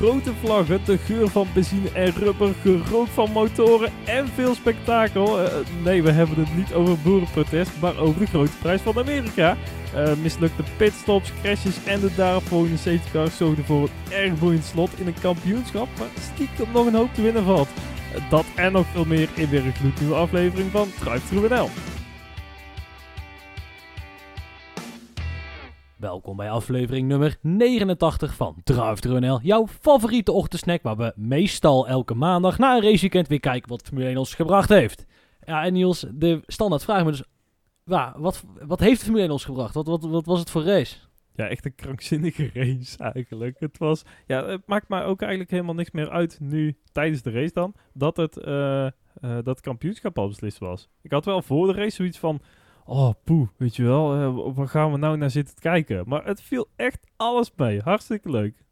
grote 0.00 0.32
vlaggen, 0.44 0.80
de 0.84 0.98
geur 0.98 1.28
van 1.28 1.46
benzine 1.54 1.90
en 1.92 2.12
rubber, 2.12 2.54
gerook 2.62 3.08
van 3.08 3.30
motoren 3.32 3.92
en 4.04 4.28
veel 4.28 4.54
spektakel. 4.54 5.40
Eh, 5.40 5.52
nee, 5.84 6.02
we 6.02 6.10
hebben 6.10 6.36
het 6.36 6.56
niet 6.56 6.74
over 6.74 6.98
boerenprotest, 6.98 7.70
maar 7.80 7.98
over 7.98 8.20
de 8.20 8.26
grote 8.26 8.56
prijs 8.62 8.80
van 8.80 8.98
Amerika. 8.98 9.56
Uh, 9.94 10.12
mislukte 10.22 10.62
pitstops, 10.76 11.32
crashes 11.42 11.84
en 11.84 12.00
de 12.00 12.10
daaropvolgende 12.16 12.76
safety 12.76 13.10
cars 13.12 13.36
zorgden 13.36 13.64
voor 13.64 13.82
een 13.82 14.12
erg 14.12 14.38
boeiend 14.38 14.64
slot 14.64 14.90
in 14.96 15.06
een 15.06 15.20
kampioenschap, 15.20 15.88
maar 15.98 16.08
stiekem 16.34 16.72
nog 16.72 16.86
een 16.86 16.94
hoop 16.94 17.14
te 17.14 17.22
winnen 17.22 17.44
valt. 17.44 17.68
dat 18.30 18.44
en 18.54 18.72
nog 18.72 18.86
veel 18.92 19.04
meer 19.04 19.28
in 19.34 19.48
weer 19.48 19.64
een 19.64 19.74
gloednieuwe 19.74 20.14
aflevering 20.14 20.70
van 20.70 20.88
Drive 21.00 21.26
Through 21.28 21.50
NL. 21.50 21.89
Welkom 26.00 26.36
bij 26.36 26.50
aflevering 26.50 27.08
nummer 27.08 27.38
89 27.40 28.34
van 28.34 28.56
Drive 28.64 29.38
jouw 29.42 29.66
favoriete 29.66 30.32
ochtendsnack 30.32 30.82
waar 30.82 30.96
we 30.96 31.12
meestal 31.16 31.88
elke 31.88 32.14
maandag 32.14 32.58
na 32.58 32.76
een 32.76 32.82
raceweekend 32.82 33.28
weer 33.28 33.40
kijken 33.40 33.68
wat 33.68 33.82
Formule 33.82 34.06
1 34.08 34.16
ons 34.16 34.34
gebracht 34.34 34.68
heeft. 34.68 35.06
Ja, 35.44 35.64
en 35.64 35.72
Niels, 35.72 36.06
de 36.12 36.42
standaard 36.46 36.84
vraag 36.84 37.04
me 37.04 37.10
dus, 37.10 37.22
wat, 38.16 38.44
wat 38.66 38.80
heeft 38.80 39.02
Formule 39.02 39.22
1 39.22 39.30
ons 39.30 39.44
gebracht? 39.44 39.74
Wat, 39.74 39.86
wat, 39.86 40.04
wat 40.04 40.26
was 40.26 40.38
het 40.38 40.50
voor 40.50 40.64
race? 40.64 40.96
Ja, 41.34 41.48
echt 41.48 41.64
een 41.64 41.74
krankzinnige 41.74 42.50
race 42.54 42.98
eigenlijk. 42.98 43.60
Het 43.60 43.78
was, 43.78 44.02
ja, 44.26 44.46
het 44.46 44.66
maakt 44.66 44.88
mij 44.88 45.04
ook 45.04 45.20
eigenlijk 45.20 45.50
helemaal 45.50 45.74
niks 45.74 45.90
meer 45.90 46.10
uit 46.10 46.38
nu, 46.40 46.76
tijdens 46.92 47.22
de 47.22 47.30
race 47.30 47.52
dan, 47.52 47.74
dat 47.92 48.16
het, 48.16 48.36
uh, 48.36 48.84
uh, 48.84 48.90
dat 49.42 49.60
kampioenschap 49.60 50.18
al 50.18 50.28
beslist 50.28 50.58
was. 50.58 50.88
Ik 51.02 51.12
had 51.12 51.24
wel 51.24 51.42
voor 51.42 51.66
de 51.66 51.72
race 51.72 51.96
zoiets 51.96 52.18
van, 52.18 52.40
oh 52.90 53.10
poe, 53.24 53.48
weet 53.56 53.76
je 53.76 53.82
wel, 53.82 54.20
uh, 54.20 54.54
waar 54.54 54.68
gaan 54.68 54.92
we 54.92 54.98
nou 54.98 55.16
naar 55.16 55.30
zitten 55.30 55.54
kijken? 55.58 56.04
Maar 56.06 56.24
het 56.24 56.42
viel 56.42 56.68
echt 56.76 56.98
alles 57.16 57.50
mee. 57.56 57.80
Hartstikke 57.80 58.30
leuk. 58.30 58.64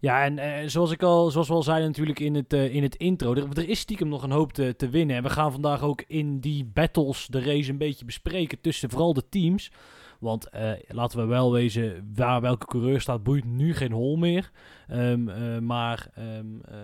Ja, 0.00 0.24
en 0.24 0.38
uh, 0.38 0.68
zoals, 0.68 0.90
ik 0.90 1.02
al, 1.02 1.30
zoals 1.30 1.48
we 1.48 1.54
al 1.54 1.62
zeiden 1.62 1.88
natuurlijk 1.88 2.20
in 2.20 2.34
het, 2.34 2.52
uh, 2.52 2.74
in 2.74 2.82
het 2.82 2.96
intro, 2.96 3.34
er, 3.34 3.48
er, 3.52 3.68
is 3.68 3.80
stiekem 3.80 4.08
nog 4.08 4.22
een 4.22 4.30
hoop 4.30 4.52
te, 4.52 4.76
te 4.76 4.88
winnen. 4.88 5.16
En 5.16 5.22
we 5.22 5.30
gaan 5.30 5.52
vandaag 5.52 5.82
ook 5.82 6.04
in 6.06 6.40
die 6.40 6.64
battles 6.64 7.26
de 7.26 7.40
race 7.40 7.70
een 7.70 7.78
beetje 7.78 8.04
bespreken 8.04 8.60
tussen 8.60 8.90
vooral 8.90 9.12
de 9.12 9.28
teams. 9.28 9.70
Want 10.18 10.48
uh, 10.54 10.72
laten 10.88 11.18
we 11.18 11.24
wel 11.24 11.52
wezen, 11.52 12.12
waar 12.14 12.40
welke 12.40 12.66
coureur 12.66 13.00
staat, 13.00 13.22
boeit 13.22 13.44
nu 13.44 13.74
geen 13.74 13.92
hol 13.92 14.16
meer. 14.16 14.50
Um, 14.90 15.28
uh, 15.28 15.58
maar 15.58 16.06
um, 16.18 16.62
uh, 16.70 16.76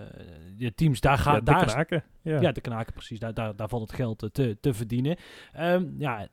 de 0.57 0.73
teams, 0.73 0.99
daar 1.01 1.17
gaat... 1.17 1.33
Ja, 1.33 1.41
daar 1.41 1.65
knaken. 1.65 2.03
Ja. 2.21 2.41
ja. 2.41 2.51
de 2.51 2.61
knaken, 2.61 2.93
precies. 2.93 3.19
Daar, 3.19 3.33
daar, 3.33 3.55
daar 3.55 3.69
valt 3.69 3.81
het 3.81 3.93
geld 3.93 4.29
te, 4.31 4.57
te 4.61 4.73
verdienen. 4.73 5.17
Um, 5.59 5.95
ja, 5.97 6.27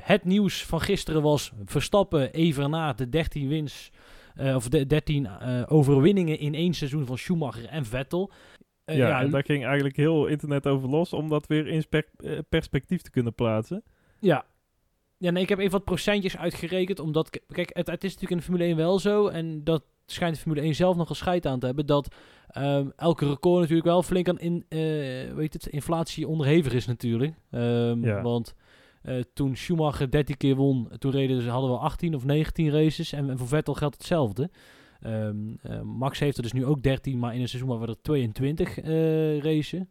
het 0.00 0.24
nieuws 0.24 0.64
van 0.64 0.80
gisteren 0.80 1.22
was 1.22 1.52
Verstappen 1.64 2.32
even 2.32 2.70
na 2.70 2.92
de 2.92 3.08
13 3.08 3.48
wins... 3.48 3.90
of 4.54 4.68
de 4.68 4.86
13 4.86 5.28
overwinningen 5.68 6.38
in 6.38 6.54
één 6.54 6.74
seizoen 6.74 7.06
van 7.06 7.18
Schumacher 7.18 7.66
en 7.66 7.84
Vettel. 7.84 8.30
ja, 8.84 8.94
ja, 8.94 9.20
en 9.20 9.30
daar 9.30 9.44
ging 9.44 9.64
eigenlijk 9.64 9.96
heel 9.96 10.26
internet 10.26 10.66
over 10.66 10.88
los 10.88 11.12
om 11.12 11.28
dat 11.28 11.46
weer 11.46 11.66
in 11.66 11.84
perspectief 12.48 13.02
te 13.02 13.10
kunnen 13.10 13.34
plaatsen. 13.34 13.82
Ja, 14.20 14.44
ja, 15.18 15.30
nee, 15.30 15.42
ik 15.42 15.48
heb 15.48 15.58
even 15.58 15.72
wat 15.72 15.84
procentjes 15.84 16.36
uitgerekend. 16.36 17.00
Omdat, 17.00 17.40
kijk, 17.46 17.70
het, 17.72 17.86
het 17.86 18.04
is 18.04 18.12
natuurlijk 18.14 18.30
in 18.30 18.36
de 18.36 18.42
Formule 18.42 18.64
1 18.64 18.76
wel 18.76 18.98
zo. 18.98 19.26
En 19.26 19.64
dat 19.64 19.82
schijnt 20.06 20.34
de 20.34 20.40
Formule 20.40 20.60
1 20.62 20.74
zelf 20.74 20.96
nog 20.96 21.08
een 21.08 21.16
scheid 21.16 21.46
aan 21.46 21.58
te 21.58 21.66
hebben. 21.66 21.86
Dat 21.86 22.14
um, 22.56 22.92
elke 22.96 23.26
record 23.26 23.60
natuurlijk 23.60 23.86
wel 23.86 24.02
flink 24.02 24.28
aan 24.28 24.38
in, 24.38 24.64
uh, 24.68 25.34
weet 25.34 25.52
het, 25.52 25.66
inflatie 25.66 26.28
onderhevig 26.28 26.72
is 26.72 26.86
natuurlijk. 26.86 27.34
Um, 27.50 28.04
ja. 28.04 28.22
Want 28.22 28.54
uh, 29.02 29.22
toen 29.34 29.56
Schumacher 29.56 30.10
13 30.10 30.36
keer 30.36 30.54
won, 30.54 30.88
toen 30.98 31.10
reden 31.10 31.42
ze, 31.42 31.48
hadden 31.48 31.70
we 31.70 31.76
18 31.76 32.14
of 32.14 32.24
19 32.24 32.70
races. 32.70 33.12
En, 33.12 33.30
en 33.30 33.38
voor 33.38 33.48
Vettel 33.48 33.74
geldt 33.74 33.96
hetzelfde. 33.96 34.50
Um, 35.06 35.58
uh, 35.62 35.80
Max 35.80 36.18
heeft 36.18 36.36
er 36.36 36.42
dus 36.42 36.52
nu 36.52 36.64
ook 36.64 36.82
13, 36.82 37.18
maar 37.18 37.34
in 37.34 37.40
een 37.40 37.48
seizoen 37.48 37.70
waar 37.70 37.80
we 37.80 37.86
er 37.86 38.02
22 38.02 38.76
racen. 39.42 39.90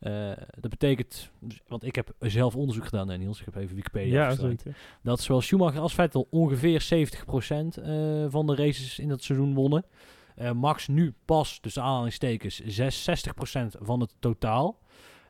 Uh, 0.00 0.32
dat 0.60 0.70
betekent, 0.70 1.30
want 1.66 1.84
ik 1.84 1.94
heb 1.94 2.14
zelf 2.18 2.56
onderzoek 2.56 2.84
gedaan, 2.84 3.08
hè, 3.08 3.16
Niels. 3.16 3.38
Ik 3.38 3.44
heb 3.44 3.56
even 3.56 3.76
Wikipedia 3.76 4.30
ja, 4.30 4.54
Dat 5.02 5.20
zowel 5.20 5.40
Schumacher 5.40 5.80
als 5.80 5.94
Vettel 5.94 6.26
ongeveer 6.30 6.82
70% 6.82 6.86
uh, 6.88 8.26
van 8.28 8.46
de 8.46 8.54
races 8.54 8.98
in 8.98 9.08
dat 9.08 9.22
seizoen 9.22 9.54
wonnen. 9.54 9.84
Uh, 10.36 10.52
Max 10.52 10.88
nu 10.88 11.14
pas, 11.24 11.60
dus 11.60 11.78
aanhalingstekens, 11.78 12.62
60% 12.62 12.66
van 13.80 14.00
het 14.00 14.14
totaal. 14.18 14.78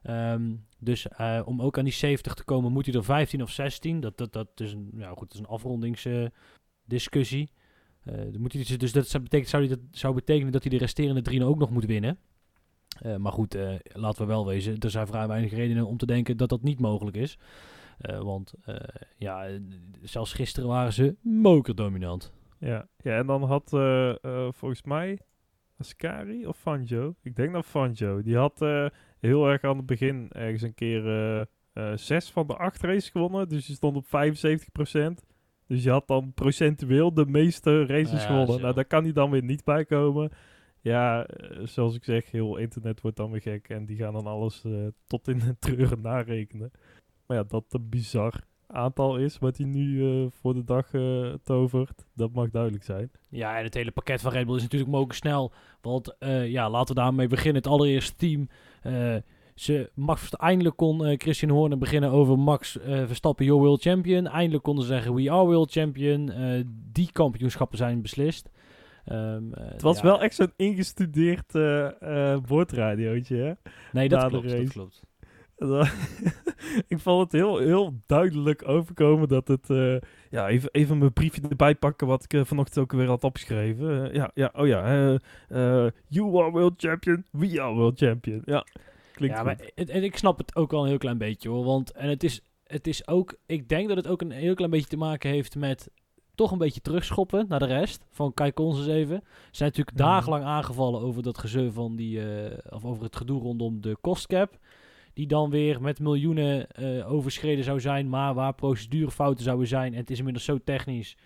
Um, 0.02 0.66
dus 0.78 1.06
om 1.44 1.62
ook 1.62 1.78
aan 1.78 1.84
die 1.84 1.92
70 1.92 2.34
te 2.34 2.44
komen, 2.44 2.72
moet 2.72 2.86
hij 2.86 2.94
er 2.94 3.04
15 3.04 3.42
of 3.42 3.50
16. 3.50 4.00
Dat, 4.00 4.18
dat, 4.18 4.32
dat 4.32 4.48
is 4.54 4.72
een, 4.72 4.90
ja, 4.96 5.08
goed, 5.08 5.20
dat 5.20 5.34
is 5.34 5.38
een 5.38 5.46
afrondingsdiscussie. 5.46 7.50
moet 8.38 8.52
hij, 8.52 8.76
dus 8.76 8.92
dat 8.92 9.22
betekent, 9.22 9.48
zou, 9.48 9.66
dat 9.66 9.78
zou 9.90 10.14
betekenen 10.14 10.52
dat 10.52 10.62
hij 10.62 10.70
de 10.70 10.78
resterende 10.78 11.22
drie 11.22 11.44
ook 11.44 11.58
nog 11.58 11.70
moet 11.70 11.84
winnen. 11.84 12.18
Uh, 13.06 13.16
maar 13.16 13.32
goed, 13.32 13.54
uh, 13.54 13.75
laten 13.93 14.22
we 14.22 14.28
wel 14.28 14.47
wezen, 14.47 14.78
er 14.78 14.91
zijn 14.91 15.06
vrij 15.06 15.26
weinig 15.26 15.53
redenen 15.53 15.87
om 15.87 15.97
te 15.97 16.06
denken 16.06 16.37
dat 16.37 16.49
dat 16.49 16.62
niet 16.62 16.81
mogelijk 16.81 17.16
is. 17.16 17.38
Uh, 18.00 18.19
want 18.19 18.54
ja, 19.16 19.49
zelfs 20.03 20.32
gisteren 20.32 20.69
waren 20.69 20.93
ze 20.93 21.16
mokerdominant. 21.21 22.32
Ja, 22.59 22.88
ja 22.97 23.16
en 23.19 23.26
dan 23.26 23.43
had 23.43 23.71
volgens 24.54 24.82
mij 24.82 25.19
Ascari 25.78 26.47
of 26.47 26.56
Fanjo, 26.56 27.15
ik 27.22 27.37
denk 27.37 27.53
dat 27.53 27.66
Fanjo, 27.66 28.22
die 28.22 28.37
had 28.37 28.59
heel 29.19 29.49
erg 29.49 29.62
aan 29.62 29.76
het 29.76 29.87
begin 29.87 30.28
ergens 30.32 30.62
een 30.62 30.75
keer 30.75 31.47
zes 31.94 32.31
van 32.31 32.47
de 32.47 32.56
acht 32.56 32.82
races 32.82 33.10
gewonnen. 33.10 33.49
Dus 33.49 33.66
je 33.66 33.72
stond 33.72 33.97
op 33.97 34.06
75%. 34.06 35.28
Dus 35.66 35.82
je 35.82 35.91
had 35.91 36.06
dan 36.06 36.32
procentueel 36.34 37.15
de 37.15 37.26
meeste 37.26 37.87
races 37.87 38.22
ja, 38.22 38.26
gewonnen. 38.26 38.60
Nou, 38.60 38.75
daar 38.75 38.84
kan 38.84 39.03
hij 39.03 39.12
dan 39.12 39.31
weer 39.31 39.44
niet 39.44 39.65
bij 39.65 39.84
komen. 39.84 40.31
Ja, 40.80 41.26
eh, 41.26 41.66
zoals 41.66 41.94
ik 41.94 42.04
zeg, 42.04 42.30
heel 42.30 42.56
internet 42.56 43.00
wordt 43.00 43.16
dan 43.16 43.30
weer 43.30 43.40
gek. 43.40 43.68
En 43.68 43.86
die 43.86 43.96
gaan 43.96 44.12
dan 44.12 44.26
alles 44.26 44.64
uh, 44.66 44.86
tot 45.06 45.28
in 45.28 45.38
de 45.38 45.56
treuren 45.60 46.00
narekenen. 46.00 46.70
Maar 47.26 47.36
ja, 47.36 47.42
dat 47.42 47.64
een 47.68 47.88
bizar 47.88 48.46
aantal 48.66 49.16
is 49.16 49.38
wat 49.38 49.56
hij 49.56 49.66
nu 49.66 49.84
uh, 49.84 50.26
voor 50.30 50.54
de 50.54 50.64
dag 50.64 50.90
tovert, 51.42 52.06
dat 52.14 52.32
mag 52.32 52.50
duidelijk 52.50 52.84
zijn. 52.84 53.10
Ja, 53.28 53.58
en 53.58 53.64
het 53.64 53.74
hele 53.74 53.90
pakket 53.90 54.20
van 54.20 54.32
Red 54.32 54.46
Bull 54.46 54.56
is 54.56 54.62
natuurlijk 54.62 54.90
mogen 54.90 55.14
snel. 55.14 55.52
Want 55.80 56.16
ja, 56.44 56.70
laten 56.70 56.94
we 56.94 57.00
daarmee 57.00 57.26
beginnen. 57.26 57.62
Het 57.62 57.70
allereerste 57.70 58.16
team. 58.16 58.48
ze, 59.54 59.90
Max, 59.94 60.30
eindelijk 60.36 60.76
kon 60.76 61.18
Christian 61.18 61.50
Horner 61.50 61.78
beginnen 61.78 62.10
over 62.10 62.38
Max 62.38 62.78
Verstappen, 62.82 63.44
your 63.44 63.62
world 63.62 63.82
champion. 63.82 64.26
Eindelijk 64.26 64.64
konden 64.64 64.84
ze 64.84 64.90
zeggen, 64.90 65.14
we 65.14 65.30
are 65.30 65.44
world 65.44 65.70
champion. 65.70 66.32
die 66.92 67.12
kampioenschappen 67.12 67.78
zijn 67.78 68.02
beslist. 68.02 68.50
Um, 69.12 69.50
het 69.52 69.82
was 69.82 70.00
wel 70.00 70.22
echt 70.22 70.34
zo'n 70.34 70.52
ingestudeerd 70.56 71.54
uh, 71.54 71.88
uh, 72.02 72.36
woordradiootje, 72.46 73.36
hè? 73.36 73.52
Nee, 73.92 74.08
dat 74.08 74.28
klopt, 74.28 74.48
dat 74.50 74.69
klopt. 74.69 75.02
ik 76.88 76.98
vond 76.98 77.22
het 77.22 77.32
heel, 77.32 77.58
heel 77.58 78.00
duidelijk 78.06 78.69
overkomen 78.69 79.28
dat 79.28 79.48
het... 79.48 79.69
Uh, 79.69 79.96
ja, 80.30 80.48
even, 80.48 80.69
even 80.72 80.98
mijn 80.98 81.12
briefje 81.12 81.41
erbij 81.48 81.74
pakken 81.74 82.06
wat 82.06 82.26
ik 82.28 82.46
vanochtend 82.46 82.78
ook 82.78 82.92
weer 82.92 83.06
had 83.06 83.24
opgeschreven. 83.24 84.14
ja, 84.14 84.30
ja, 84.34 84.52
oh 84.56 84.66
ja. 84.66 85.19
you 86.08 86.42
are 86.42 86.50
world 86.50 86.75
champion, 86.76 87.25
we 87.30 87.62
are 87.62 87.75
world 87.75 87.98
champion. 87.98 88.42
Ja, 88.44 88.64
klinkt 89.12 89.36
ja, 89.36 89.42
maar 89.42 89.58
en 89.75 90.02
ik 90.02 90.16
snap 90.16 90.38
het 90.38 90.56
ook 90.56 90.70
wel 90.70 90.82
een 90.82 90.88
heel 90.88 90.98
klein 90.98 91.19
beetje, 91.19 91.48
hoor. 91.48 91.64
Want 91.64 91.92
en 91.92 92.08
het 92.08 92.25
is, 92.25 92.42
het 92.64 92.86
is 92.86 93.08
ook... 93.08 93.34
Ik 93.46 93.69
denk 93.69 93.88
dat 93.88 93.96
het 93.96 94.08
ook 94.08 94.20
een 94.20 94.30
heel 94.30 94.54
klein 94.54 94.70
beetje 94.70 94.88
te 94.88 94.96
maken 94.96 95.30
heeft 95.30 95.56
met 95.56 95.90
toch 96.38 96.50
een 96.50 96.59
beetje 96.59 96.81
terugschoppen 96.81 97.44
naar 97.49 97.59
de 97.59 97.66
rest. 97.66 98.06
Van 98.10 98.34
kijk 98.34 98.59
ons 98.59 98.78
eens 98.78 98.87
even. 98.87 99.21
Ze 99.25 99.56
zijn 99.56 99.69
natuurlijk 99.69 99.97
mhm. 99.97 100.06
dagenlang 100.06 100.44
aangevallen 100.44 101.00
over 101.00 101.22
dat 101.22 101.38
gezeur 101.38 101.72
van 101.72 101.97
die, 101.97 102.19
uh, 102.19 102.50
of 102.71 102.84
over 102.84 103.04
het 103.04 103.16
gedoe 103.16 103.41
rondom 103.41 103.81
de 103.81 103.97
kostcap. 104.00 104.59
Die 105.12 105.26
dan 105.26 105.50
weer 105.50 105.81
met 105.81 106.00
miljoenen 106.00 106.66
uh, 106.81 107.12
overschreden 107.12 107.65
zou 107.65 107.81
zijn, 107.81 108.09
maar 108.09 108.34
waar 108.34 108.54
procedurefouten 108.54 109.44
zouden 109.44 109.66
zijn. 109.66 109.93
En 109.93 109.99
het 109.99 110.10
is 110.10 110.19
inmiddels 110.19 110.44
zo 110.44 110.59
technisch 110.65 111.16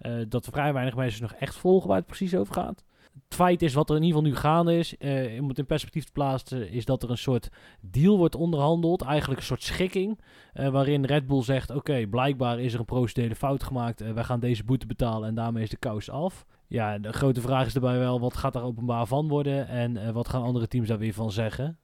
uh, 0.00 0.12
dat 0.28 0.48
vrij 0.50 0.72
weinig 0.72 0.96
mensen 0.96 1.22
nog 1.22 1.32
echt 1.32 1.54
volgen 1.54 1.88
waar 1.88 1.98
het 1.98 2.06
precies 2.06 2.34
over 2.34 2.54
gaat 2.54 2.84
het 3.14 3.34
feit 3.34 3.62
is, 3.62 3.74
wat 3.74 3.90
er 3.90 3.96
in 3.96 4.02
ieder 4.02 4.18
geval 4.18 4.32
nu 4.32 4.38
gaande 4.38 4.78
is, 4.78 4.94
uh, 4.98 5.40
om 5.40 5.48
het 5.48 5.58
in 5.58 5.66
perspectief 5.66 6.04
te 6.04 6.12
plaatsen, 6.12 6.70
is 6.70 6.84
dat 6.84 7.02
er 7.02 7.10
een 7.10 7.18
soort 7.18 7.48
deal 7.80 8.18
wordt 8.18 8.34
onderhandeld. 8.34 9.02
Eigenlijk 9.02 9.40
een 9.40 9.46
soort 9.46 9.62
schikking. 9.62 10.20
Uh, 10.54 10.68
waarin 10.68 11.04
Red 11.04 11.26
Bull 11.26 11.42
zegt: 11.42 11.70
Oké, 11.70 12.06
blijkbaar 12.06 12.60
is 12.60 12.72
er 12.72 12.78
een 12.78 12.84
procedurele 12.84 13.34
fout 13.34 13.62
gemaakt. 13.62 14.02
Uh, 14.02 14.12
wij 14.12 14.24
gaan 14.24 14.40
deze 14.40 14.64
boete 14.64 14.86
betalen 14.86 15.28
en 15.28 15.34
daarmee 15.34 15.62
is 15.62 15.70
de 15.70 15.76
kous 15.76 16.10
af. 16.10 16.46
Ja, 16.66 16.98
de 16.98 17.12
grote 17.12 17.40
vraag 17.40 17.66
is 17.66 17.74
erbij 17.74 17.98
wel: 17.98 18.20
wat 18.20 18.36
gaat 18.36 18.52
daar 18.52 18.62
openbaar 18.62 19.06
van 19.06 19.28
worden 19.28 19.68
en 19.68 20.12
wat 20.12 20.28
gaan 20.28 20.42
andere 20.42 20.68
teams 20.68 20.88
daar 20.88 20.98
weer 20.98 21.12
van 21.12 21.30
zeggen? 21.30 21.78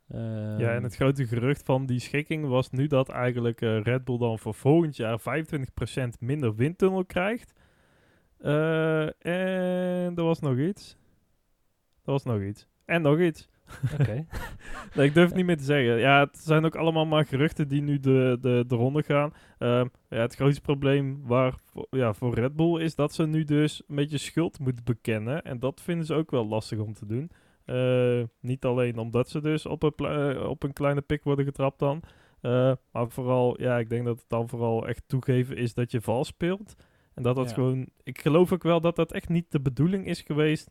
Ja, 0.58 0.74
en 0.74 0.82
het 0.82 0.94
grote 0.94 1.26
gerucht 1.26 1.62
van 1.64 1.86
die 1.86 2.00
schikking 2.00 2.46
was 2.46 2.70
nu 2.70 2.86
dat 2.86 3.08
eigenlijk 3.08 3.60
Red 3.60 4.04
Bull 4.04 4.19
dan 4.19 4.38
voor 4.38 4.54
volgend 4.54 4.96
jaar 4.96 5.20
25% 5.20 5.24
minder 6.19 6.54
windtunnel 6.54 7.04
krijgt. 7.04 7.52
en 9.19 10.12
er 10.16 10.24
was 10.24 10.40
nog 10.40 10.58
iets. 10.58 10.96
Dat 12.08 12.22
was 12.22 12.34
nog 12.34 12.43
iets. 12.49 12.66
En 12.84 13.02
nog 13.02 13.20
iets. 13.20 13.49
Oké. 13.93 14.26
nee, 14.94 15.06
ik 15.06 15.14
durf 15.14 15.26
het 15.26 15.34
niet 15.34 15.46
meer 15.46 15.56
te 15.56 15.64
zeggen. 15.64 15.99
Ja, 15.99 16.20
het 16.20 16.38
zijn 16.38 16.64
ook 16.64 16.76
allemaal 16.76 17.06
maar 17.06 17.26
geruchten 17.26 17.69
die 17.69 17.82
nu 17.82 18.00
de, 18.00 18.38
de, 18.40 18.64
de 18.66 18.75
ronde 18.75 19.02
gaan. 19.02 19.32
Uh, 19.58 19.84
ja, 20.08 20.20
het 20.20 20.34
grootste 20.34 20.60
probleem 20.60 21.20
waar, 21.26 21.55
ja, 21.90 22.14
voor 22.14 22.34
Red 22.34 22.56
Bull 22.56 22.81
is 22.81 22.94
dat 22.94 23.12
ze 23.12 23.26
nu 23.26 23.44
dus 23.44 23.82
een 23.88 23.96
beetje 23.96 24.19
schuld 24.19 24.58
moeten 24.58 24.84
bekennen. 24.84 25.43
En 25.43 25.58
dat 25.58 25.81
vinden 25.81 26.06
ze 26.06 26.14
ook 26.14 26.31
wel 26.31 26.46
lastig 26.46 26.78
om 26.78 26.94
te 26.94 27.06
doen. 27.06 27.31
Eh, 27.64 28.22
niet 28.40 28.64
alleen 28.64 28.99
omdat 28.99 29.28
ze 29.28 29.40
dus 29.40 29.66
op 29.66 29.82
een, 29.82 29.93
eh, 30.06 30.49
op 30.49 30.62
een 30.62 30.72
kleine 30.72 31.00
pik 31.00 31.25
worden 31.25 31.44
getrapt 31.44 31.78
dan. 31.78 32.02
Eh, 32.40 32.72
maar 32.93 33.10
vooral, 33.10 33.60
ja, 33.60 33.78
ik 33.78 33.88
denk 33.90 34.05
dat 34.05 34.19
het 34.19 34.28
dan 34.28 34.49
vooral 34.49 34.88
echt 34.88 35.02
toegeven 35.06 35.56
is 35.56 35.75
dat 35.75 35.90
je 35.90 36.00
vals 36.00 36.28
speelt. 36.28 36.75
En 37.14 37.22
dat 37.22 37.37
dat 37.37 37.49
Ja. 37.49 37.55
gewoon... 37.55 37.88
Ik 38.02 38.20
geloof 38.20 38.52
ook 38.52 38.62
wel 38.62 38.81
dat 38.81 38.96
dat 38.96 39.12
echt 39.12 39.28
niet 39.28 39.50
de 39.50 39.60
bedoeling 39.60 40.06
is 40.06 40.20
geweest 40.20 40.70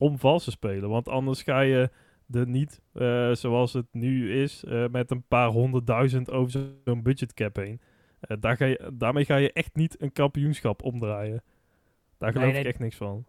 om 0.00 0.18
vals 0.18 0.44
te 0.44 0.50
spelen. 0.50 0.88
Want 0.88 1.08
anders 1.08 1.42
ga 1.42 1.60
je 1.60 1.90
er 2.30 2.48
niet, 2.48 2.80
eh, 2.92 3.32
zoals 3.32 3.72
het 3.72 3.86
nu 3.92 4.32
is, 4.42 4.64
eh, 4.64 4.84
met 4.88 5.10
een 5.10 5.22
paar 5.28 5.48
honderdduizend 5.48 6.30
over 6.30 6.50
zo- 6.50 6.72
zo'n 6.84 7.02
budgetcap 7.02 7.56
heen. 7.56 7.80
Eh, 8.20 8.36
daar 8.40 8.56
ga 8.56 8.64
je, 8.64 8.90
daarmee 8.94 9.24
ga 9.24 9.36
je 9.36 9.52
echt 9.52 9.74
niet 9.76 10.02
een 10.02 10.12
kampioenschap 10.12 10.82
omdraaien. 10.82 11.42
Daar 12.18 12.32
geloof 12.32 12.44
Nee, 12.46 12.54
nee. 12.54 12.62
ik 12.64 12.68
echt 12.70 12.78
niks 12.78 12.96
van. 12.96 13.24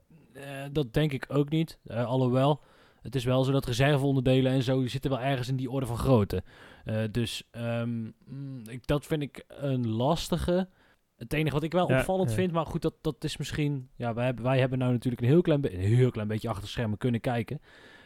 Dat 0.71 0.93
denk 0.93 1.11
ik 1.11 1.25
ook 1.29 1.49
niet. 1.49 1.79
Alhoewel, 1.87 2.61
het 3.01 3.15
is 3.15 3.23
wel 3.23 3.43
zo 3.43 3.51
dat 3.51 3.65
reserveonderdelen 3.65 4.51
en 4.51 4.63
zo 4.63 4.79
die 4.79 4.89
zitten 4.89 5.11
wel 5.11 5.19
ergens 5.19 5.47
in 5.47 5.55
die 5.55 5.69
orde 5.71 5.85
van 5.85 5.97
grootte. 5.97 6.43
Dus 7.11 7.47
ehm, 7.51 7.89
mm, 8.25 8.61
ik, 8.69 8.87
dat 8.87 9.05
vind 9.05 9.21
ik 9.21 9.43
een 9.47 9.87
lastige. 9.87 10.67
Het 11.21 11.33
enige 11.33 11.53
wat 11.53 11.63
ik 11.63 11.71
wel 11.71 11.89
Ja, 11.91 11.97
opvallend 11.99 12.29
ja. 12.29 12.35
vind, 12.35 12.51
maar 12.51 12.65
goed, 12.65 12.81
dat, 12.81 12.93
dat 13.01 13.23
is 13.23 13.37
misschien... 13.37 13.89
Ja, 13.95 14.13
wij 14.13 14.25
hebben, 14.25 14.43
wij 14.43 14.59
hebben 14.59 14.79
nou 14.79 14.91
natuurlijk 14.91 15.21
een 15.21 15.27
heel 15.27 15.41
klein, 15.41 15.61
be- 15.61 15.73
een 15.73 15.79
heel 15.79 16.11
klein 16.11 16.27
beetje 16.27 16.49
achter 16.49 16.67
schermen 16.69 16.97
kunnen 16.97 17.21
kijken. 17.21 17.61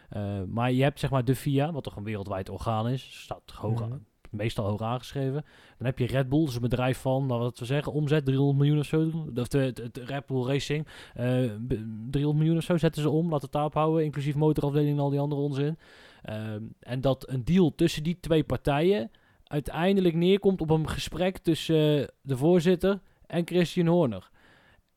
Eh, 0.09 0.41
maar 0.47 0.71
je 0.71 0.83
hebt 0.83 0.99
zeg 0.99 1.09
maar 1.09 1.25
de 1.25 1.35
FIA, 1.35 1.71
wat 1.71 1.83
toch 1.83 1.95
een 1.95 2.03
wereldwijd 2.03 2.49
orgaan 2.49 2.87
is. 2.89 3.21
Staat 3.23 3.51
hoog, 3.55 3.87
Mhm. 3.87 3.97
meestal 4.29 4.65
hoog 4.69 4.81
aangeschreven. 4.81 5.45
Dan 5.77 5.85
heb 5.87 5.99
je 5.99 6.05
Red 6.05 6.29
Bull, 6.29 6.45
dus 6.45 6.55
een 6.55 6.61
bedrijf 6.61 6.97
van, 6.97 7.25
nou, 7.25 7.39
wat 7.39 7.59
we 7.59 7.65
zeggen, 7.65 7.91
omzet 7.93 8.25
300 8.25 8.57
miljoen 8.57 8.79
of 8.79 8.85
zo. 8.85 9.11
Of 9.35 9.47
de, 9.47 9.71
de, 9.73 9.89
de 9.91 10.05
Red 10.05 10.25
Bull 10.25 10.43
Racing. 10.45 10.87
Eh, 11.13 11.25
b- 11.67 11.79
300 12.09 12.35
miljoen 12.35 12.57
of 12.57 12.63
zo 12.63 12.77
zetten 12.77 13.01
ze 13.01 13.09
om, 13.09 13.23
laten 13.25 13.41
het 13.41 13.51
daarop 13.51 13.73
houden, 13.73 14.03
inclusief 14.03 14.35
motorafdeling 14.35 14.91
en 14.97 14.99
al 15.03 15.09
die 15.09 15.19
andere 15.19 15.41
onzin. 15.41 15.77
Ehm, 16.21 16.63
en 16.79 17.01
dat 17.01 17.29
een 17.29 17.43
deal 17.45 17.75
tussen 17.75 18.03
die 18.03 18.17
twee 18.19 18.43
partijen 18.43 19.11
uiteindelijk 19.47 20.15
neerkomt 20.15 20.61
op 20.61 20.69
een 20.69 20.89
gesprek 20.89 21.37
tussen 21.37 22.01
eh, 22.01 22.07
de 22.21 22.37
voorzitter 22.37 22.99
en 23.27 23.47
Christian 23.47 23.87
Horner. 23.87 24.29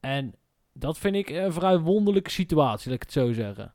En 0.01 0.35
dat 0.73 0.99
vind 0.99 1.15
ik 1.15 1.29
een 1.29 1.53
vrij 1.53 1.79
wonderlijke 1.79 2.31
situatie, 2.31 2.91
laat 2.91 2.97
ik 2.97 3.03
het 3.03 3.13
zo 3.13 3.33
zeggen. 3.33 3.75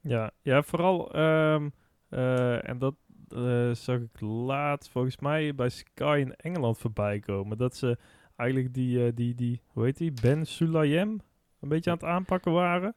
Ja, 0.00 0.30
ja 0.42 0.62
vooral, 0.62 1.12
ehm, 1.12 1.68
eh, 2.08 2.68
en 2.68 2.78
dat 2.78 2.94
eh, 3.28 3.70
zag 3.70 4.00
ik 4.00 4.20
laatst 4.20 4.90
volgens 4.90 5.18
mij 5.18 5.54
bij 5.54 5.68
Sky 5.68 6.18
in 6.20 6.34
Engeland 6.34 6.78
voorbij 6.78 7.18
komen. 7.18 7.58
Dat 7.58 7.76
ze 7.76 7.98
eigenlijk 8.36 8.74
die, 8.74 9.14
die, 9.14 9.34
die 9.34 9.62
hoe 9.66 9.84
heet 9.84 9.96
die, 9.96 10.12
Ben 10.22 10.46
Sulayem 10.46 11.20
een 11.60 11.68
beetje 11.68 11.90
aan 11.90 11.96
het 11.96 12.06
aanpakken 12.06 12.52
waren. 12.52 12.94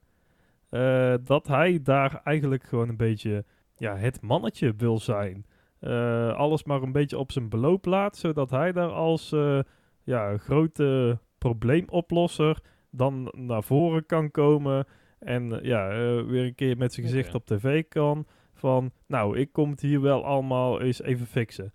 Dat 1.24 1.48
hij 1.48 1.81
daar 1.81 2.22
eigenlijk 2.24 2.63
gewoon 2.63 2.90
een 2.90 2.98
beetje 2.98 3.45
ja, 3.75 3.98
het 3.98 4.22
mannetje 4.22 4.74
wil 4.75 5.00
zijn. 5.00 5.45
Eh, 5.83 6.33
alles 6.33 6.63
maar 6.63 6.81
een 6.81 6.91
beetje 6.91 7.18
op 7.18 7.31
zijn 7.31 7.50
beloop 7.50 7.85
laat, 7.85 8.18
zodat 8.18 8.50
hij 8.50 8.71
daar 8.71 8.91
als 8.91 9.31
eh, 9.31 9.59
ja, 10.03 10.38
grote 10.38 11.19
probleemoplosser 11.38 12.62
dan 12.91 13.33
naar 13.35 13.63
voren 13.63 14.06
kan 14.06 14.31
komen. 14.31 14.88
En 15.19 15.59
eh, 15.59 15.65
ja, 15.65 15.88
weer 16.25 16.45
een 16.45 16.56
keer 16.56 16.77
met 16.77 16.94
zijn 16.94 17.06
gezicht 17.06 17.35
op 17.35 17.45
tv 17.45 17.83
kan. 17.88 18.27
Van, 18.53 18.91
nou, 19.07 19.38
ik 19.38 19.51
kom 19.51 19.69
het 19.69 19.81
hier 19.81 20.01
wel 20.01 20.25
allemaal 20.25 20.81
eens 20.81 21.01
even 21.01 21.25
fixen. 21.25 21.74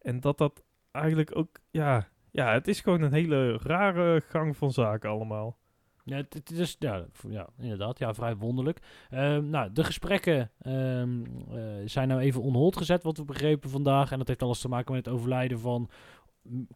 En 0.00 0.20
dat 0.20 0.38
dat 0.38 0.62
eigenlijk 0.90 1.36
ook, 1.36 1.48
ja, 1.70 2.08
ja, 2.30 2.52
het 2.52 2.68
is 2.68 2.80
gewoon 2.80 3.02
een 3.02 3.12
hele 3.12 3.58
rare 3.62 4.20
gang 4.20 4.56
van 4.56 4.72
zaken 4.72 5.10
allemaal. 5.10 5.58
Ja, 6.04 6.16
het, 6.16 6.34
het 6.34 6.50
is 6.50 6.76
ja, 6.78 7.06
ja, 7.28 7.48
inderdaad, 7.58 7.98
ja, 7.98 8.14
vrij 8.14 8.36
wonderlijk. 8.36 8.78
Ehm, 9.10 9.50
nou, 9.50 9.72
de 9.72 9.84
gesprekken 9.84 10.50
ehm, 10.58 11.24
eh, 11.52 11.62
zijn 11.84 12.08
nou 12.08 12.20
even 12.20 12.42
on 12.42 12.54
hold 12.54 12.76
gezet, 12.76 13.02
wat 13.02 13.16
we 13.16 13.24
begrepen 13.24 13.70
vandaag. 13.70 14.12
En 14.12 14.18
dat 14.18 14.28
heeft 14.28 14.42
alles 14.42 14.60
te 14.60 14.68
maken 14.68 14.94
met 14.94 15.04
het 15.04 15.14
overlijden 15.14 15.58
van 15.58 15.88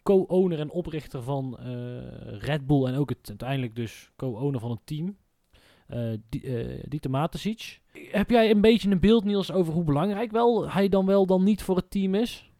co-owner 0.03 0.61
en 0.61 0.71
oprichter 0.71 1.23
van 1.23 1.59
eh, 1.59 2.39
Red 2.39 2.67
Bull. 2.67 2.85
En 2.87 2.95
ook 2.95 3.09
het, 3.09 3.29
uiteindelijk 3.29 3.77
dus 3.77 4.11
co-owner 4.17 4.61
van 4.61 4.71
het 4.71 4.81
team. 4.85 5.17
eh 5.87 6.13
die, 6.29 6.89
Dieter 6.89 7.11
Matesic. 7.11 7.81
Heb 7.93 8.31
jij 8.31 8.51
een 8.51 8.61
beetje 8.61 8.91
een 8.91 9.01
beeld, 9.01 9.25
Niels, 9.25 9.53
over 9.53 9.73
hoe 9.73 9.85
belangrijk 9.85 10.31
wel 10.31 10.71
hij 10.71 10.89
dan 10.89 11.07
wel 11.07 11.27
dan 11.27 11.45
niet 11.45 11.63
voor 11.63 11.77
het 11.77 11.91
team 11.91 12.15
is? 12.15 12.53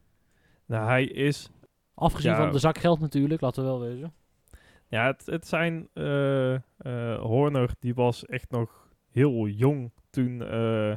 Nou, 0.67 0.87
hij 0.87 1.05
is 1.05 1.49
Afgezien 1.95 2.31
Ja. 2.31 2.37
van 2.37 2.53
de 2.53 2.59
zak 2.59 2.79
geld 2.79 3.01
natuurlijk, 3.01 3.41
laten 3.41 3.63
we 3.63 3.69
wel 3.69 3.81
wezen. 3.81 4.13
Ja, 4.89 5.07
het, 5.07 5.27
het 5.27 5.47
zijn... 5.47 5.89
eh 5.93 6.55
eh, 6.79 7.21
Horner, 7.21 7.71
die 7.79 7.95
was 7.95 8.27
echt 8.27 8.51
nog 8.51 8.89
heel 9.13 9.47
jong 9.47 9.93
toen, 10.11 10.43
eh, 10.43 10.97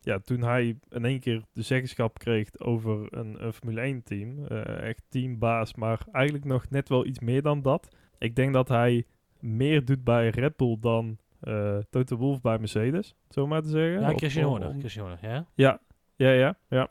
ja, 0.00 0.18
toen 0.18 0.42
hij 0.42 0.78
in 0.88 1.04
één 1.04 1.20
keer 1.20 1.42
de 1.52 1.62
zeggenschap 1.62 2.18
kreeg 2.18 2.58
over 2.58 3.06
een, 3.10 3.44
een 3.44 3.52
Formule 3.52 3.94
1-team. 3.94 4.46
echt 4.46 5.02
teambaas, 5.08 5.74
maar 5.74 6.00
eigenlijk 6.12 6.44
nog 6.44 6.70
net 6.70 6.88
wel 6.88 7.06
iets 7.06 7.18
meer 7.18 7.42
dan 7.42 7.62
dat. 7.62 7.96
Ik 8.18 8.36
denk 8.36 8.52
dat 8.52 8.68
hij 8.68 9.04
meer 9.40 9.84
doet 9.84 10.04
bij 10.04 10.28
Red 10.28 10.56
Bull 10.56 10.76
dan 10.80 11.18
eh 11.40 11.78
Toto 11.90 12.16
Wolff 12.16 12.40
bij 12.40 12.58
Mercedes, 12.58 13.14
zo 13.28 13.46
maar 13.46 13.62
te 13.62 13.68
zeggen. 13.68 14.00
Ja, 14.00 14.16
Christian 14.16 14.48
Horner. 14.48 14.74
Christian 14.78 15.06
Horner, 15.06 15.30
ja. 15.30 15.46
ja, 15.54 15.80
ja, 16.16 16.30
ja. 16.30 16.58
ja. 16.68 16.90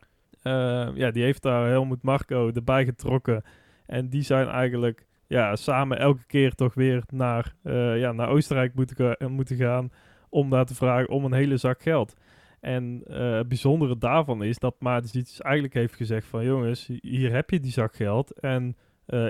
Ja, 0.96 1.12
die 1.12 1.24
heeft 1.24 1.42
daar 1.42 1.68
Helmut 1.68 2.02
Marco 2.02 2.52
erbij 2.54 2.86
getrokken. 2.86 3.44
En 3.86 4.10
die 4.10 4.22
zijn 4.22 4.48
eigenlijk 4.48 5.06
ja, 5.32 5.56
samen 5.56 6.00
elke 6.00 6.26
keer 6.26 6.56
toch 6.56 6.74
weer 6.74 7.04
naar, 7.14 7.56
eh, 7.64 8.00
ja, 8.00 8.12
naar 8.12 8.30
Oostenrijk 8.30 8.74
moeten, 8.74 9.18
eh, 9.18 9.28
moeten 9.28 9.56
gaan 9.56 9.92
om 10.30 10.50
daar 10.50 10.66
te 10.66 10.76
vragen 10.76 11.10
om 11.10 11.26
een 11.26 11.34
hele 11.34 11.58
zak 11.58 11.82
geld. 11.82 12.16
En 12.60 13.02
eh, 13.06 13.32
het 13.36 13.48
bijzondere 13.48 13.98
daarvan 13.98 14.44
is 14.44 14.60
dat 14.60 14.76
Matis 14.80 15.42
eigenlijk 15.42 15.74
heeft 15.74 15.96
gezegd 15.96 16.28
van 16.28 16.46
jongens, 16.46 16.90
hier 17.02 17.34
heb 17.34 17.50
je 17.50 17.60
die 17.60 17.72
zak 17.72 17.96
geld 17.96 18.40
en 18.40 18.76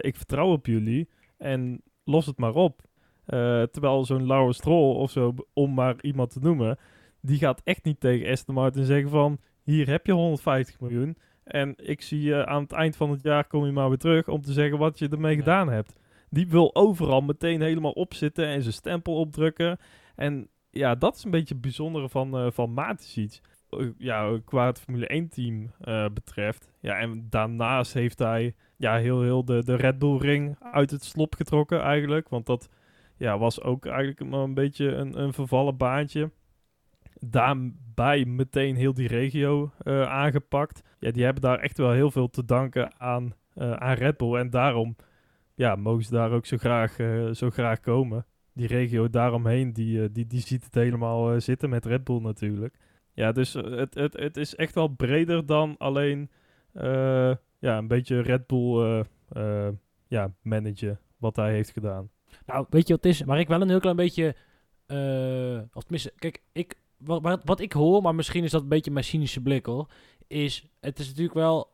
ik 0.02 0.16
vertrouw 0.16 0.52
op 0.52 0.66
jullie 0.66 1.10
en 1.38 1.82
los 2.04 2.26
het 2.26 2.38
maar 2.38 2.54
op. 2.54 2.82
Terwijl 3.72 4.06
zo'n 4.06 4.28
Laurens 4.28 4.58
Stroll 4.58 4.96
of 4.96 5.12
zo, 5.12 5.34
om 5.54 5.74
maar 5.74 5.96
iemand 6.02 6.32
te 6.32 6.40
noemen, 6.40 6.78
die 7.22 7.38
gaat 7.38 7.62
echt 7.64 7.84
niet 7.84 8.00
tegen 8.00 8.32
Aston 8.32 8.56
Martin 8.56 8.86
zeggen 8.86 9.10
van 9.10 9.40
hier 9.64 9.88
heb 9.88 10.06
je 10.06 10.12
150 10.12 10.80
miljoen 10.80 11.18
en 11.44 11.74
ik 11.78 12.02
zie 12.02 12.22
je 12.22 12.46
aan 12.46 12.62
het 12.62 12.72
eind 12.72 12.96
van 12.96 13.10
het 13.12 13.24
jaar 13.24 13.48
kom 13.48 13.66
je 13.66 13.72
maar 13.72 13.90
weer 13.90 13.98
terug 13.98 14.28
om 14.28 14.42
te 14.42 14.54
zeggen 14.54 14.78
wat 14.78 15.00
je 15.00 15.10
ermee 15.10 15.32
Ja. 15.36 15.40
gedaan 15.40 15.70
hebt. 15.70 16.00
Die 16.30 16.48
wil 16.48 16.76
overal 16.76 17.22
meteen 17.22 17.62
helemaal 17.62 17.92
opzitten 17.92 18.46
en 18.46 18.62
zijn 18.62 18.74
stempel 18.74 19.16
opdrukken. 19.16 19.78
En 20.16 20.48
ja, 20.70 20.96
dat 20.96 21.16
is 21.16 21.24
een 21.24 21.32
beetje 21.32 21.54
het 21.54 21.62
bijzondere 21.64 22.10
van, 22.10 22.38
eh 22.38 22.48
van 22.52 22.74
Matisic. 22.74 23.40
Eh, 23.70 23.88
Ja, 23.98 24.40
qua 24.46 24.66
het 24.66 24.80
Formule 24.80 25.08
1 25.08 25.30
team 25.30 25.72
eh, 25.82 26.06
betreft. 26.14 26.72
Ja, 26.80 26.98
en 27.00 27.28
daarnaast 27.30 27.94
heeft 27.94 28.20
hij 28.20 28.56
ja, 28.78 28.98
heel, 28.98 29.22
heel 29.22 29.46
de, 29.46 29.64
de 29.64 29.76
Red 29.76 30.00
Bull 30.00 30.18
ring 30.18 30.56
uit 30.72 30.92
het 30.92 31.04
slop 31.04 31.36
getrokken 31.36 31.82
eigenlijk. 31.82 32.30
Want 32.30 32.46
dat 32.46 32.70
ja, 33.18 33.38
was 33.38 33.62
ook 33.62 33.86
eigenlijk 33.86 34.30
maar 34.30 34.40
een 34.40 34.54
beetje 34.54 34.88
een, 34.96 35.22
een 35.22 35.34
vervallen 35.34 35.78
baantje. 35.78 36.32
Daarbij 37.26 38.26
meteen 38.26 38.76
heel 38.76 38.94
die 38.94 39.08
regio 39.08 39.72
eh, 39.78 40.02
aangepakt. 40.02 40.82
Ja, 41.00 41.12
die 41.12 41.24
hebben 41.24 41.42
daar 41.42 41.60
echt 41.60 41.78
wel 41.78 41.92
heel 41.92 42.12
veel 42.12 42.30
te 42.30 42.46
danken 42.46 43.00
aan, 43.00 43.34
eh, 43.54 43.72
aan 43.72 43.94
Red 43.94 44.18
Bull. 44.18 44.36
En 44.36 44.50
daarom 44.50 44.96
ja, 45.56 45.76
mogen 45.76 46.04
ze 46.04 46.12
daar 46.12 46.32
ook 46.32 46.46
zo 46.46 46.58
graag, 46.58 47.00
eh, 47.00 47.30
zo 47.32 47.50
graag 47.50 47.80
komen. 47.80 48.26
Die 48.54 48.68
regio 48.68 49.10
daaromheen, 49.10 49.74
die, 49.74 50.12
die, 50.12 50.28
die 50.28 50.40
ziet 50.40 50.64
het 50.64 50.74
helemaal 50.74 51.42
zitten 51.42 51.70
met 51.70 51.86
Red 51.86 52.04
Bull 52.04 52.22
natuurlijk. 52.22 52.76
Ja, 53.14 53.32
dus 53.32 53.54
het, 53.54 53.94
het, 53.94 54.14
het 54.14 54.38
is 54.38 54.56
echt 54.56 54.76
wel 54.76 54.88
breder 54.88 55.46
dan 55.46 55.76
alleen 55.78 56.30
ja, 57.60 57.78
een 57.78 57.88
beetje 57.88 58.22
Red 58.22 58.48
Bull 58.48 59.04
ja, 60.08 60.34
managen 60.42 61.00
wat 61.18 61.36
hij 61.36 61.52
heeft 61.54 61.72
gedaan. 61.72 62.10
Nou, 62.46 62.66
weet 62.70 62.88
je 62.88 62.94
wat 62.94 63.04
het 63.04 63.14
is? 63.14 63.22
Waar 63.22 63.40
ik 63.40 63.48
wel 63.48 63.62
een 63.62 63.70
heel 63.70 63.80
klein 63.80 63.96
beetje... 63.96 64.36
of 65.74 65.84
tenminste, 65.84 66.14
kijk, 66.16 66.42
ik, 66.52 66.81
wat, 67.04 67.22
wat, 67.22 67.42
wat 67.44 67.60
ik 67.60 67.72
hoor, 67.74 68.02
maar 68.02 68.16
misschien 68.16 68.44
is 68.44 68.52
dat 68.52 68.62
een 68.62 68.68
beetje 68.68 68.92
mijn 68.92 69.06
cynische 69.06 69.42
blik 69.42 69.66
hoor, 69.66 69.88
is, 70.28 70.66
het 70.80 71.00
is 71.00 71.08
natuurlijk 71.08 71.34
wel... 71.36 71.70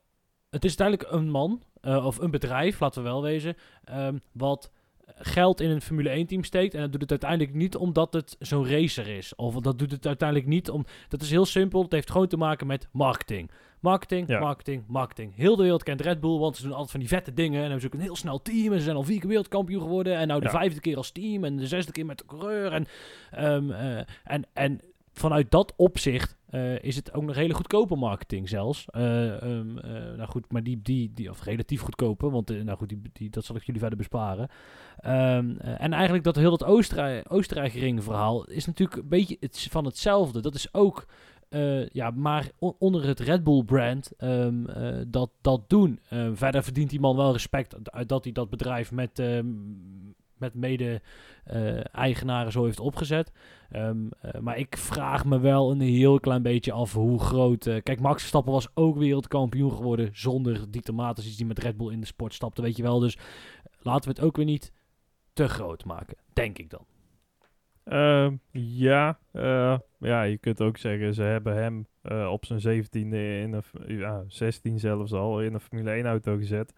Het 0.50 0.66
is 0.66 0.78
uiteindelijk 0.80 1.22
een 1.22 1.30
man, 1.32 1.64
eh, 1.82 2.06
of 2.06 2.18
een 2.18 2.32
bedrijf, 2.32 2.80
laten 2.80 3.04
we 3.04 3.10
wel 3.10 3.22
wezen, 3.22 3.56
ehm, 3.84 4.18
wat 4.32 4.72
geld 5.16 5.62
in 5.62 5.70
een 5.70 5.82
Formule 5.82 6.10
1 6.10 6.26
team 6.28 6.44
steekt. 6.44 6.74
En 6.74 6.82
dat 6.82 6.92
doet 6.92 7.02
het 7.02 7.10
uiteindelijk 7.12 7.54
niet 7.54 7.76
omdat 7.76 8.14
het 8.14 8.36
zo'n 8.40 8.68
racer 8.70 9.08
is. 9.08 9.36
Of 9.36 9.56
dat 9.56 9.80
doet 9.80 9.92
het 9.92 10.08
uiteindelijk 10.08 10.50
niet 10.50 10.70
om... 10.70 10.86
Dat 11.08 11.22
is 11.22 11.30
heel 11.30 11.46
simpel. 11.46 11.82
Het 11.82 11.92
heeft 11.92 12.12
gewoon 12.12 12.28
te 12.28 12.38
maken 12.38 12.68
met 12.68 12.88
marketing. 12.92 13.52
Marketing, 13.80 14.28
Ja. 14.28 14.40
marketing, 14.40 14.84
marketing. 14.88 15.36
Heel 15.36 15.56
de 15.56 15.62
wereld 15.62 15.84
kent 15.84 16.02
Red 16.02 16.20
Bull, 16.20 16.38
want 16.40 16.56
ze 16.58 16.62
doen 16.64 16.72
altijd 16.72 16.92
van 16.92 17.00
die 17.00 17.10
vette 17.10 17.34
dingen. 17.34 17.56
En 17.58 17.62
hebben 17.64 17.82
ze 17.82 17.88
ook 17.88 17.94
een 17.94 18.00
heel 18.00 18.16
snel 18.16 18.42
team. 18.42 18.72
En 18.74 18.78
ze 18.78 18.84
zijn 18.84 18.96
al 18.96 19.04
vier 19.04 19.20
keer 19.20 19.28
wereldkampioen 19.30 19.82
geworden. 19.82 20.16
En 20.18 20.28
nou 20.28 20.40
de 20.40 20.46
Ja. 20.46 20.52
vijfde 20.52 20.80
keer 20.80 20.98
als 20.98 21.12
team. 21.12 21.44
En 21.44 21.56
de 21.58 21.68
zesde 21.68 21.92
keer 21.92 22.06
met 22.06 22.18
de 22.18 22.26
coureur. 22.26 22.72
En, 22.72 22.86
ehm, 23.32 23.72
eh, 23.72 23.98
en, 24.24 24.44
en 24.54 24.82
vanuit 25.18 25.52
dat 25.52 25.74
opzicht 25.76 26.38
eh, 26.50 26.84
is 26.84 26.96
het 26.96 27.14
ook 27.14 27.24
nog 27.24 27.36
hele 27.36 27.54
goedkope 27.54 27.96
marketing 27.96 28.50
zelfs. 28.50 28.86
Eh, 28.90 29.42
ehm, 29.42 29.78
eh, 29.78 30.16
nou 30.16 30.30
goed, 30.30 30.52
maar 30.52 30.64
die, 30.64 30.82
die, 30.82 31.12
die 31.14 31.30
of 31.30 31.44
relatief 31.44 31.82
goedkope, 31.82 32.30
want 32.30 32.64
nou 32.64 32.78
goed, 32.78 32.90
die, 32.90 33.02
die, 33.14 33.30
dat 33.30 33.46
zal 33.46 33.56
ik 33.56 33.64
jullie 33.64 33.82
verder 33.82 33.98
besparen. 33.98 34.50
Ehm, 34.98 35.56
eh, 35.58 35.82
en 35.82 35.94
eigenlijk 35.94 36.24
dat 36.24 36.36
heel 36.36 36.50
dat 36.50 36.64
Oostenrijk, 36.64 37.26
Oostenrijk 37.28 38.02
verhaal 38.04 38.46
is 38.46 38.66
natuurlijk 38.66 39.02
een 39.02 39.08
beetje 39.08 39.38
het, 39.40 39.68
van 39.70 39.86
hetzelfde. 39.86 40.42
Dat 40.42 40.56
is 40.56 40.74
ook 40.74 41.06
ja, 41.92 42.12
maar 42.12 42.52
on- 42.60 42.76
onder 42.80 43.08
het 43.08 43.20
Red 43.20 43.44
Bull 43.44 43.64
brand 43.64 44.12
ehm, 44.18 44.66
eh, 44.66 45.06
dat, 45.08 45.30
dat 45.42 45.70
doen. 45.70 46.00
Verder 46.34 46.64
verdient 46.64 46.90
die 46.90 47.00
man 47.00 47.16
wel 47.16 47.32
respect 47.32 47.76
dat 48.08 48.24
hij 48.24 48.34
dat 48.34 48.50
bedrijf 48.50 48.92
met, 48.92 49.22
met 50.40 50.54
mede-eigenaren 50.54 52.52
zo 52.52 52.64
heeft 52.66 52.80
opgezet. 52.80 53.32
Ehm, 53.70 54.08
eh, 54.22 54.42
maar 54.42 54.58
ik 54.58 54.78
vraag 54.78 55.26
me 55.26 55.40
wel 55.40 55.72
een 55.72 55.80
heel 55.82 56.20
klein 56.20 56.42
beetje 56.42 56.72
af 56.72 56.94
hoe 56.94 57.20
groot... 57.20 57.66
eh, 57.66 57.82
kijk, 57.84 58.00
Max 58.00 58.20
Verstappen 58.20 58.54
was 58.54 58.68
ook 58.74 58.98
wereldkampioen 58.98 59.72
geworden 59.72 60.10
zonder 60.14 60.72
Dieter 60.72 60.94
Matos 60.94 61.38
die 61.38 61.46
met 61.46 61.60
Red 61.60 61.78
Bull 61.78 61.92
in 61.92 62.00
de 62.00 62.06
sport 62.06 62.34
stapte, 62.34 62.62
weet 62.62 62.78
je 62.78 62.84
wel. 62.84 63.00
Dus 63.00 63.18
laten 63.80 64.10
we 64.10 64.16
het 64.16 64.26
ook 64.26 64.36
weer 64.36 64.46
niet 64.46 64.74
te 65.34 65.48
groot 65.48 65.86
maken, 65.86 66.18
denk 66.34 66.58
ik 66.58 66.70
dan. 66.70 66.86
Ehm, 67.84 68.36
ja, 68.52 69.20
eh, 69.32 69.78
ja, 70.00 70.24
je 70.24 70.38
kunt 70.38 70.62
ook 70.62 70.78
zeggen, 70.78 71.14
ze 71.14 71.24
hebben 71.24 71.56
hem 71.56 71.88
op 72.30 72.46
zijn 72.46 72.60
17e 72.60 73.42
in 73.42 73.62
f- 73.62 73.74
ja, 73.88 74.24
16 74.28 74.80
zelfs 74.80 75.14
al, 75.14 75.42
in 75.42 75.54
een 75.54 75.60
Formule 75.60 75.92
1 75.92 76.06
auto 76.06 76.38
gezet. 76.38 76.74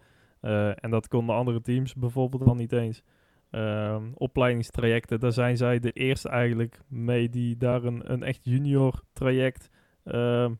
En 0.80 0.90
dat 0.90 1.08
konden 1.08 1.34
andere 1.34 1.60
teams 1.60 1.94
bijvoorbeeld 1.94 2.44
dan 2.44 2.56
niet 2.56 2.72
eens. 2.72 3.02
Ehm, 3.50 4.04
opleidingstrajecten, 4.14 5.20
daar 5.20 5.32
zijn 5.32 5.56
zij 5.56 5.78
de 5.78 5.90
eerste 5.92 6.28
eigenlijk 6.28 6.80
mee 6.88 7.28
die 7.28 7.56
daar 7.56 7.84
een, 7.84 8.12
een 8.12 8.22
echt 8.22 8.40
junior 8.44 9.02
traject 9.12 9.68
ehm, 10.04 10.54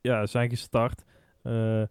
ja, 0.00 0.26
zijn 0.26 0.48
gestart. 0.50 1.04
Eh, 1.42 1.82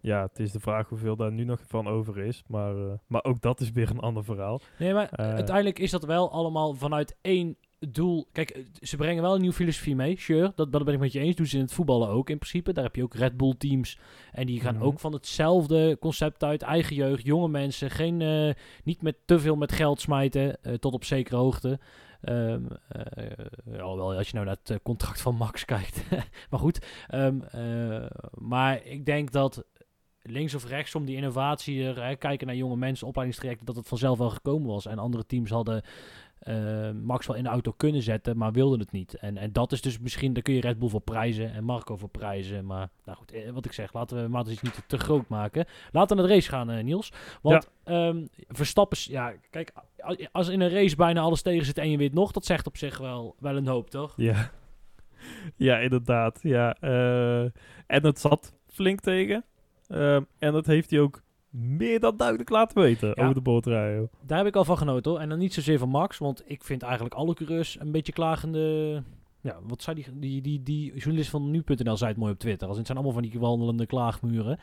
ja, 0.00 0.22
het 0.22 0.38
is 0.38 0.52
de 0.52 0.60
vraag 0.60 0.88
hoeveel 0.88 1.16
daar 1.16 1.32
nu 1.32 1.44
nog 1.44 1.60
van 1.66 1.86
over 1.88 2.18
is. 2.18 2.42
Maar, 2.46 2.76
eh, 2.76 2.92
maar 3.06 3.24
ook 3.24 3.40
dat 3.40 3.60
is 3.60 3.70
weer 3.72 3.90
een 3.90 4.00
ander 4.00 4.24
verhaal. 4.24 4.60
Nee, 4.78 4.92
maar 4.94 5.08
Eh. 5.08 5.34
uiteindelijk 5.34 5.78
is 5.78 5.90
dat 5.90 6.04
wel 6.04 6.32
allemaal 6.32 6.74
vanuit 6.74 7.16
één 7.20 7.56
doel. 7.78 8.26
Kijk, 8.32 8.50
eh, 8.50 8.62
ze 8.80 8.96
brengen 8.96 9.22
wel 9.22 9.34
een 9.34 9.40
nieuwe 9.40 9.54
filosofie 9.56 9.96
mee, 9.96 10.20
sure. 10.20 10.52
Dat, 10.54 10.72
dat 10.72 10.84
ben 10.84 10.94
ik 10.94 11.00
met 11.00 11.12
je 11.12 11.20
eens. 11.20 11.36
Doen 11.36 11.46
ze 11.46 11.56
in 11.56 11.62
het 11.62 11.72
voetballen 11.72 12.08
ook 12.08 12.30
in 12.30 12.38
principe. 12.38 12.72
Daar 12.72 12.84
heb 12.84 12.96
je 12.96 13.02
ook 13.02 13.14
Red 13.14 13.36
Bull 13.36 13.54
teams. 13.58 13.98
En 14.32 14.46
die 14.46 14.60
gaan 14.60 14.74
Mhm. 14.74 14.84
ook 14.84 15.00
van 15.00 15.12
hetzelfde 15.12 15.96
concept 16.00 16.44
uit. 16.44 16.62
Eigen 16.62 16.96
jeugd, 16.96 17.24
jonge 17.24 17.48
mensen. 17.48 17.90
Geen, 17.90 18.20
eh, 18.22 18.54
niet 18.84 19.02
met 19.02 19.16
te 19.24 19.38
veel 19.38 19.56
met 19.56 19.72
geld 19.72 20.00
smijten. 20.00 20.62
eh, 20.62 20.74
tot 20.74 20.92
op 20.94 21.04
zekere 21.04 21.36
hoogte. 21.36 21.78
Eh, 22.20 22.54
alhoewel, 23.80 24.14
als 24.16 24.26
je 24.28 24.34
nou 24.34 24.46
naar 24.46 24.56
het 24.64 24.82
contract 24.82 25.20
van 25.20 25.36
Max 25.36 25.64
kijkt. 25.74 26.02
maar 26.50 26.60
goed. 26.60 26.86
Ehm, 27.08 27.40
eh, 27.40 28.06
maar 28.34 28.84
ik 28.84 29.04
denk 29.06 29.32
dat 29.32 29.64
links 30.22 30.54
of 30.54 30.64
rechts 30.68 30.94
om 30.94 31.04
die 31.04 31.16
innovatie 31.16 31.84
er, 31.84 32.04
hè, 32.04 32.16
kijken 32.16 32.46
naar 32.46 32.56
jonge 32.56 32.76
mensen, 32.76 33.06
opleidingstrajecten, 33.06 33.66
dat 33.66 33.76
het 33.76 33.88
vanzelf 33.88 34.18
wel 34.18 34.30
gekomen 34.30 34.68
was. 34.68 34.86
En 34.86 34.98
andere 34.98 35.26
teams 35.26 35.50
hadden 35.50 35.82
eh, 36.38 36.90
Max 36.90 37.26
wel 37.26 37.36
in 37.36 37.42
de 37.42 37.48
auto 37.48 37.72
kunnen 37.72 38.02
zetten, 38.02 38.36
maar 38.36 38.52
wilden 38.52 38.78
het 38.78 38.92
niet. 38.92 39.14
En, 39.14 39.36
en 39.36 39.52
dat 39.52 39.72
is 39.72 39.80
dus 39.80 39.98
misschien, 39.98 40.32
daar 40.32 40.42
kun 40.42 40.54
je 40.54 40.60
Red 40.60 40.78
Bull 40.78 40.88
voor 40.88 41.00
prijzen 41.00 41.52
en 41.52 41.64
Marco 41.64 41.96
voor 41.96 42.08
prijzen. 42.08 42.66
Maar 42.66 42.88
nou 43.04 43.18
goed, 43.18 43.32
eh, 43.32 43.50
wat 43.50 43.64
ik 43.64 43.72
zeg, 43.72 43.92
laten 43.92 44.22
we 44.22 44.28
Matos 44.28 44.60
niet 44.60 44.82
te, 44.86 44.98
groot 44.98 45.28
maken. 45.28 45.64
Laten 45.92 46.16
we 46.16 46.22
naar 46.22 46.30
de 46.30 46.34
race 46.34 46.48
gaan, 46.48 46.70
eh, 46.70 46.84
Niels. 46.84 47.12
Want 47.42 47.70
ehm, 47.84 48.26
Verstappen, 48.48 48.98
ja, 49.00 49.32
kijk, 49.50 49.72
als 50.32 50.48
in 50.48 50.60
een 50.60 50.70
race 50.70 50.96
bijna 50.96 51.20
alles 51.20 51.42
tegen 51.42 51.66
zit 51.66 51.78
en 51.78 51.90
je 51.90 51.96
wint 51.96 52.14
nog, 52.14 52.32
dat 52.32 52.44
zegt 52.44 52.66
op 52.66 52.76
zich 52.76 52.98
wel, 52.98 53.34
wel 53.38 53.56
een 53.56 53.66
hoop, 53.66 53.90
toch? 53.90 54.12
Ja, 54.16 54.50
ja 55.56 55.78
inderdaad. 55.78 56.38
Ja, 56.42 56.76
en 57.86 58.04
het 58.04 58.20
zat 58.20 58.54
flink 58.66 59.00
tegen. 59.00 59.44
Ehm, 59.88 60.22
en 60.38 60.52
dat 60.52 60.66
heeft 60.66 60.90
hij 60.90 61.00
ook 61.00 61.22
meer 61.56 62.00
dan 62.00 62.16
duidelijk 62.16 62.50
laten 62.50 62.82
weten 62.82 63.08
Ja. 63.08 63.22
over 63.22 63.34
de 63.34 63.40
bootrijden. 63.40 64.10
Daar 64.26 64.38
heb 64.38 64.46
ik 64.46 64.56
al 64.56 64.64
van 64.64 64.78
genoten 64.78 65.10
hoor. 65.10 65.20
En 65.20 65.28
dan 65.28 65.38
niet 65.38 65.54
zozeer 65.54 65.78
van 65.78 65.88
Max, 65.88 66.18
want 66.18 66.42
ik 66.46 66.64
vind 66.64 66.82
eigenlijk 66.82 67.14
alle 67.14 67.34
coureurs 67.34 67.76
een 67.80 67.92
beetje 67.92 68.12
klagende... 68.12 69.02
Ja, 69.46 69.56
wat 69.66 69.82
zei 69.82 69.96
die, 69.96 70.18
die, 70.18 70.42
die, 70.42 70.62
die 70.62 70.94
journalist 70.94 71.30
van 71.30 71.50
nu.nl 71.50 71.96
zei 71.96 72.10
het 72.10 72.18
mooi 72.18 72.32
op 72.32 72.38
Twitter. 72.38 72.68
Als 72.68 72.76
het 72.76 72.86
zijn 72.86 72.98
allemaal 72.98 73.16
van 73.16 73.30
die 73.30 73.40
wandelende 73.40 73.86
klaagmuren. 73.86 74.58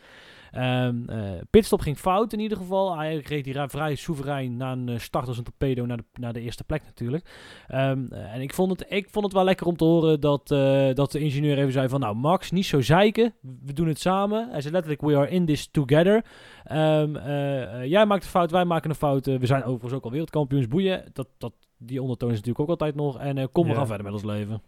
Ehm 0.52 1.10
eh, 1.10 1.32
pitstop 1.50 1.82
ging 1.82 1.98
fout 1.98 2.34
in 2.34 2.40
ieder 2.40 2.58
geval. 2.58 2.98
Hij 2.98 3.18
reed 3.18 3.44
die 3.44 3.56
vrij 3.68 3.96
soeverein 3.96 4.58
na 4.58 4.72
een 4.72 4.90
eh, 4.90 5.00
start 5.00 5.28
als 5.28 5.38
een 5.38 5.44
torpedo 5.44 5.86
naar 5.86 5.98
de, 5.98 6.04
naar 6.14 6.34
de 6.34 6.42
eerste 6.42 6.64
plek 6.64 6.84
natuurlijk. 6.84 7.30
Ehm, 7.68 8.06
eh, 8.10 8.34
en 8.34 8.42
ik 8.42 8.54
vond, 8.54 8.80
het, 8.80 8.86
ik 8.92 9.10
vond 9.10 9.26
het 9.26 9.34
wel 9.34 9.44
lekker 9.44 9.68
om 9.68 9.78
te 9.78 9.84
horen 9.84 10.20
dat, 10.20 10.48
dat 10.96 11.12
de 11.12 11.20
ingenieur 11.20 11.58
even 11.58 11.72
zei 11.72 11.90
van... 11.90 12.00
Nou 12.00 12.16
Max, 12.16 12.52
niet 12.52 12.66
zo 12.66 12.82
zeiken. 12.82 13.34
We 13.42 13.74
doen 13.74 13.88
het 13.88 14.00
samen. 14.00 14.50
Hij 14.50 14.62
zei 14.62 14.74
letterlijk, 14.74 15.02
we 15.02 15.16
are 15.16 15.30
in 15.30 15.46
this 15.46 15.68
together. 15.68 16.26
Ehm, 16.64 17.16
eh, 17.16 17.82
eh, 17.82 17.90
jij 17.90 18.06
maakt 18.06 18.24
een 18.24 18.30
fout, 18.30 18.52
wij 18.52 18.66
maken 18.66 18.90
een 18.90 18.96
fout. 18.96 19.26
We 19.26 19.46
zijn 19.46 19.64
overigens 19.64 19.94
ook 19.94 20.04
al 20.04 20.12
wereldkampioens. 20.12 20.68
Boeien. 20.68 21.04
Dat, 21.14 21.28
dat, 21.38 21.54
die 21.78 22.02
ondertoon 22.02 22.30
is 22.30 22.36
natuurlijk 22.36 22.64
ook 22.64 22.70
altijd 22.70 22.96
nog. 22.96 23.20
En 23.20 23.52
kom, 23.52 23.68
we 23.68 23.76
gaan 23.76 23.88
verder 23.88 24.06
met 24.06 24.14
ons 24.14 24.24
leven. 24.24 24.62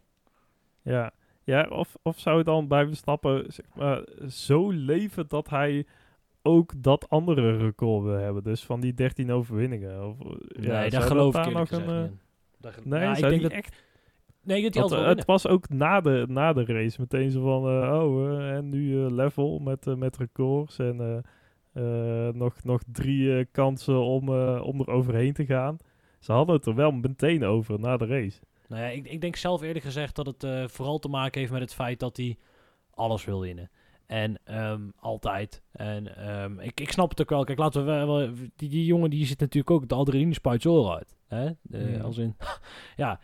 Ja, 0.86 1.12
ja 1.44 1.68
of, 1.70 1.96
of 2.02 2.20
zou 2.20 2.38
het 2.38 2.46
dan 2.46 2.68
bij 2.68 2.88
Verstappen 2.88 3.46
zeg 3.48 3.66
maar, 3.76 4.04
zo 4.30 4.70
leven 4.70 5.26
dat 5.28 5.50
hij 5.50 5.86
ook 6.42 6.74
dat 6.78 7.10
andere 7.10 7.58
record 7.58 8.04
wil 8.04 8.18
hebben? 8.18 8.44
Dus 8.44 8.64
van 8.64 8.80
die 8.80 8.94
13 8.94 9.32
overwinningen. 9.32 10.08
Of, 10.08 10.18
ja, 10.48 10.80
nee, 10.80 10.90
daar 10.90 11.02
geloof 11.02 11.34
dat 11.34 11.46
ik 11.46 11.54
nog 11.54 11.72
een, 11.72 11.80
niet 11.80 12.12
eh. 12.12 12.18
Daar 12.60 12.76
Nee, 12.84 13.00
Ja, 13.00 13.16
ik 13.16 13.30
denk 13.30 13.42
dat, 13.42 13.52
echt 13.52 13.84
nee, 14.44 14.64
dat 14.64 14.78
altijd 14.78 15.02
eh, 15.02 15.08
het 15.08 15.26
was 15.26 15.48
ook 15.48 15.70
na 15.70 16.02
de, 16.02 16.26
na 16.30 16.54
de 16.54 16.66
race 16.66 17.02
meteen 17.02 17.32
zo 17.32 17.42
van, 17.42 17.84
eh, 17.84 18.04
oh, 18.04 18.40
eh, 18.40 18.56
en 18.56 18.70
nu 18.70 19.06
eh, 19.06 19.12
level 19.12 19.60
met, 19.60 19.88
eh, 19.88 19.96
met 19.96 20.18
records 20.18 20.80
en 20.80 21.00
eh, 21.00 21.18
eh, 22.28 22.34
nog, 22.34 22.64
nog 22.64 22.82
drie 22.92 23.38
eh, 23.38 23.46
kansen 23.52 24.00
om, 24.00 24.30
eh, 24.30 24.62
om 24.64 24.80
er 24.80 24.90
overheen 24.90 25.34
te 25.34 25.46
gaan. 25.46 25.78
Ze 26.20 26.32
hadden 26.32 26.56
het 26.56 26.66
er 26.66 26.76
wel 26.76 26.92
meteen 26.92 27.44
over 27.44 27.80
na 27.80 27.98
de 27.98 28.06
race. 28.06 28.40
Nou 28.68 28.82
ja, 28.82 28.88
ik, 28.88 29.08
ik 29.08 29.22
denk 29.22 29.36
zelf 29.36 29.62
eerlijk 29.62 29.86
gezegd 29.86 30.16
dat 30.16 30.26
het 30.26 30.44
eh, 30.44 30.68
vooral 30.68 31.00
te 31.00 31.08
maken 31.08 31.40
heeft 31.40 31.52
met 31.52 31.62
het 31.62 31.74
feit 31.74 32.00
dat 32.00 32.18
hij 32.18 32.38
alles 32.94 33.26
wil 33.26 33.42
winnen. 33.42 33.72
En 34.08 34.40
ehm, 34.44 34.82
altijd. 34.96 35.64
En 35.72 36.16
ehm, 36.18 36.60
ik, 36.60 36.80
ik 36.80 36.92
snap 36.92 37.10
het 37.10 37.22
ook 37.22 37.30
wel. 37.30 37.44
Kijk, 37.44 37.58
laten 37.58 37.86
we 37.86 37.92
wel, 37.92 38.30
die, 38.56 38.70
die 38.70 38.86
jongen 38.86 39.10
die 39.10 39.26
zit 39.26 39.40
natuurlijk 39.40 39.72
ook 39.72 39.88
de 39.90 39.96
adrenaline 39.96 40.34
spuit 40.34 40.66
oren 40.66 40.96
uit. 40.96 41.16
Hè? 41.28 41.46
Eh, 41.46 41.54
Mm. 41.96 42.02
Als 42.02 42.18
in, 42.18 42.36
ja, 42.96 43.20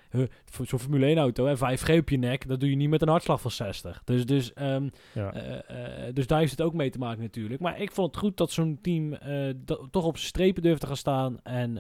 zo'n 0.62 0.80
Formule 0.80 1.06
1 1.06 1.18
auto, 1.18 1.46
hè, 1.46 1.58
vijf 1.58 1.82
G 1.82 1.90
op 1.90 2.10
je 2.10 2.18
nek, 2.18 2.48
dat 2.48 2.60
doe 2.60 2.70
je 2.70 2.76
niet 2.76 2.90
met 2.90 3.02
een 3.02 3.08
hartslag 3.08 3.42
van 3.42 3.52
60. 3.52 4.02
Dus, 4.04 4.26
dus, 4.26 4.54
ehm, 4.54 4.90
Ja. 5.14 5.34
eh, 5.34 6.08
eh, 6.08 6.14
dus 6.16 6.28
daar 6.28 6.40
heeft 6.40 6.52
het 6.52 6.62
ook 6.62 6.74
mee 6.74 6.90
te 6.90 6.98
maken 6.98 7.22
natuurlijk. 7.22 7.62
Maar 7.62 7.80
ik 7.82 7.92
vond 7.92 8.08
het 8.08 8.18
goed 8.24 8.38
dat 8.38 8.52
zo'n 8.52 8.80
team 8.82 9.14
eh, 9.14 9.54
dat- 9.58 9.88
toch 9.92 10.06
op 10.06 10.16
zijn 10.18 10.28
strepen 10.30 10.62
durft 10.62 10.82
te 10.82 10.88
gaan 10.88 10.98
staan. 10.98 11.40
En 11.44 11.74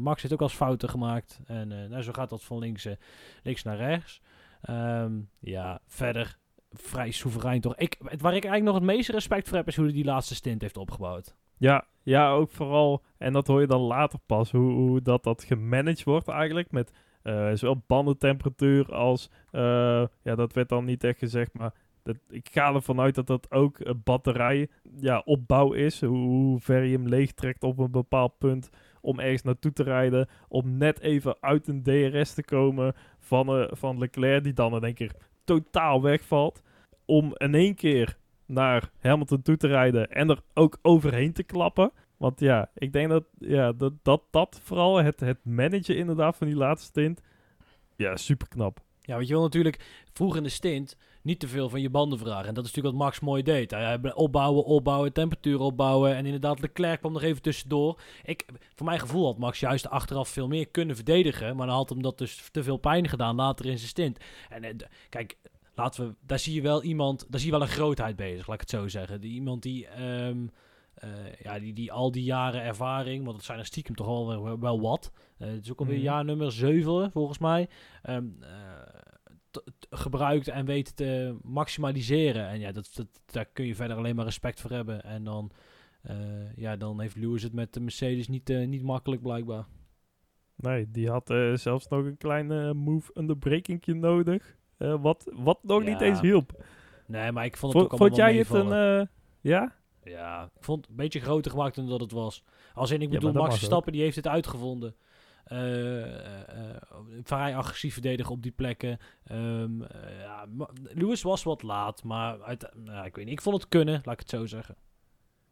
Max 0.00 0.22
heeft 0.22 0.34
ook 0.34 0.42
als 0.42 0.54
fouten 0.54 0.88
gemaakt. 0.88 1.40
En 1.46 1.72
eh, 1.72 1.88
nou, 1.88 2.02
zo 2.02 2.12
gaat 2.12 2.30
dat 2.30 2.44
van 2.44 2.58
links, 2.58 2.84
eh, 2.84 2.92
links 3.42 3.62
naar 3.62 3.76
rechts. 3.76 4.20
Ja, 5.40 5.80
verder 5.86 6.38
vrij 6.70 7.10
soeverein 7.10 7.60
toch. 7.60 7.76
Ik, 7.76 7.96
waar 7.98 8.34
ik 8.34 8.44
eigenlijk 8.44 8.64
nog 8.64 8.74
het 8.74 8.82
meeste 8.84 9.12
respect 9.12 9.48
voor 9.48 9.56
heb, 9.56 9.66
is 9.66 9.76
hoe 9.76 9.84
hij 9.84 9.94
die 9.94 10.04
laatste 10.04 10.34
stint 10.34 10.62
heeft 10.62 10.76
opgebouwd. 10.76 11.36
Ja, 11.56 11.86
ja, 12.02 12.30
ook 12.30 12.50
vooral, 12.50 13.02
en 13.18 13.32
dat 13.32 13.46
hoor 13.46 13.60
je 13.60 13.66
dan 13.66 13.80
later 13.80 14.18
pas, 14.26 14.50
hoe, 14.50 14.72
hoe 14.72 15.02
dat, 15.02 15.24
dat 15.24 15.44
gemanaged 15.44 16.04
wordt 16.04 16.28
eigenlijk. 16.28 16.70
Met 16.70 16.92
eh, 17.22 17.50
zowel 17.54 17.82
bandentemperatuur 17.86 18.94
als, 18.94 19.30
eh, 19.50 20.04
ja, 20.22 20.34
dat 20.34 20.52
werd 20.52 20.68
dan 20.68 20.84
niet 20.84 21.04
echt 21.04 21.18
gezegd, 21.18 21.52
maar 21.52 21.74
dat, 22.08 22.16
ik 22.28 22.48
ga 22.52 22.74
ervan 22.74 23.00
uit 23.00 23.14
dat 23.14 23.26
dat 23.26 23.50
ook 23.50 23.78
eh, 23.78 23.94
batterij 24.04 24.68
ja, 25.00 25.22
opbouw 25.24 25.72
is. 25.72 26.00
Hoe, 26.00 26.16
hoe 26.16 26.60
ver 26.60 26.82
je 26.82 26.96
hem 26.96 27.08
leegtrekt 27.08 27.62
op 27.62 27.78
een 27.78 27.90
bepaald 27.90 28.38
punt 28.38 28.70
om 29.00 29.20
ergens 29.20 29.42
naartoe 29.42 29.72
te 29.72 29.82
rijden. 29.82 30.28
Om 30.48 30.76
net 30.76 31.00
even 31.00 31.36
uit 31.40 31.68
een 31.68 31.82
DRS 31.82 32.34
te 32.34 32.44
komen 32.44 32.94
van, 33.18 33.48
eh, 33.48 33.66
van 33.70 33.98
Leclerc, 33.98 34.44
die 34.44 34.52
dan 34.52 34.74
in 34.74 34.84
één 34.84 34.94
keer 34.94 35.12
totaal 35.48 36.02
wegvalt. 36.02 36.62
Om 37.04 37.32
in 37.36 37.54
één 37.54 37.74
keer 37.74 38.16
naar 38.46 38.90
Hamilton 39.00 39.42
toe 39.42 39.56
te 39.56 39.66
rijden 39.66 40.10
en 40.10 40.30
er 40.30 40.42
ook 40.54 40.78
overheen 40.82 41.32
te 41.32 41.42
klappen. 41.42 41.92
Want 42.16 42.40
ja, 42.40 42.70
ik 42.74 42.92
denk 42.92 43.08
dat 43.08 43.24
ja, 43.38 43.72
dat, 43.72 43.92
dat, 44.02 44.22
dat 44.30 44.60
vooral 44.62 44.96
het, 44.96 45.20
het 45.20 45.44
managen 45.44 45.96
inderdaad 45.96 46.36
van 46.36 46.46
die 46.46 46.56
laatste 46.56 46.86
stint, 46.86 47.22
ja, 47.96 48.16
super 48.16 48.48
knap. 48.48 48.80
Ja, 49.08 49.14
want 49.14 49.26
je 49.28 49.34
wil 49.34 49.42
natuurlijk 49.42 50.04
vroeg 50.12 50.36
in 50.36 50.42
de 50.42 50.48
stint 50.48 50.96
niet 51.22 51.40
te 51.40 51.48
veel 51.48 51.68
van 51.68 51.80
je 51.80 51.90
banden 51.90 52.18
vragen. 52.18 52.48
En 52.48 52.54
dat 52.54 52.64
is 52.64 52.70
natuurlijk 52.70 52.96
wat 52.96 53.04
Max 53.04 53.20
mooi 53.20 53.42
deed. 53.42 53.70
Hij 53.70 54.14
opbouwen, 54.14 54.64
opbouwen, 54.64 55.12
temperatuur 55.12 55.60
opbouwen. 55.60 56.14
En 56.14 56.24
inderdaad, 56.24 56.60
Leclerc 56.60 56.98
kwam 56.98 57.12
nog 57.12 57.22
even 57.22 57.42
tussendoor. 57.42 58.00
Ik, 58.22 58.46
voor 58.74 58.86
mijn 58.86 59.00
gevoel 59.00 59.24
had 59.24 59.38
Max 59.38 59.60
juist 59.60 59.88
achteraf 59.88 60.28
veel 60.28 60.48
meer 60.48 60.68
kunnen 60.68 60.96
verdedigen. 60.96 61.56
Maar 61.56 61.66
dan 61.66 61.76
had 61.76 61.88
hem 61.88 62.02
dat 62.02 62.18
dus 62.18 62.48
te 62.50 62.62
veel 62.62 62.76
pijn 62.76 63.08
gedaan 63.08 63.34
later 63.34 63.66
in 63.66 63.78
zijn 63.78 63.88
stint. 63.88 64.18
En 64.48 64.64
eh, 64.64 64.74
kijk, 65.08 65.36
laten 65.74 66.06
we, 66.06 66.14
daar 66.20 66.38
zie 66.38 66.54
je 66.54 66.62
wel 66.62 66.82
iemand, 66.82 67.26
daar 67.28 67.40
zie 67.40 67.50
je 67.50 67.58
wel 67.58 67.66
een 67.66 67.72
grootheid 67.72 68.16
bezig, 68.16 68.46
laat 68.46 68.62
ik 68.62 68.70
het 68.70 68.80
zo 68.80 68.88
zeggen. 68.88 69.20
Die, 69.20 69.32
iemand 69.32 69.62
die, 69.62 69.86
ehm, 69.86 70.42
eh, 70.42 70.48
ja, 71.42 71.58
die, 71.58 71.72
die 71.72 71.92
al 71.92 72.10
die 72.10 72.22
jaren 72.24 72.62
ervaring, 72.62 73.24
want 73.24 73.36
het 73.36 73.44
zijn 73.46 73.58
er 73.58 73.64
stiekem 73.66 73.94
toch 73.94 74.06
al 74.06 74.26
wel, 74.42 74.58
wel 74.60 74.80
wat. 74.80 75.12
Eh, 75.38 75.48
het 75.48 75.64
is 75.64 75.70
ook 75.70 75.78
alweer 75.78 75.94
Mhm. 75.94 76.04
jaar 76.04 76.24
nummer 76.24 76.52
7 76.52 77.10
volgens 77.12 77.38
mij. 77.38 77.68
Eh, 78.02 78.16
t- 79.50 79.62
gebruikt 79.90 80.48
en 80.48 80.64
weet 80.66 80.96
te 80.96 81.36
maximaliseren. 81.42 82.48
En 82.48 82.60
ja, 82.60 82.72
dat, 82.72 82.90
dat, 82.94 83.06
daar 83.26 83.44
kun 83.46 83.66
je 83.66 83.74
verder 83.74 83.96
alleen 83.96 84.16
maar 84.16 84.24
respect 84.24 84.60
voor 84.60 84.70
hebben. 84.70 85.02
En 85.04 85.24
dan, 85.24 85.50
eh, 86.02 86.56
ja, 86.56 86.76
dan 86.76 87.00
heeft 87.00 87.16
Lewis 87.16 87.42
het 87.42 87.52
met 87.52 87.72
de 87.74 87.80
Mercedes 87.80 88.28
niet, 88.28 88.50
eh, 88.50 88.66
niet 88.66 88.82
makkelijk 88.82 89.22
blijkbaar. 89.22 89.66
Nee, 90.56 90.90
die 90.90 91.10
had 91.10 91.30
eh, 91.30 91.52
zelfs 91.54 91.88
nog 91.88 92.04
een 92.04 92.16
klein 92.16 92.50
eh, 92.52 92.72
move 92.72 93.10
underbreakingje 93.14 93.94
nodig. 93.94 94.56
eh, 94.78 95.00
wat, 95.02 95.30
wat 95.34 95.58
nog 95.62 95.82
niet 95.84 96.00
eens 96.00 96.20
hielp. 96.20 96.64
Nee, 97.06 97.32
maar 97.32 97.44
ik 97.44 97.56
vond 97.56 97.72
het 97.72 97.82
ook 97.82 97.88
vond 97.98 98.00
allemaal 98.00 98.18
jij 98.30 98.38
het 98.38 98.50
een... 98.50 99.00
eh, 99.00 99.06
ja? 99.40 99.76
Ja, 100.08 100.42
ik 100.56 100.64
vond 100.64 100.80
het 100.80 100.90
een 100.90 100.96
beetje 100.96 101.20
groter 101.20 101.50
gemaakt 101.50 101.74
dan 101.76 101.88
dat 101.88 102.00
het 102.00 102.12
was. 102.12 102.44
Als 102.74 102.90
in, 102.90 103.02
ik 103.02 103.08
Ja, 103.08 103.14
bedoel, 103.14 103.32
dat 103.32 103.42
Max 103.42 103.56
Verstappen 103.56 103.92
die 103.92 104.02
heeft 104.02 104.16
het 104.16 104.26
uitgevonden. 104.28 104.94
Eh, 105.44 106.02
eh, 106.02 106.68
eh, 106.70 106.76
vrij 107.22 107.56
agressief 107.56 107.92
verdedigen 107.92 108.32
op 108.32 108.42
die 108.42 108.52
plekken. 108.52 108.98
Ehm, 109.24 109.82
eh, 109.82 110.20
ja, 110.20 110.46
Lewis 110.82 111.22
was 111.22 111.42
wat 111.42 111.62
laat, 111.62 112.04
maar 112.04 112.42
uit, 112.42 112.70
nou, 112.74 113.06
ik 113.06 113.16
weet 113.16 113.24
niet. 113.24 113.34
Ik 113.34 113.40
vond 113.42 113.56
het 113.56 113.68
kunnen, 113.68 114.00
laat 114.04 114.14
ik 114.14 114.20
het 114.20 114.28
zo 114.30 114.46
zeggen. 114.46 114.76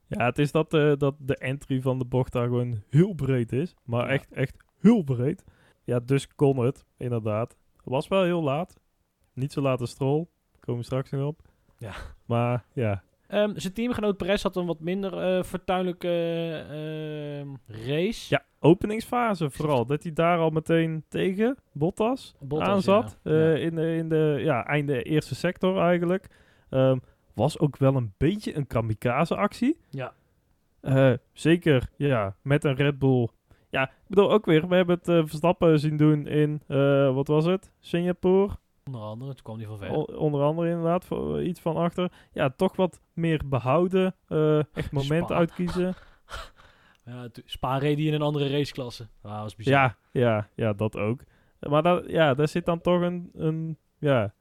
Ja, 0.06 0.24
het 0.24 0.38
is 0.38 0.52
dat, 0.52 0.74
eh, 0.74 0.92
dat 0.98 1.14
de 1.18 1.36
entry 1.36 1.80
van 1.80 1.98
de 1.98 2.04
bocht 2.04 2.32
daar 2.32 2.46
gewoon 2.46 2.82
heel 2.90 3.14
breed 3.14 3.52
is. 3.52 3.74
Maar 3.84 4.04
Ja. 4.06 4.12
echt, 4.12 4.32
echt 4.32 4.56
heel 4.80 5.02
breed. 5.02 5.44
Ja, 5.84 6.00
dus 6.00 6.34
kon 6.34 6.58
het, 6.58 6.84
inderdaad. 6.96 7.56
Was 7.84 8.08
wel 8.08 8.22
heel 8.22 8.42
laat. 8.42 8.80
Niet 9.32 9.52
zo 9.52 9.60
laat 9.60 9.80
als 9.80 9.90
Stroll. 9.90 10.26
Komen 10.60 10.80
we 10.80 10.86
straks 10.86 11.10
nog 11.10 11.26
op. 11.26 11.40
Ja. 11.78 11.92
Maar 12.24 12.64
ja, 12.72 13.02
Ehm, 13.28 13.52
zijn 13.56 13.72
teamgenoot 13.72 14.16
Perez 14.16 14.42
had 14.42 14.56
een 14.56 14.66
wat 14.66 14.80
minder 14.80 15.18
eh 15.18 15.42
fortuinlijke 15.42 16.08
eh, 16.08 17.38
ehm, 17.40 17.48
race. 17.66 18.26
ja 18.34 18.44
openingsfase 18.60 19.50
vooral. 19.50 19.86
Dat 19.86 20.02
hij 20.02 20.12
daar 20.12 20.38
al 20.38 20.50
meteen 20.50 21.04
tegen 21.08 21.56
Bottas, 21.72 22.34
Bottas, 22.40 22.68
aan 22.68 22.82
zat. 22.82 23.18
ja. 23.22 23.30
eh, 23.32 23.52
Ja. 23.52 23.54
In 23.64 23.74
de, 23.74 23.94
in 23.96 24.08
de 24.08 24.36
ja, 24.40 24.64
einde 24.66 25.02
eerste 25.02 25.34
sector 25.34 25.78
eigenlijk. 25.78 26.26
Ehm, 26.70 26.98
was 27.34 27.58
ook 27.58 27.76
wel 27.76 27.96
een 27.96 28.12
beetje 28.16 28.56
een 28.56 28.66
kamikaze 28.66 29.36
actie. 29.36 29.78
Ja. 29.90 30.12
Zeker, 31.32 31.88
ja, 31.96 32.36
met 32.42 32.64
een 32.64 32.74
Red 32.74 32.98
Bull. 32.98 33.28
Ja, 33.70 33.82
ik 33.82 33.90
bedoel 34.08 34.32
ook 34.32 34.44
weer, 34.46 34.68
we 34.68 34.74
hebben 34.74 34.98
het 35.02 35.28
Verstappen 35.28 35.78
zien 35.80 35.96
doen 35.96 36.26
in, 36.26 36.62
wat 37.14 37.26
was 37.26 37.44
het? 37.44 37.70
Singapore, 37.80 38.52
Onder 38.86 39.00
andere, 39.00 39.34
toen 39.34 39.42
kwam 39.42 39.56
hij 39.58 39.66
van 39.66 39.78
ver. 39.78 39.90
O- 39.90 40.02
onder 40.16 40.42
andere 40.42 40.68
inderdaad, 40.68 41.04
voor, 41.04 41.38
eh, 41.38 41.46
iets 41.46 41.60
van 41.60 41.76
achter. 41.76 42.12
Ja, 42.32 42.50
toch 42.50 42.76
wat 42.76 43.00
meer 43.12 43.40
behouden, 43.46 44.14
eh, 44.28 44.58
echt 44.58 44.92
momenten 44.98 45.26
Spa. 45.26 45.34
uitkiezen. 45.34 45.94
Ja, 47.04 47.28
Spa 47.44 47.78
reed 47.78 47.98
in 47.98 48.14
een 48.14 48.22
andere 48.22 48.48
raceklasse. 48.48 49.08
Ah, 49.22 49.40
was 49.42 49.54
bizar. 49.56 49.72
Ja, 49.74 49.96
ja, 50.12 50.48
ja, 50.54 50.72
dat 50.72 50.96
ook. 50.96 51.20
Maar 51.60 51.82
dat, 51.82 52.04
ja, 52.10 52.34
daar 52.34 52.48
zit 52.48 52.64
dan 52.66 52.80
toch 52.80 53.00
een, 53.00 53.30
een 53.34 53.78
ja, 53.98 54.34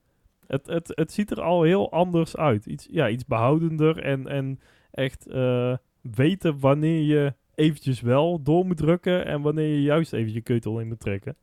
het, 0.48 0.68
het, 0.68 0.92
het 0.96 1.12
ziet 1.12 1.32
er 1.32 1.42
al 1.42 1.62
heel 1.64 1.92
anders 1.92 2.38
uit. 2.38 2.66
Iets, 2.66 2.88
ja, 2.92 3.10
iets 3.10 3.26
behoudender 3.26 3.98
en, 4.00 4.28
en 4.28 4.60
echt 4.92 5.28
eh, 5.28 5.78
weten 6.02 6.60
wanneer 6.60 7.02
je 7.02 7.34
eventjes 7.56 8.02
wel 8.02 8.42
door 8.44 8.66
moet 8.66 8.78
drukken 8.78 9.26
en 9.26 9.42
wanneer 9.42 9.68
je 9.68 9.82
juist 9.82 10.14
even 10.14 10.34
je 10.34 10.42
keutel 10.42 10.80
in 10.80 10.88
moet 10.88 11.00
trekken. 11.00 11.36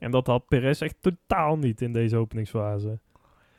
En 0.00 0.10
dat 0.10 0.26
had 0.26 0.46
Perez 0.46 0.80
echt 0.80 0.96
totaal 1.00 1.56
niet 1.56 1.80
in 1.80 1.92
deze 1.92 2.16
openingsfase. 2.16 2.98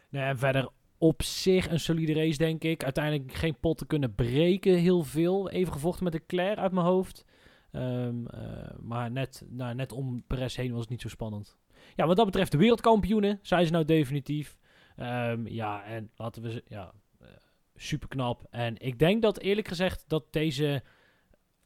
Nee, 0.10 0.24
en 0.24 0.38
verder 0.38 0.70
op 0.98 1.24
zich 1.24 1.70
een 1.70 1.80
solide 1.80 2.14
race, 2.14 2.38
denk 2.38 2.64
ik. 2.64 2.84
Uiteindelijk 2.84 3.34
geen 3.34 3.60
potten 3.60 3.88
kunnen 3.88 4.16
breken, 4.16 4.76
heel 4.76 5.04
veel. 5.04 5.50
Even 5.50 5.74
gevochten 5.74 6.04
met 6.04 6.14
de 6.14 6.26
Claire 6.26 6.62
uit 6.62 6.72
mijn 6.72 6.86
hoofd. 6.86 7.26
Ehm, 7.72 8.26
eh, 8.26 8.78
maar 8.80 9.12
net, 9.12 9.46
nou, 9.50 9.76
net 9.76 9.92
om 9.92 10.24
Perez 10.28 10.56
heen 10.56 10.72
was 10.72 10.82
het 10.82 10.90
niet 10.90 11.02
zo 11.02 11.10
spannend. 11.10 11.58
Ja, 11.96 12.06
wat 12.06 12.16
dat 12.16 12.26
betreft 12.26 12.52
de 12.52 12.58
wereldkampioenen 12.58 13.40
zijn 13.42 13.66
ze 13.66 13.72
nou 13.72 13.86
definitief. 13.86 14.58
Ehm, 14.96 15.48
ja, 15.48 15.84
en 15.84 16.12
laten 16.16 16.42
we 16.42 16.52
ze... 16.52 16.64
Ja, 16.68 16.94
super 17.76 18.08
knap. 18.08 18.48
En 18.50 18.76
ik 18.78 19.00
denk 19.00 19.22
dat 19.22 19.40
eerlijk 19.40 19.68
gezegd 19.68 20.04
dat 20.08 20.34
deze 20.34 20.84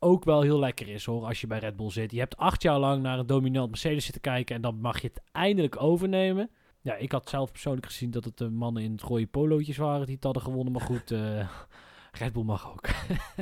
ook 0.05 0.23
wel 0.23 0.41
heel 0.41 0.59
lekker 0.59 0.87
is 0.87 1.05
hoor, 1.05 1.25
als 1.25 1.41
je 1.41 1.47
bij 1.47 1.59
Red 1.59 1.75
Bull 1.75 1.91
zit. 1.91 2.11
Je 2.11 2.19
hebt 2.19 2.37
acht 2.37 2.61
jaar 2.61 2.79
lang 2.79 3.01
naar 3.01 3.19
een 3.19 3.27
dominant 3.27 3.69
Mercedes 3.69 4.03
zitten 4.03 4.21
kijken 4.21 4.55
en 4.55 4.61
dan 4.61 4.79
mag 4.79 5.01
je 5.01 5.07
het 5.07 5.21
eindelijk 5.31 5.81
overnemen. 5.81 6.49
Ja, 6.81 6.95
ik 6.95 7.11
had 7.11 7.29
zelf 7.29 7.51
persoonlijk 7.51 7.85
gezien 7.85 8.11
dat 8.11 8.25
het 8.25 8.37
de 8.37 8.49
mannen 8.49 8.83
in 8.83 8.91
het 8.91 9.01
rode 9.01 9.27
polootjes 9.27 9.77
waren 9.77 10.05
die 10.05 10.15
het 10.15 10.23
hadden 10.23 10.41
gewonnen. 10.43 10.73
Maar 10.73 10.81
goed, 10.81 11.11
eh, 11.11 11.49
Red 12.19 12.33
Bull 12.33 12.43
mag 12.43 12.71
ook. 12.71 12.87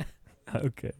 Oké. 0.68 0.90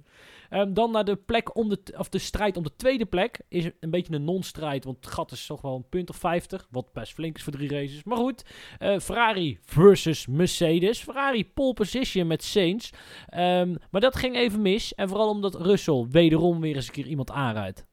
Ehm, 0.51 0.73
dan 0.73 0.91
naar 0.91 1.05
de 1.05 1.17
plek 1.17 1.57
om 1.57 1.69
de, 1.69 1.83
of 1.99 2.09
de 2.09 2.19
strijd 2.19 2.57
om 2.57 2.63
de 2.63 2.77
tweede 2.77 3.05
plek. 3.07 3.41
Is 3.49 3.65
een 3.81 3.91
beetje 3.91 4.15
een 4.15 4.25
non-strijd, 4.25 4.85
want 4.85 4.97
het 5.05 5.15
gat 5.15 5.33
is 5.33 5.47
toch 5.47 5.61
wel 5.61 5.75
een 5.77 5.89
punt 5.89 6.11
of 6.11 6.17
50. 6.17 6.67
Wat 6.71 6.93
best 6.93 7.13
flink 7.13 7.37
is 7.37 7.43
voor 7.43 7.53
drie 7.53 7.69
races. 7.71 8.05
Maar 8.05 8.17
goed, 8.19 8.45
eh, 8.79 8.99
Ferrari 8.99 9.59
versus 9.65 10.27
Mercedes. 10.27 11.01
Ferrari 11.03 11.47
pole 11.53 11.73
position 11.75 12.27
met 12.27 12.43
Sainz. 12.43 12.91
Ehm, 13.29 13.75
maar 13.91 14.01
dat 14.01 14.17
ging 14.17 14.37
even 14.37 14.63
mis. 14.63 14.95
En 14.95 15.09
vooral 15.09 15.29
omdat 15.29 15.55
Russell 15.55 16.07
wederom 16.11 16.61
weer 16.61 16.75
eens 16.75 16.87
een 16.87 16.93
keer 16.93 17.07
iemand 17.07 17.31
aanrijdt. 17.31 17.87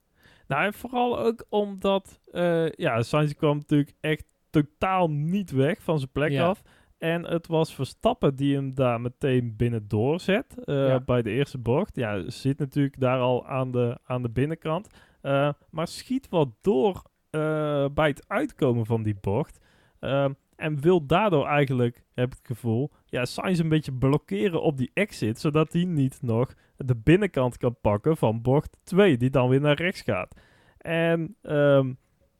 Nou, 0.47 0.65
en 0.65 0.73
vooral 0.73 1.19
ook 1.19 1.45
omdat, 1.49 2.19
eh 2.31 2.69
ja, 2.69 3.01
Sainz 3.01 3.33
kwam 3.33 3.57
natuurlijk 3.57 3.93
echt 3.99 4.23
totaal 4.49 5.07
niet 5.09 5.51
weg 5.51 5.81
van 5.81 5.97
zijn 5.99 6.11
plek 6.11 6.31
Ja. 6.31 6.47
af. 6.47 6.61
En 7.01 7.25
het 7.25 7.47
was 7.47 7.75
Verstappen 7.75 8.35
die 8.35 8.55
hem 8.55 8.73
daar 8.73 9.01
meteen 9.01 9.55
binnen 9.55 9.87
doorzet 9.87 10.63
eh, 10.63 10.87
Ja. 10.87 10.99
bij 10.99 11.21
de 11.21 11.29
eerste 11.29 11.57
bocht. 11.57 11.95
Ja, 11.95 12.29
zit 12.29 12.59
natuurlijk 12.59 12.99
daar 12.99 13.19
al 13.19 13.47
aan 13.47 13.71
de, 13.71 13.97
aan 14.03 14.21
de 14.21 14.29
binnenkant. 14.29 14.87
Eh, 15.21 15.49
maar 15.69 15.87
schiet 15.87 16.29
wat 16.29 16.47
door 16.61 17.03
eh, 17.29 17.85
bij 17.93 18.07
het 18.07 18.23
uitkomen 18.27 18.85
van 18.85 19.03
die 19.03 19.15
bocht. 19.21 19.59
Eh, 19.99 20.29
en 20.55 20.81
wil 20.81 21.05
daardoor 21.05 21.45
eigenlijk, 21.45 22.03
heb 22.13 22.31
ik 22.31 22.37
het 22.37 22.47
gevoel, 22.47 22.91
ja, 23.05 23.25
Sainz 23.25 23.59
een 23.59 23.69
beetje 23.69 23.93
blokkeren 23.93 24.61
op 24.61 24.77
die 24.77 24.91
exit. 24.93 25.39
Zodat 25.39 25.73
hij 25.73 25.83
niet 25.83 26.21
nog 26.21 26.53
de 26.77 26.95
binnenkant 26.95 27.57
kan 27.57 27.75
pakken 27.81 28.17
van 28.17 28.41
bocht 28.41 28.77
2, 28.83 29.17
die 29.17 29.29
dan 29.29 29.49
weer 29.49 29.61
naar 29.61 29.77
rechts 29.77 30.01
gaat. 30.01 30.35
En 30.77 31.35
ehm, 31.41 31.93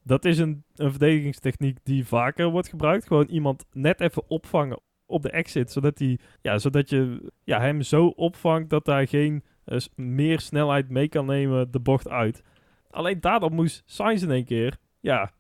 dat 0.04 0.26
is 0.26 0.38
een, 0.38 0.64
een 0.76 0.90
verdedigingstechniek 0.90 1.78
die 1.84 2.08
vaker 2.08 2.50
wordt 2.50 2.70
gebruikt. 2.70 3.08
Gewoon 3.08 3.28
iemand 3.28 3.66
net 3.72 4.02
even 4.02 4.30
opvangen 4.30 4.80
op 5.06 5.22
de 5.22 5.32
exit, 5.32 5.72
zodat, 5.72 6.00
hij, 6.00 6.20
ja, 6.42 6.58
zodat 6.58 6.90
je 6.90 7.32
ja, 7.44 7.60
hem 7.60 7.82
zo 7.82 8.08
opvangt 8.08 8.70
dat 8.70 8.86
hij 8.86 9.08
geen 9.08 9.44
eh, 9.64 9.78
meer 9.96 10.40
snelheid 10.40 10.90
mee 10.90 11.08
kan 11.08 11.26
nemen 11.26 11.72
de 11.72 11.80
bocht 11.80 12.10
uit. 12.10 12.44
Alleen 12.90 13.22
daardoor 13.22 13.52
moest 13.52 13.84
Sainz 13.86 14.24
in 14.24 14.32
één 14.32 14.46
keer, 14.46 14.78
ja, 15.00 15.32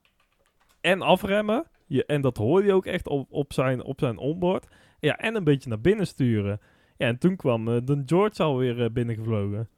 en 0.81 1.01
afremmen. 1.01 1.65
Je, 1.87 2.05
en 2.05 2.21
dat 2.21 2.37
hoorde 2.37 2.67
je 2.67 2.73
ook 2.73 2.85
echt 2.85 3.07
op, 3.07 3.31
op, 3.31 3.53
zijn, 3.53 3.83
op 3.83 3.99
zijn 3.99 4.17
onboard. 4.17 4.67
Ja, 4.99 5.17
en 5.17 5.35
een 5.35 5.43
beetje 5.43 5.69
naar 5.69 5.81
binnen 5.81 6.07
sturen. 6.07 6.59
Ja, 6.97 7.07
en 7.07 7.17
toen 7.17 7.35
kwam 7.35 7.67
eh, 7.67 7.77
de 7.83 8.03
George 8.05 8.43
alweer 8.43 8.83
eh, 8.83 8.89
binnengevlogen. 8.89 9.69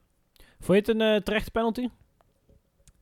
Vond 0.59 0.85
je 0.85 0.93
het 0.93 1.01
een 1.01 1.23
terechte 1.23 1.51
penalty? 1.51 1.87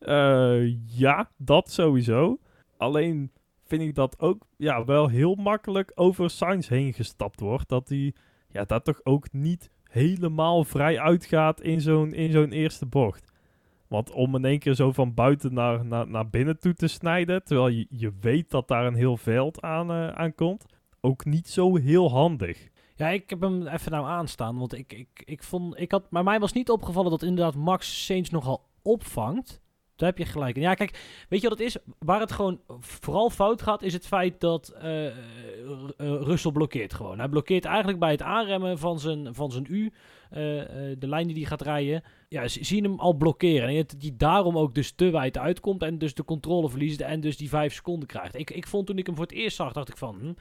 Eh, 0.01 0.87
ja, 0.87 1.29
dat 1.37 1.71
sowieso. 1.71 2.39
Alleen 2.77 3.31
vind 3.63 3.81
ik 3.81 3.95
dat 3.95 4.19
ook 4.19 4.45
ja, 4.57 4.85
wel 4.85 5.07
heel 5.07 5.35
makkelijk 5.35 5.91
over 5.95 6.29
Sainz 6.29 6.67
heen 6.67 6.93
gestapt 6.93 7.39
wordt. 7.39 7.69
Dat 7.69 7.89
hij 7.89 8.13
ja, 8.51 8.63
daar 8.63 8.81
toch 8.81 8.99
ook 9.03 9.31
niet 9.31 9.69
helemaal 9.83 10.63
vrij 10.63 10.99
uitgaat 10.99 11.61
in 11.61 11.81
zo'n, 11.81 12.13
in 12.13 12.31
zo'n 12.31 12.51
eerste 12.51 12.85
bocht. 12.85 13.31
Want 13.87 14.11
om 14.11 14.35
in 14.35 14.45
één 14.45 14.59
keer 14.59 14.73
zo 14.73 14.91
van 14.91 15.13
buiten 15.13 15.53
naar, 15.53 15.85
naar, 15.85 16.07
naar 16.07 16.29
binnen 16.29 16.59
toe 16.59 16.73
te 16.73 16.87
snijden, 16.87 17.43
terwijl 17.43 17.67
je, 17.67 17.85
je 17.89 18.13
weet 18.19 18.49
dat 18.49 18.67
daar 18.67 18.85
een 18.85 18.95
heel 18.95 19.17
veld 19.17 19.61
aan, 19.61 19.91
eh, 19.91 20.27
komt, 20.35 20.65
ook 21.01 21.25
niet 21.25 21.49
zo 21.49 21.75
heel 21.75 22.09
handig. 22.09 22.69
Ja, 22.95 23.09
ik 23.09 23.29
heb 23.29 23.41
hem 23.41 23.67
even 23.67 23.91
nou 23.91 24.05
aanstaan. 24.05 24.57
Want 24.57 24.73
ik, 24.73 24.93
ik, 24.93 25.23
ik 25.25 25.43
vond. 25.43 25.79
Ik 25.79 25.91
had, 25.91 26.11
maar 26.11 26.23
mij 26.23 26.39
was 26.39 26.53
niet 26.53 26.69
opgevallen 26.69 27.11
dat 27.11 27.23
inderdaad 27.23 27.55
Max 27.55 28.05
Sainz 28.05 28.29
nogal 28.29 28.65
opvangt. 28.81 29.60
Daar 30.01 30.09
heb 30.09 30.17
je 30.17 30.25
gelijk. 30.25 30.55
ja, 30.55 30.73
kijk, 30.73 31.25
weet 31.29 31.41
je 31.41 31.49
wat 31.49 31.57
het 31.57 31.67
is? 31.67 31.77
Waar 31.99 32.19
het 32.19 32.31
gewoon 32.31 32.59
vooral 32.79 33.29
fout 33.29 33.61
gaat, 33.61 33.81
is 33.81 33.93
het 33.93 34.07
feit 34.07 34.39
dat 34.39 34.75
Russell 35.97 36.51
blokkeert 36.51 36.93
gewoon. 36.93 37.19
Hij 37.19 37.29
blokkeert 37.29 37.65
eigenlijk 37.65 37.99
bij 37.99 38.11
het 38.11 38.21
aanremmen 38.21 38.79
van 38.79 38.99
zijn, 38.99 39.35
van 39.35 39.51
zijn 39.51 39.65
U, 39.69 39.91
de 40.99 41.07
lijn 41.07 41.27
die 41.27 41.35
hij 41.35 41.45
gaat 41.45 41.61
rijden. 41.61 42.03
Ja, 42.33 42.47
ze 42.47 42.63
zien 42.63 42.83
hem 42.83 42.99
al 42.99 43.13
blokkeren. 43.13 43.69
En 43.69 43.75
dat 43.75 43.95
die 43.97 44.17
daarom 44.17 44.57
ook 44.57 44.73
dus 44.75 44.91
te 44.91 45.09
wijd 45.09 45.37
uitkomt 45.37 45.83
en 45.83 45.97
dus 45.97 46.13
de 46.13 46.23
controle 46.23 46.69
verliest 46.69 47.01
en 47.01 47.19
dus 47.19 47.37
die 47.37 47.49
vijf 47.49 47.73
seconden 47.73 48.07
krijgt. 48.07 48.35
Ik, 48.35 48.49
ik 48.49 48.67
vond 48.67 48.87
toen 48.87 48.97
ik 48.97 49.05
hem 49.05 49.15
voor 49.15 49.25
het 49.25 49.33
eerst 49.33 49.55
zag, 49.55 49.73
dacht 49.73 49.89
ik 49.89 49.97
van, 49.97 50.19
hm, 50.19 50.33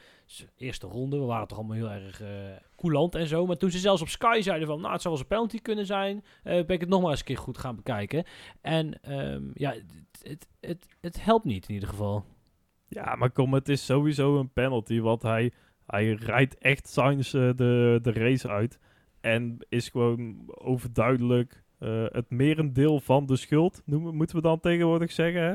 eerste 0.56 0.86
ronde, 0.86 1.18
we 1.18 1.24
waren 1.24 1.48
toch 1.48 1.58
allemaal 1.58 1.76
heel 1.76 1.90
erg 1.90 2.20
eh 2.20 2.28
coulant 2.76 3.14
en 3.14 3.26
zo. 3.26 3.46
Maar 3.46 3.56
toen 3.56 3.70
ze 3.70 3.78
zelfs 3.78 4.02
op 4.02 4.08
Sky 4.08 4.40
zeiden 4.40 4.68
van, 4.68 4.80
nou, 4.80 4.92
het 4.92 5.02
zou 5.02 5.14
wel 5.14 5.22
een 5.22 5.28
penalty 5.28 5.58
kunnen 5.58 5.86
zijn, 5.86 6.24
eh, 6.42 6.52
ben 6.52 6.74
ik 6.74 6.80
het 6.80 6.88
nog 6.88 7.00
maar 7.00 7.10
eens 7.10 7.18
een 7.18 7.26
keer 7.26 7.38
goed 7.38 7.58
gaan 7.58 7.76
bekijken. 7.76 8.24
En 8.60 9.02
ehm, 9.02 9.50
ja, 9.54 9.70
het, 9.70 10.22
het, 10.22 10.48
het, 10.60 10.86
het 11.00 11.24
helpt 11.24 11.44
niet 11.44 11.68
in 11.68 11.74
ieder 11.74 11.88
geval. 11.88 12.24
Ja, 12.88 13.14
maar 13.14 13.30
kom, 13.30 13.54
het 13.54 13.68
is 13.68 13.84
sowieso 13.84 14.38
een 14.38 14.52
penalty, 14.52 15.00
want 15.00 15.22
hij, 15.22 15.52
hij 15.86 16.12
rijdt 16.12 16.58
echt 16.58 16.88
Sainz 16.88 17.34
eh, 17.34 17.50
de, 17.56 17.98
de 18.02 18.12
race 18.12 18.48
uit. 18.48 18.78
En 19.20 19.58
is 19.68 19.88
gewoon 19.88 20.42
overduidelijk 20.46 21.62
eh, 21.80 22.04
het 22.08 22.30
merendeel 22.30 23.00
van 23.00 23.26
de 23.26 23.36
schuld, 23.36 23.82
noemen, 23.84 24.14
moeten 24.14 24.36
we 24.36 24.42
dan 24.42 24.60
tegenwoordig 24.60 25.12
zeggen. 25.12 25.42
Hè? 25.42 25.54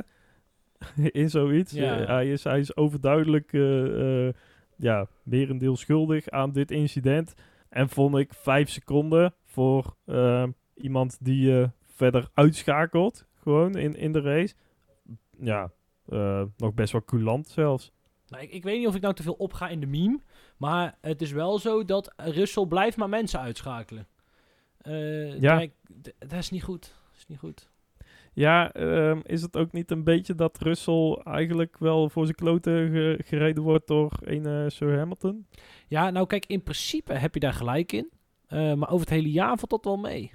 in 1.21 1.29
zoiets. 1.29 1.71
Ja. 1.71 1.99
Eh, 1.99 2.07
hij, 2.07 2.31
is, 2.31 2.43
hij 2.43 2.59
is 2.59 2.75
overduidelijk 2.75 3.53
eh, 3.53 4.29
ja, 4.75 5.07
merendeel 5.23 5.75
schuldig 5.75 6.29
aan 6.29 6.51
dit 6.51 6.71
incident. 6.71 7.33
En 7.69 7.89
vond 7.89 8.17
ik 8.17 8.33
vijf 8.33 8.69
seconden 8.69 9.33
voor 9.43 9.95
iemand 10.75 11.17
die 11.25 11.47
je 11.47 11.69
verder 11.85 12.29
uitschakelt, 12.33 13.27
gewoon 13.33 13.75
in, 13.77 13.95
in 13.95 14.11
de 14.11 14.21
race. 14.21 14.55
Ja, 15.39 15.71
nog 16.57 16.73
best 16.73 16.91
wel 16.91 17.03
coulant 17.05 17.47
zelfs. 17.47 17.91
Nou, 18.27 18.43
ik, 18.43 18.51
ik 18.51 18.63
weet 18.63 18.77
niet 18.77 18.87
of 18.87 18.95
ik 18.95 19.01
nou 19.01 19.13
te 19.13 19.23
veel 19.23 19.33
opga 19.33 19.67
in 19.67 19.79
de 19.79 19.85
meme. 19.85 20.19
Maar 20.57 20.97
het 21.01 21.21
is 21.21 21.31
wel 21.31 21.59
zo 21.59 21.85
dat 21.85 22.13
Russell 22.15 22.65
blijft 22.65 22.97
maar 22.97 23.09
mensen 23.09 23.39
uitschakelen. 23.39 24.07
Eh, 24.85 25.39
Ja. 25.41 25.65
dat 26.19 26.31
is 26.39 26.49
niet 26.49 26.63
goed. 26.63 26.81
Dat 26.81 27.17
is 27.17 27.25
niet 27.27 27.39
goed. 27.39 27.69
Ja, 28.33 28.71
ehm, 28.71 29.19
is 29.23 29.41
het 29.41 29.57
ook 29.57 29.71
niet 29.71 29.91
een 29.91 30.03
beetje 30.03 30.35
dat 30.35 30.57
Russell 30.61 31.19
eigenlijk 31.23 31.77
wel 31.79 32.09
voor 32.09 32.23
zijn 32.23 32.35
kloten 32.35 32.89
ge- 32.91 33.19
gereden 33.25 33.63
wordt 33.63 33.87
door 33.87 34.11
een 34.19 34.71
Sir 34.71 34.97
Hamilton? 34.97 35.47
Ja, 35.87 36.09
nou 36.09 36.27
kijk, 36.27 36.45
in 36.45 36.63
principe 36.63 37.13
heb 37.13 37.33
je 37.33 37.39
daar 37.39 37.53
gelijk 37.53 37.91
in. 37.91 38.09
Eh, 38.47 38.73
maar 38.73 38.89
over 38.89 38.99
het 38.99 39.09
hele 39.09 39.31
jaar 39.31 39.57
valt 39.57 39.69
dat 39.69 39.85
wel 39.85 39.97
mee. 39.97 40.31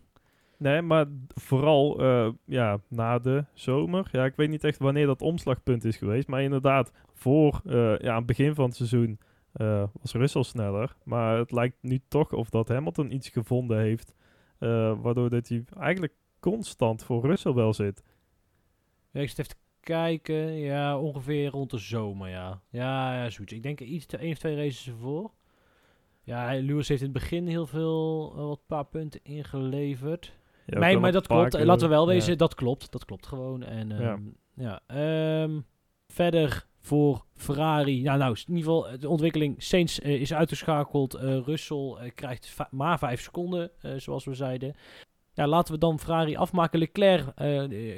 Nee, 0.56 0.82
maar 0.82 1.06
vooral 1.34 2.00
eh, 2.00 2.28
ja, 2.44 2.80
na 2.88 3.18
de 3.18 3.44
zomer. 3.54 4.08
Ja, 4.12 4.24
ik 4.24 4.36
weet 4.36 4.48
niet 4.48 4.64
echt 4.64 4.78
wanneer 4.78 5.06
dat 5.06 5.22
omslagpunt 5.22 5.84
is 5.84 5.96
geweest. 5.96 6.28
Maar 6.28 6.42
inderdaad, 6.42 6.92
voor 7.14 7.60
ja, 7.64 7.98
aan 8.10 8.16
het 8.16 8.26
begin 8.26 8.54
van 8.54 8.64
het 8.64 8.76
seizoen 8.76 9.18
was 10.00 10.12
Russell 10.12 10.42
sneller. 10.42 10.96
Maar 11.04 11.38
het 11.38 11.52
lijkt 11.52 11.76
nu 11.80 12.00
toch 12.08 12.32
of 12.32 12.50
dat 12.50 12.68
Hamilton 12.68 13.12
iets 13.14 13.28
gevonden 13.28 13.78
heeft. 13.80 14.14
Eh, 14.60 15.00
waardoor 15.00 15.30
dat 15.30 15.48
hij 15.48 15.64
eigenlijk 15.78 16.12
constant 16.40 17.02
voor 17.04 17.26
Russell 17.26 17.52
wel 17.52 17.72
zit. 17.74 18.02
Ja, 19.10 19.20
ik 19.20 19.28
zit 19.28 19.38
even 19.38 19.50
te 19.50 19.56
kijken. 19.80 20.52
Ja, 20.58 20.98
ongeveer 20.98 21.50
rond 21.50 21.70
de 21.70 21.78
zomer, 21.78 22.28
ja. 22.28 22.60
Ja, 22.70 23.22
ja 23.22 23.30
zoiets. 23.30 23.52
Ik 23.52 23.62
denk 23.62 23.80
iets 23.80 24.06
te 24.06 24.16
één 24.16 24.32
of 24.32 24.38
twee 24.38 24.56
races 24.56 24.86
ervoor. 24.88 25.30
Ja, 26.22 26.54
Lewis 26.60 26.88
heeft 26.88 27.00
in 27.02 27.08
het 27.10 27.18
begin 27.18 27.46
heel 27.46 27.66
veel, 27.66 28.32
eh, 28.36 28.38
wat 28.42 28.66
paar 28.66 28.84
punten 28.86 29.20
ingeleverd. 29.22 30.38
Ja, 30.66 30.78
nee, 30.78 30.98
maar 30.98 31.12
dat 31.12 31.26
klopt. 31.26 31.56
keer- 31.56 31.64
Laten 31.64 31.88
we 31.88 31.94
wel 31.94 32.08
ja. 32.08 32.12
wezen, 32.14 32.38
dat 32.38 32.54
klopt. 32.54 32.92
Dat 32.92 33.04
klopt 33.04 33.26
gewoon. 33.26 33.62
En 33.62 33.88
Ja. 33.88 34.12
ehm, 34.12 34.22
ja. 34.54 34.80
ehm, 34.86 35.60
verder 36.08 36.66
voor 36.80 37.24
Ferrari. 37.36 38.02
Nou, 38.02 38.18
nou, 38.18 38.36
in 38.46 38.54
ieder 38.56 38.72
geval 38.72 38.98
de 38.98 39.08
ontwikkeling. 39.08 39.62
Sainz 39.62 39.98
eh, 39.98 40.20
is 40.20 40.34
uitgeschakeld. 40.34 41.14
eh 41.14 41.38
Russell 41.44 41.94
eh, 42.00 42.10
krijgt 42.14 42.56
maar 42.70 42.98
vijf 42.98 43.20
seconden, 43.20 43.70
zoals 43.96 44.24
we 44.24 44.34
zeiden. 44.34 44.74
Ja, 45.32 45.46
laten 45.46 45.74
we 45.74 45.80
dan 45.80 45.98
Ferrari 45.98 46.36
afmaken. 46.36 46.78
Leclerc 46.78 47.24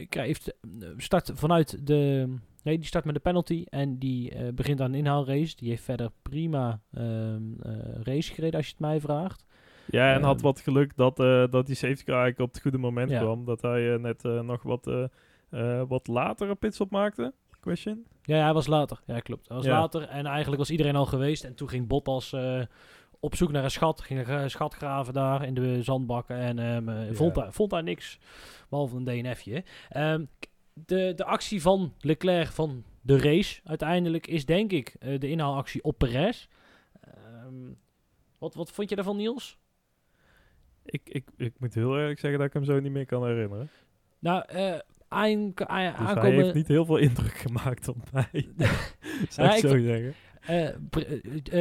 krijgt, 0.09 0.55
eh, 0.81 0.89
start 0.97 1.31
vanuit 1.35 1.87
de... 1.87 2.35
Nee, 2.63 2.77
die 2.79 2.87
start 2.87 3.05
met 3.05 3.15
de 3.15 3.21
penalty 3.21 3.65
en 3.69 3.99
die 3.99 4.53
begint 4.53 4.81
aan 4.81 4.93
een 4.93 4.99
inhaalrace. 4.99 5.57
Die 5.57 5.69
heeft 5.69 5.83
verder 5.83 6.11
prima 6.23 6.81
ehm, 6.93 7.43
eh, 7.63 7.73
race 8.03 8.33
gereden, 8.35 8.57
als 8.57 8.67
je 8.67 8.73
het 8.73 8.81
mij 8.81 9.01
vraagt. 9.01 9.45
Ja, 9.91 10.15
en 10.15 10.23
had 10.23 10.35
Ehm, 10.35 10.45
wat 10.45 10.61
geluk 10.61 10.97
dat, 10.97 11.17
dat 11.51 11.67
die 11.67 11.75
safety 11.75 12.05
car 12.05 12.15
eigenlijk 12.15 12.39
op 12.49 12.53
het 12.53 12.63
goede 12.63 12.79
moment 12.79 13.11
Ja. 13.11 13.19
kwam. 13.21 13.45
Dat 13.45 13.63
hij 13.63 13.97
net 13.97 14.23
nog 14.23 14.63
wat, 14.63 14.91
wat 15.89 16.07
later 16.07 16.51
een 16.51 16.59
pitstop 16.59 16.91
maakte. 16.91 17.33
Question? 17.63 18.07
Ja, 18.23 18.37
ja, 18.37 18.43
hij 18.45 18.53
was 18.53 18.67
later. 18.67 19.01
Ja, 19.07 19.21
klopt. 19.21 19.49
Hij 19.49 19.57
was 19.57 19.67
Ja. 19.67 19.79
later 19.81 20.03
en 20.09 20.27
eigenlijk 20.27 20.59
was 20.59 20.71
iedereen 20.71 20.97
al 20.97 21.07
geweest. 21.07 21.45
En 21.45 21.55
toen 21.55 21.69
ging 21.69 21.87
Bottas 21.87 22.33
eh, 22.33 22.63
op 23.21 23.35
zoek 23.35 23.51
naar 23.53 23.65
een 23.65 23.71
schat. 23.71 24.01
Ging 24.01 24.29
een 24.29 24.51
schat 24.51 24.75
graven 24.75 25.13
daar 25.15 25.45
in 25.47 25.55
de 25.55 25.83
zandbakken. 25.83 26.37
En 26.37 26.59
ehm, 26.59 26.89
eh, 26.89 27.07
Ja. 27.09 27.15
vond, 27.15 27.35
daar, 27.35 27.53
vond 27.53 27.71
daar 27.71 27.83
niks. 27.83 28.19
Behalve 28.69 28.97
een 28.97 29.05
DNFje. 29.05 29.65
Ehm, 29.89 30.25
k- 30.39 30.47
de, 30.73 31.13
de 31.17 31.25
actie 31.25 31.63
van 31.63 31.95
Leclerc 32.01 32.49
van 32.51 32.85
de 33.01 33.19
race 33.19 33.61
uiteindelijk 33.65 34.27
is 34.27 34.45
denk 34.47 34.73
ik 34.73 34.97
eh, 34.99 35.19
de 35.21 35.29
inhaalactie 35.29 35.83
op 35.83 35.99
Perez. 35.99 36.47
Ehm, 37.01 37.55
wat, 38.39 38.55
wat 38.55 38.71
vond 38.71 38.89
je 38.89 38.95
daarvan, 38.95 39.17
Niels? 39.17 39.59
Ik, 40.85 41.01
ik, 41.05 41.29
ik 41.37 41.55
moet 41.59 41.75
heel 41.75 41.99
eerlijk 41.99 42.19
zeggen 42.19 42.39
dat 42.39 42.49
ik 42.49 42.55
hem 42.55 42.65
zo 42.65 42.81
niet 42.81 42.93
meer 42.93 43.07
kan 43.07 43.27
herinneren. 43.27 43.71
Nou, 44.19 44.45
eh 44.47 44.79
aan, 45.13 45.53
aan, 45.69 46.15
Dus 46.15 46.23
hij 46.23 46.31
heeft 46.33 46.55
niet 46.55 46.69
heel 46.69 46.85
veel 46.85 46.97
indruk 46.97 47.33
gemaakt 47.37 47.89
op 47.89 47.97
mij. 48.13 48.27
Zou 49.29 49.49
Ja, 49.49 49.55
ik 49.57 49.63
ik 49.63 49.69
zo 49.71 49.77
v- 49.77 49.81
zeggen. 49.83 50.15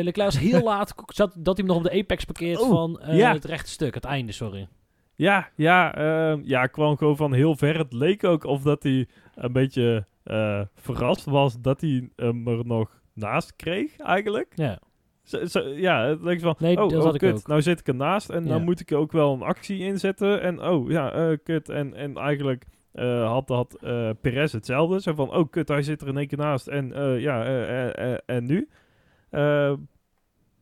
Leclerc 0.03 0.15
was 0.15 0.39
heel 0.39 0.63
laat, 0.71 0.93
zat, 1.07 1.33
dat 1.37 1.57
hij 1.57 1.65
hem 1.67 1.75
nog 1.75 1.75
op 1.85 1.91
de 1.91 1.99
apex 1.99 2.25
parkeert 2.25 2.59
Oh, 2.61 2.69
van 2.69 2.99
eh, 2.99 3.17
ja. 3.17 3.33
het 3.33 3.45
rechte 3.45 3.69
stuk, 3.69 3.93
het 3.93 4.05
einde, 4.05 4.31
sorry. 4.31 4.67
Ja, 5.15 5.49
ja, 5.55 5.95
ehm, 5.95 6.41
ja, 6.43 6.63
ik 6.63 6.71
kwam 6.71 6.97
gewoon 6.97 7.17
van 7.17 7.33
heel 7.33 7.55
ver. 7.55 7.77
Het 7.77 7.93
leek 7.93 8.23
ook 8.23 8.43
of 8.43 8.61
dat 8.61 8.83
hij 8.83 9.07
een 9.35 9.51
beetje 9.53 10.05
eh, 10.23 10.61
verrast 10.75 11.25
was 11.25 11.61
dat 11.61 11.81
hij 11.81 12.09
hem 12.15 12.47
er 12.47 12.65
nog 12.65 13.01
naast 13.13 13.55
kreeg, 13.55 13.97
eigenlijk. 13.97 14.51
Ja, 14.55 14.79
Zo, 15.23 15.45
zo- 15.45 15.67
ja, 15.67 16.05
het 16.05 16.21
leek 16.21 16.39
van, 16.39 16.55
Nee, 16.59 16.77
oh, 16.81 17.05
oh, 17.05 17.13
ik 17.13 17.19
kut, 17.19 17.47
nou 17.47 17.61
zit 17.61 17.79
ik 17.79 17.87
ernaast 17.87 18.29
en 18.29 18.47
dan 18.47 18.63
moet 18.63 18.79
ik 18.79 18.91
ook 18.91 19.11
wel 19.11 19.33
een 19.33 19.41
actie 19.41 19.79
inzetten. 19.79 20.41
En 20.41 20.61
oh, 20.63 20.89
ja, 20.89 21.11
eh, 21.11 21.37
kut. 21.43 21.69
En, 21.69 21.93
en 21.93 22.15
eigenlijk 22.17 22.65
had, 23.27 23.47
had 23.49 23.73
eh 23.82 24.10
Perez 24.21 24.51
hetzelfde. 24.51 25.01
Zo 25.01 25.13
van, 25.13 25.36
oh, 25.36 25.49
kut, 25.49 25.67
hij 25.67 25.82
zit 25.84 26.01
er 26.01 26.08
in 26.08 26.17
één 26.17 26.27
keer 26.27 26.38
naast. 26.38 26.67
En 26.67 26.93
eh, 26.93 27.19
ja, 27.19 27.45
eh, 27.45 27.88
eh, 27.88 28.12
eh, 28.13 28.17
en 28.25 28.45
nu? 28.45 28.69
Eh, 29.30 29.73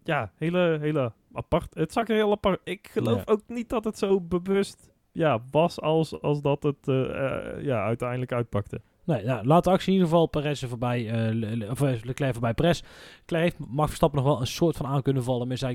ja, 0.03 0.31
hele, 0.35 0.77
hele 0.81 1.11
apart. 1.33 1.73
Het 1.73 1.93
zag 1.93 2.07
er 2.07 2.15
heel 2.15 2.31
apart. 2.31 2.61
Ik 2.63 2.87
geloof 2.91 3.17
Ja. 3.17 3.23
ook 3.33 3.41
niet 3.47 3.69
dat 3.69 3.83
het 3.83 3.97
zo 3.97 4.21
bewust 4.21 4.91
ja, 5.11 5.39
was 5.51 5.81
als, 5.81 6.21
als 6.21 6.41
dat 6.41 6.63
het 6.63 6.87
eh, 6.87 7.25
eh, 7.25 7.63
ja, 7.63 7.83
uiteindelijk 7.83 8.31
uitpakte. 8.31 8.81
nee, 9.05 9.23
nou, 9.25 9.45
laat 9.45 9.63
de 9.63 9.69
actie 9.69 9.87
in 9.87 9.93
ieder 9.93 10.09
geval 10.09 10.27
Perez 10.27 10.61
er 10.61 10.69
voorbij, 10.69 11.09
eh, 11.09 11.33
Le- 11.33 11.69
of 11.69 11.81
eh, 11.81 12.01
Leclerc 12.03 12.31
voorbij 12.33 12.53
Perez. 12.53 12.81
Leclerc 13.25 13.55
Max 13.67 13.87
Verstappen 13.87 14.19
nog 14.23 14.27
wel 14.31 14.39
een 14.39 14.47
soort 14.47 14.77
van 14.77 14.85
aan 14.85 15.01
kunnen 15.01 15.23
vallen, 15.23 15.47
maar 15.47 15.57
ze, 15.57 15.67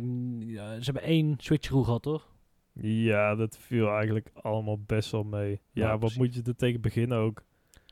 ja, 0.46 0.74
ze 0.80 0.84
hebben 0.84 1.02
één 1.02 1.34
switcheroo 1.38 1.82
gehad, 1.82 2.02
toch? 2.02 2.32
Ja, 2.80 3.34
dat 3.34 3.56
viel 3.60 3.88
eigenlijk 3.90 4.30
allemaal 4.42 4.78
best 4.86 5.10
wel 5.10 5.24
mee. 5.24 5.60
Ja, 5.72 5.86
Ja, 5.86 5.98
wat 5.98 6.14
moet 6.16 6.34
je 6.34 6.42
er 6.44 6.56
tegen 6.56 6.80
beginnen 6.80 7.18
ook? 7.18 7.42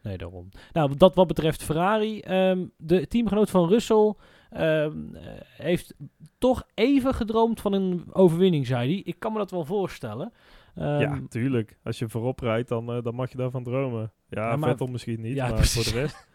Nee, 0.03 0.19
daarom. 0.19 0.49
Nou, 0.73 0.97
dat 0.97 1.15
wat 1.15 1.27
betreft 1.27 1.63
Ferrari. 1.63 2.21
ehm, 2.21 2.67
de 2.77 3.07
teamgenoot 3.07 3.51
van 3.51 3.69
Russell 3.69 4.15
ehm, 4.51 5.15
eh, 5.15 5.23
heeft 5.57 5.95
toch 6.39 6.67
even 6.75 7.15
gedroomd 7.15 7.61
van 7.61 7.73
een 7.73 8.05
overwinning, 8.13 8.67
zei 8.67 8.93
hij. 8.93 9.03
Ik 9.05 9.19
kan 9.19 9.33
me 9.33 9.39
dat 9.39 9.51
wel 9.51 9.65
voorstellen. 9.65 10.33
Ehm, 10.75 11.01
ja, 11.01 11.21
tuurlijk. 11.29 11.79
Als 11.85 11.99
je 11.99 12.09
voorop 12.09 12.41
rijdt, 12.41 12.69
dan, 12.69 12.93
eh, 12.93 13.03
dan 13.03 13.15
mag 13.15 13.31
je 13.31 13.37
daarvan 13.37 13.63
dromen. 13.65 14.13
Ja, 14.29 14.51
Ja, 14.51 14.57
maar- 14.57 14.69
Vettel 14.69 14.87
misschien 14.87 15.21
niet, 15.21 15.35
Ja, 15.35 15.47
maar 15.47 15.55
precies. 15.55 15.85
voor 15.85 15.93
de 15.93 16.01
rest... 16.01 16.29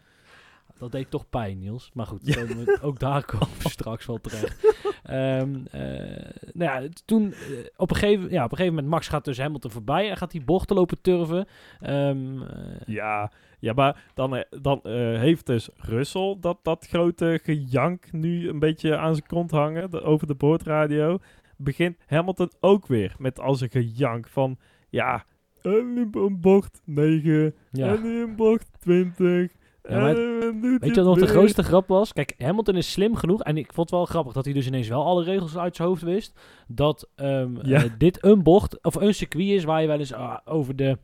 Dat 0.80 0.92
deed 0.92 1.10
toch 1.12 1.30
pijn, 1.30 1.60
Niels. 1.60 1.90
Maar 1.94 2.06
goed, 2.06 2.20
Ja. 2.24 2.36
komen 2.36 2.66
we- 2.66 2.78
ook 2.82 3.00
daar 3.00 3.26
komen 3.26 3.48
we 3.64 3.70
straks 3.80 4.06
wel 4.06 4.18
terecht. 4.22 4.76
Ehm, 5.04 5.56
eh, 5.72 6.30
nou 6.54 6.84
ja, 6.84 6.88
toen 7.06 7.34
eh, 7.34 7.40
op, 7.78 7.90
een 7.90 7.96
gegeven, 7.96 8.30
ja, 8.30 8.44
op 8.44 8.52
een 8.52 8.58
gegeven 8.58 8.74
moment 8.76 8.88
Max 8.94 9.08
gaat 9.08 9.26
dus 9.26 9.38
Hamilton 9.38 9.72
voorbij 9.72 10.10
en 10.10 10.18
gaat 10.18 10.32
die 10.32 10.44
bochten 10.44 10.76
lopen 10.76 11.02
turven. 11.02 11.48
Ehm, 11.80 12.42
eh, 12.42 12.82
Ja, 12.86 13.32
ja 13.60 13.74
maar 13.74 14.04
dan, 14.14 14.46
dan 14.62 14.80
heeft 15.20 15.46
dus 15.46 15.70
Russell 15.76 16.38
dat, 16.40 16.60
dat 16.62 16.88
grote 16.88 17.40
gejank 17.44 18.12
nu 18.12 18.50
een 18.50 18.60
beetje 18.60 18.98
aan 18.98 19.16
zijn 19.16 19.28
kont 19.28 19.52
hangen 19.52 19.92
de- 19.92 20.02
over 20.02 20.28
de 20.28 20.36
boordradio. 20.36 21.20
Begint 21.58 21.98
Hamilton 22.06 22.52
ook 22.60 22.88
weer 22.88 23.16
met 23.18 23.40
al 23.40 23.56
zijn 23.56 23.70
gejank 23.70 24.28
van... 24.28 24.58
Ja, 24.90 25.26
en 25.62 26.08
een 26.12 26.38
bocht 26.42 26.82
9, 26.86 27.56
ja. 27.72 27.88
en 27.96 28.04
een 28.06 28.36
bocht 28.36 28.68
20... 28.80 29.52
Ja, 29.90 30.00
maar 30.00 30.16
doet 30.16 30.62
Weet 30.62 30.96
je 30.96 30.96
wat 30.96 31.06
nog 31.06 31.18
de 31.20 31.28
grootste 31.28 31.64
grap 31.64 31.88
was? 31.88 32.14
Kijk, 32.14 32.34
Hamilton 32.38 32.76
is 32.76 32.92
slim 32.92 33.16
genoeg. 33.16 33.44
En 33.44 33.58
ik 33.58 33.74
vond 33.74 33.90
het 33.90 33.98
wel 34.00 34.06
grappig 34.06 34.34
dat 34.34 34.46
hij 34.46 34.54
dus 34.54 34.68
ineens 34.68 34.88
wel 34.88 35.06
alle 35.06 35.24
regels 35.24 35.58
uit 35.58 35.76
zijn 35.76 35.88
hoofd 35.88 36.02
wist. 36.02 36.40
Dat 36.68 37.10
ehm, 37.16 37.56
Ja. 37.68 37.84
eh, 37.84 37.90
dit 37.98 38.24
een 38.24 38.44
bocht, 38.44 38.84
of 38.84 38.96
een 38.96 39.14
circuit 39.14 39.48
is 39.48 39.64
waar 39.64 39.82
je 39.82 39.88
wel 39.88 40.00
eens 40.00 40.14
ah, 40.14 40.38
over 40.46 40.76
de... 40.76 40.98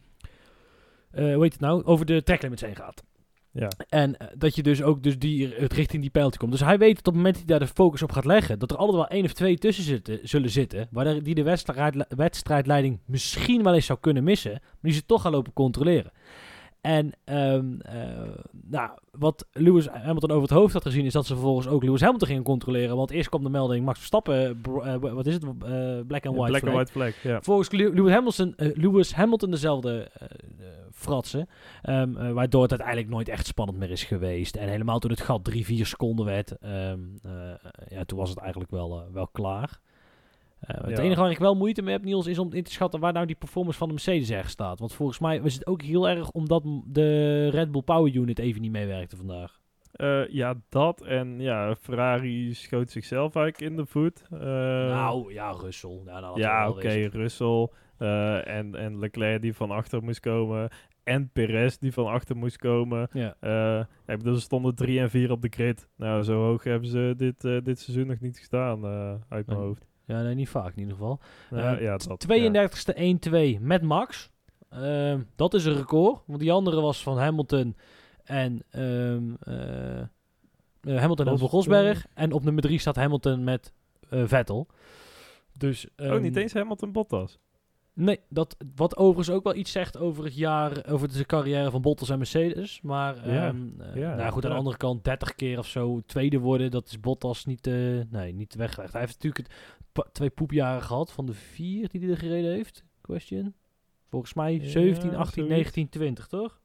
eh 1.12 1.34
hoe 1.34 1.43
heet 1.43 1.52
het 1.52 1.62
nou? 1.62 1.84
Over 1.84 2.06
de 2.06 2.24
tracklimits 2.24 2.62
heen 2.62 2.76
gaat. 2.76 3.04
Ja, 3.52 3.67
En 3.89 4.17
eh, 4.17 4.28
dat 4.38 4.56
je 4.56 4.63
dus 4.63 4.82
ook 4.84 5.04
dus 5.04 5.19
die, 5.19 5.54
het 5.54 5.74
richting 5.74 6.02
die 6.02 6.12
pijltje 6.12 6.39
komt. 6.39 6.52
Dus 6.52 6.60
hij 6.62 6.78
weet 6.78 6.96
dat 6.96 7.08
op 7.08 7.13
het 7.13 7.15
moment 7.15 7.34
dat 7.36 7.43
hij 7.50 7.58
daar 7.58 7.67
de 7.67 7.74
focus 7.74 8.02
op 8.02 8.12
gaat 8.12 8.26
leggen... 8.26 8.60
dat 8.60 8.72
er 8.72 8.78
altijd 8.78 8.98
wel 8.98 9.08
één 9.08 9.24
of 9.26 9.34
twee 9.34 9.58
tussen 9.58 9.84
zitten, 9.84 10.19
zullen 10.24 10.50
zitten... 10.50 10.88
waar 10.91 11.24
die 11.24 11.36
de 11.36 11.43
wedstrijd, 11.43 12.06
wedstrijdleiding 12.15 13.00
misschien 13.06 13.63
wel 13.63 13.74
eens 13.74 13.86
zou 13.86 14.00
kunnen 14.00 14.24
missen... 14.24 14.52
maar 14.52 14.62
die 14.82 14.93
ze 14.93 15.06
toch 15.06 15.22
gaan 15.22 15.32
lopen 15.32 15.54
controleren. 15.54 16.12
En 16.84 17.12
ehm, 17.24 17.80
eh, 17.80 18.30
nou, 18.52 18.89
wat 19.12 19.48
Lewis 19.52 19.88
Hamilton 19.88 20.32
over 20.32 20.41
het 20.41 20.58
hoofd 20.58 20.74
had 20.74 20.84
gezien... 20.84 21.06
is 21.06 21.13
dat 21.13 21.26
ze 21.26 21.34
vervolgens 21.34 21.67
ook 21.67 21.84
Lewis 21.84 22.02
Hamilton 22.02 22.28
gingen 22.28 22.43
controleren. 22.43 22.96
Want 22.96 23.12
eerst 23.12 23.30
kwam 23.30 23.43
de 23.43 23.50
melding 23.50 23.86
Max 23.86 23.98
Verstappen... 23.98 24.62
eh, 24.84 24.93
eh, 24.93 25.00
wat 25.00 25.26
is 25.26 25.34
het? 25.34 25.58
Black 26.08 26.26
and 26.26 26.36
white 26.38 26.50
black 26.52 26.62
flag. 26.62 26.63
and 26.63 26.74
white 26.74 26.91
flag, 26.91 27.22
ja. 27.22 27.41
Volgens 27.41 27.72
Lew- 27.72 27.93
Lewis 27.96 28.12
Hamilton, 28.13 28.54
Lewis 28.58 29.13
Hamilton 29.13 29.52
dezelfde 29.52 30.12
fratsen. 30.91 31.48
ehm, 31.82 32.17
eh, 32.17 32.32
waardoor 32.32 32.62
het 32.62 32.72
uiteindelijk 32.72 33.10
nooit 33.10 33.30
echt 33.30 33.46
spannend 33.48 33.78
meer 33.78 33.91
is 33.91 34.04
geweest. 34.04 34.56
En 34.56 34.67
helemaal 34.69 35.00
toen 35.00 35.12
het 35.12 35.22
gat 35.22 35.43
3, 35.43 35.65
4 35.65 35.86
seconden 35.86 36.26
werd. 36.26 36.58
ehm, 36.58 37.00
eh, 37.24 37.32
ja, 37.89 38.04
toen 38.06 38.17
was 38.17 38.30
het 38.30 38.38
eigenlijk 38.39 38.72
wel, 38.72 39.04
wel 39.13 39.28
klaar. 39.28 39.80
Eh, 40.63 40.82
het 40.82 40.97
Ja. 40.97 41.04
enige 41.04 41.21
waar 41.21 41.32
ik 41.32 41.38
wel 41.38 41.56
moeite 41.56 41.82
mee 41.82 41.93
heb, 41.93 42.04
Niels, 42.04 42.28
is 42.28 42.39
om 42.39 42.54
in 42.54 42.63
te 42.63 42.71
schatten 42.71 42.99
waar 42.99 43.13
nou 43.13 43.26
die 43.26 43.36
performance 43.36 43.78
van 43.78 43.88
de 43.88 43.93
Mercedes 43.93 44.30
ergens 44.30 44.52
staat. 44.54 44.80
Want 44.80 44.93
volgens 44.93 45.19
mij 45.19 45.41
was 45.41 45.54
het 45.54 45.67
ook 45.67 45.82
heel 45.82 46.10
erg 46.10 46.32
omdat 46.32 46.63
de 46.86 47.47
Red 47.49 47.71
Bull 47.71 47.82
Power 47.82 48.13
Unit 48.13 48.39
even 48.39 48.62
niet 48.62 48.71
meewerkte 48.71 49.15
vandaag. 49.15 49.62
Eh, 49.93 50.28
ja, 50.28 50.54
dat 50.69 51.02
en 51.02 51.39
ja, 51.39 51.76
Ferrari 51.76 52.54
schoot 52.54 52.89
zichzelf 52.91 53.36
eigenlijk 53.36 53.71
in 53.71 53.78
de 53.78 53.86
voet. 53.86 54.23
Eh, 54.32 54.39
nou, 54.39 55.34
ja, 55.34 55.52
Russell. 55.52 56.02
Ja, 56.06 56.19
nou, 56.19 56.39
ja, 56.39 56.69
oké, 56.69 56.82
wezen. 56.88 57.12
Russell 57.12 57.67
en, 58.43 58.76
en 58.76 58.99
Leclerc 58.99 59.41
die 59.41 59.54
van 59.54 59.71
achter 59.71 60.04
moest 60.04 60.19
komen. 60.19 60.69
En 61.04 61.30
Perez 61.34 61.78
die 61.78 61.93
van 61.93 62.08
achter 62.08 62.36
moest 62.38 62.58
komen. 62.58 63.08
Ja. 63.13 63.36
Ik 64.06 64.17
bedoel, 64.17 64.36
ze 64.36 64.41
stonden 64.41 64.76
3 64.76 64.99
en 64.99 65.10
4 65.10 65.32
op 65.32 65.41
de 65.41 65.47
grid. 65.52 65.88
Nou, 65.97 66.23
zo 66.23 66.34
hoog 66.43 66.63
hebben 66.63 66.89
ze 66.89 67.13
dit, 67.17 67.41
dit 67.41 67.80
seizoen 67.80 68.08
nog 68.08 68.19
niet 68.19 68.38
gestaan 68.38 68.84
eh, 68.86 69.10
uit 69.30 69.45
mijn 69.47 69.58
Nee. 69.60 69.67
hoofd. 69.67 69.86
Ja, 70.06 70.22
nee, 70.22 70.36
niet 70.36 70.50
vaak 70.50 70.72
in 70.74 70.80
ieder 70.80 70.94
geval. 70.94 71.20
Nou, 71.50 71.76
Eh, 71.78 71.82
ja, 71.82 71.98
t- 71.98 72.08
dat, 72.08 72.20
32e 72.28 72.94
1-2 73.58 73.60
met 73.62 73.82
Max. 73.82 74.32
Ehm, 74.70 75.22
dat 75.36 75.54
is 75.54 75.66
een 75.66 75.76
record. 75.76 76.22
Want 76.26 76.39
die 76.39 76.52
andere 76.52 76.82
was 76.82 77.04
van 77.04 77.18
Hamilton 77.18 77.76
en 78.24 78.63
eh, 78.70 79.16
eh, 79.16 80.08
Hamilton 80.84 81.28
en 81.28 81.38
Rosberg. 81.38 82.06
En 82.13 82.32
op 82.32 82.44
nummer 82.44 82.63
3 82.63 82.78
staat 82.80 82.96
Hamilton 82.96 83.44
met 83.44 83.74
Vettel. 84.10 84.68
Dus, 85.58 85.88
ja. 85.96 86.16
Oh, 86.16 86.22
niet 86.22 86.34
ehm, 86.34 86.42
eens 86.42 86.54
Hamilton 86.54 86.92
Bottas. 86.92 87.39
Nee, 87.96 88.20
dat, 88.30 88.58
wat 88.76 88.98
overigens 88.98 89.36
ook 89.36 89.44
wel 89.44 89.56
iets 89.56 89.72
zegt 89.72 89.98
over 89.98 90.24
het 90.24 90.36
jaar, 90.36 90.86
over 90.88 91.14
de 91.14 91.26
carrière 91.26 91.72
van 91.72 91.82
Bottas 91.82 92.10
en 92.10 92.18
Mercedes. 92.18 92.82
Maar 92.82 93.30
Ja, 93.30 93.48
ehm, 93.48 93.82
eh, 93.82 93.96
ja, 93.96 94.16
nou 94.16 94.32
goed, 94.32 94.44
aan 94.46 94.52
de 94.52 94.58
andere 94.58 94.78
kant 94.78 95.04
30 95.04 95.36
keer 95.36 95.58
of 95.58 95.68
zo 95.68 96.02
tweede 96.06 96.40
worden, 96.40 96.72
dat 96.72 96.86
is 96.88 97.00
Bottas 97.00 97.46
niet, 97.46 97.68
eh, 97.68 97.74
nee, 98.10 98.34
niet 98.34 98.56
weggelegd. 98.56 98.92
Hij 98.92 99.02
heeft 99.02 99.14
natuurlijk 99.24 99.48
het 99.94 100.14
twee 100.14 100.30
poepjaren 100.30 100.82
gehad 100.84 101.12
van 101.12 101.26
de 101.26 101.34
vier 101.34 101.90
die 101.90 102.02
hij 102.02 102.10
er 102.10 102.18
gereden 102.18 102.52
heeft. 102.52 102.84
Question. 103.02 103.54
Volgens 104.10 104.34
mij 104.34 104.54
Ja, 104.54 104.68
17, 104.70 105.16
18, 105.16 105.34
zoiets. 105.34 105.56
19, 105.56 105.90
20, 105.90 106.28
toch? 106.28 106.62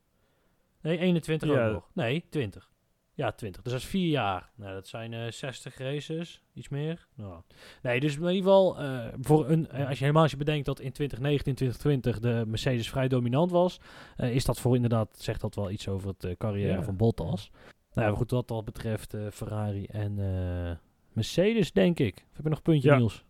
Nee, 0.83 0.99
21 0.99 1.49
Ja. 1.49 1.67
ook 1.67 1.73
nog. 1.73 1.91
Nee, 1.95 2.25
20. 2.31 2.71
Ja, 3.19 3.33
20. 3.33 3.63
Dus 3.63 3.73
dat 3.73 3.81
is 3.81 3.87
vier 3.89 4.09
jaar. 4.09 4.51
Nou, 4.55 4.73
dat 4.75 4.89
zijn 4.89 5.13
eh 5.13 5.31
60 5.31 5.79
races, 5.79 6.43
iets 6.55 6.69
meer. 6.69 7.07
Nou. 7.15 7.41
Nee, 7.83 8.01
dus 8.01 8.15
in 8.15 8.21
ieder 8.21 8.35
geval, 8.37 8.79
eh, 8.79 9.07
voor 9.21 9.49
een, 9.49 9.69
eh, 9.69 9.87
als 9.89 9.95
je 9.99 10.01
helemaal 10.05 10.23
als 10.23 10.31
je 10.31 10.37
bedenkt 10.37 10.67
dat 10.67 10.81
in 10.81 10.93
2019 10.93 11.55
2020 11.55 12.19
de 12.21 12.45
Mercedes 12.47 12.89
vrij 12.89 13.09
dominant 13.09 13.51
was, 13.51 13.81
is 14.17 14.45
dat 14.45 14.61
voor 14.61 14.75
inderdaad, 14.75 15.09
zegt 15.19 15.41
dat 15.41 15.55
wel 15.55 15.71
iets 15.71 15.89
over 15.89 16.15
het 16.19 16.37
carrière 16.39 16.73
Ja. 16.73 16.83
van 16.83 16.97
Bottas. 16.97 17.51
Nou 17.95 18.11
ja, 18.11 18.17
goed, 18.17 18.31
wat 18.31 18.49
dat 18.49 18.65
betreft 18.65 19.15
Ferrari 19.33 19.85
en 19.87 20.15
Mercedes, 21.13 21.73
denk 21.73 21.99
ik. 21.99 22.15
Of 22.31 22.35
heb 22.37 22.43
je 22.43 22.49
nog 22.49 22.59
een 22.59 22.65
puntje, 22.65 22.89
Ja. 22.89 22.97
Niels? 22.97 23.25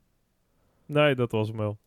Nee, 0.86 1.14
dat 1.14 1.32
was 1.32 1.48
hem 1.48 1.56
wel. 1.56 1.78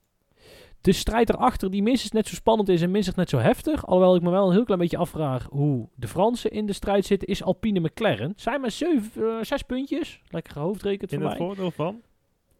De 0.81 0.91
strijd 0.91 1.29
erachter, 1.29 1.71
die 1.71 1.83
minstens 1.83 2.11
net 2.11 2.27
zo 2.27 2.35
spannend 2.35 2.69
is 2.69 2.81
en 2.81 2.91
minstens 2.91 3.17
net 3.17 3.29
zo 3.29 3.37
heftig. 3.37 3.85
Alhoewel 3.85 4.15
ik 4.15 4.21
me 4.21 4.29
wel 4.29 4.47
een 4.47 4.53
heel 4.53 4.63
klein 4.63 4.79
beetje 4.79 4.97
afvraag 4.97 5.47
hoe 5.49 5.89
de 5.95 6.07
Fransen 6.07 6.51
in 6.51 6.65
de 6.65 6.73
strijd 6.73 7.05
zitten, 7.05 7.27
is 7.27 7.43
Alpine 7.43 7.79
McLaren. 7.79 8.33
Zijn 8.35 8.61
maar 8.61 8.71
zeven, 8.71 9.37
eh, 9.37 9.43
zes 9.43 9.61
puntjes. 9.61 10.21
Lekker 10.29 10.59
hoofdrekend 10.59 11.11
In 11.11 11.19
voor 11.19 11.29
het 11.29 11.37
mij. 11.37 11.47
voordeel 11.47 11.71
van? 11.71 12.01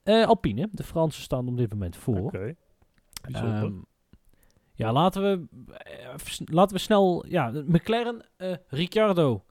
Eh, 0.03 0.27
Alpine, 0.27 0.69
de 0.71 0.83
Fransen 0.83 1.21
staan 1.23 1.47
op 1.47 1.57
dit 1.57 1.71
moment 1.71 1.95
voor. 1.97 2.19
Oké. 2.19 2.55
Ehm, 3.21 3.71
ja, 4.73 4.91
laten 4.91 5.21
we, 5.21 5.47
eh, 5.73 6.15
laten 6.45 6.75
we 6.75 6.81
snel. 6.81 7.25
Ja, 7.27 7.51
McLaren, 7.65 8.25
Ricciardo. 8.67 9.43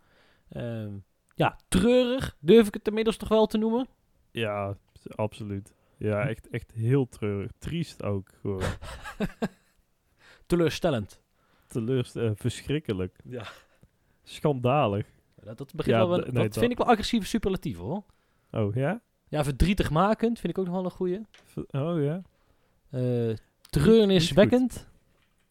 Ehm, 0.49 0.93
ja, 1.35 1.59
treurig, 1.69 2.37
durf 2.41 2.67
ik 2.67 2.75
het 2.75 2.89
inmiddels 2.89 3.17
toch 3.17 3.29
wel 3.29 3.47
te 3.47 3.59
noemen. 3.59 3.87
ja, 4.31 4.77
absoluut. 5.15 5.75
Ja, 6.01 6.29
echt, 6.29 6.49
echt 6.49 6.73
heel 6.73 7.09
treurig. 7.09 7.51
Triest 7.59 8.03
ook 8.03 8.29
gewoon. 8.41 8.63
Teleurstellend. 10.47 11.21
Teleurstellend. 11.67 12.41
verschrikkelijk. 12.41 13.19
Ja. 13.25 13.47
Schandalig. 14.23 15.07
Dat, 15.35 15.59
dat, 15.59 15.73
begint 15.75 15.97
Ja, 15.97 16.09
wel, 16.09 16.17
nee, 16.17 16.25
dat 16.33 16.35
dat- 16.35 16.59
vind 16.59 16.73
ik 16.73 16.79
wel 16.79 16.87
agressieve 16.87 17.27
superlatief 17.27 17.77
hoor. 17.79 18.05
Oh, 18.51 18.75
ja? 18.75 19.03
Ja, 19.29 19.45
verdrietig 19.45 19.91
makend 19.91 20.39
vind 20.39 20.53
ik 20.53 20.59
ook 20.59 20.67
nog 20.67 20.75
wel 20.75 20.85
een 20.85 20.91
goeie. 20.91 21.21
Oh, 21.71 22.03
ja? 22.03 22.23
Eh 22.91 23.37
treurniswekkend. 23.71 24.89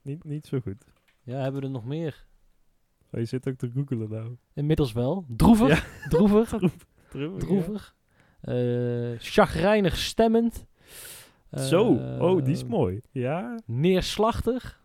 Niet, 0.02 0.24
niet 0.24 0.46
zo 0.46 0.60
goed. 0.60 0.86
Ja, 1.24 1.36
hebben 1.42 1.62
we 1.62 1.68
er 1.68 1.74
nog 1.74 1.86
meer? 1.86 2.26
Oh, 3.12 3.20
je 3.20 3.26
zit 3.26 3.48
ook 3.48 3.56
te 3.56 3.70
googelen 3.74 4.10
nou. 4.10 4.38
Inmiddels 4.54 4.92
wel. 4.92 5.26
Droevig. 5.28 6.04
Droevig. 6.10 6.50
Treurig, 7.10 7.40
Droevig. 7.44 7.96
Eh 8.42 8.56
chagrijnig 9.20 9.98
stemmend. 9.98 10.66
Zo. 11.58 11.84
Oh, 12.20 12.44
die 12.44 12.54
is 12.54 12.64
Eh, 12.64 12.70
mooi. 12.70 13.02
Ja? 13.12 13.60
Neerslachtig. 13.66 14.82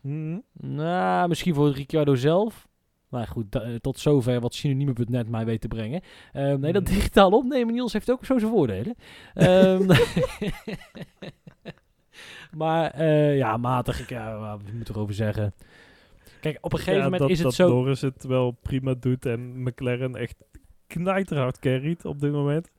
Mhm. 0.00 0.38
Nou, 0.52 1.28
misschien 1.28 1.54
voor 1.54 1.70
Ricciardo 1.70 2.14
zelf. 2.14 2.68
Maar 3.08 3.26
goed, 3.26 3.54
eh, 3.54 3.74
tot 3.74 3.98
zover 3.98 4.40
wat 4.40 4.54
synoniem.net 4.54 5.28
mij 5.28 5.44
weet 5.44 5.60
te 5.60 5.68
brengen. 5.68 6.00
Ehm, 6.32 6.60
nee, 6.60 6.72
dat 6.72 6.82
Mhm. 6.82 6.92
digitaal 6.92 7.30
opnemen, 7.30 7.74
Niels, 7.74 7.92
heeft 7.92 8.10
ook 8.10 8.24
zo 8.24 8.38
zijn 8.38 8.50
voordelen. 8.50 8.94
Ehm, 9.34 9.86
maar 12.56 12.90
eh, 12.90 13.36
ja, 13.36 13.56
matig. 13.56 14.00
Ik, 14.00 14.08
ja, 14.08 14.58
ik 14.80 14.88
erover 14.88 15.14
zeggen? 15.14 15.54
Kijk, 16.40 16.58
op 16.60 16.72
een 16.72 16.78
gegeven 16.78 16.98
Ja, 16.98 17.04
moment 17.04 17.20
dat, 17.22 17.30
is 17.30 17.36
het 17.38 17.46
dat 17.46 17.54
zo... 17.54 17.68
Norris 17.68 18.00
het 18.00 18.24
wel 18.24 18.50
prima 18.50 18.94
doet 18.94 19.26
en 19.26 19.62
McLaren 19.62 20.16
echt 20.16 20.44
knijterhard 20.86 21.58
carryt 21.58 22.04
op 22.04 22.20
dit 22.20 22.32
moment. 22.32 22.70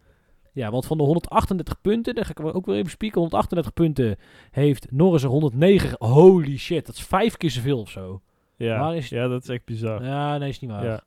Ja, 0.54 0.72
want 0.72 0.86
van 0.86 0.98
de 0.98 1.04
138 1.04 1.82
punten, 1.82 2.16
daar 2.16 2.26
ga 2.26 2.32
ik 2.32 2.56
ook 2.56 2.66
weer 2.66 2.76
even 2.76 2.90
spieken. 2.92 3.20
138 3.20 3.74
punten 3.74 4.16
heeft 4.52 4.92
Norris 4.92 5.24
er 5.24 5.30
109. 5.30 5.96
Holy 6.00 6.58
shit, 6.58 6.86
dat 6.86 6.96
is 6.96 7.04
vijf 7.04 7.38
keer 7.38 7.50
zoveel 7.52 7.80
of 7.80 7.90
zo. 7.90 8.22
Ja, 8.58 8.94
is- 8.94 9.10
ja 9.10 9.28
dat 9.28 9.42
is 9.44 9.50
echt 9.50 9.66
bizar. 9.66 10.04
Ja, 10.06 10.38
nee, 10.38 10.50
is 10.50 10.60
niet 10.60 10.70
waar. 10.70 10.84
Ja. 10.86 11.04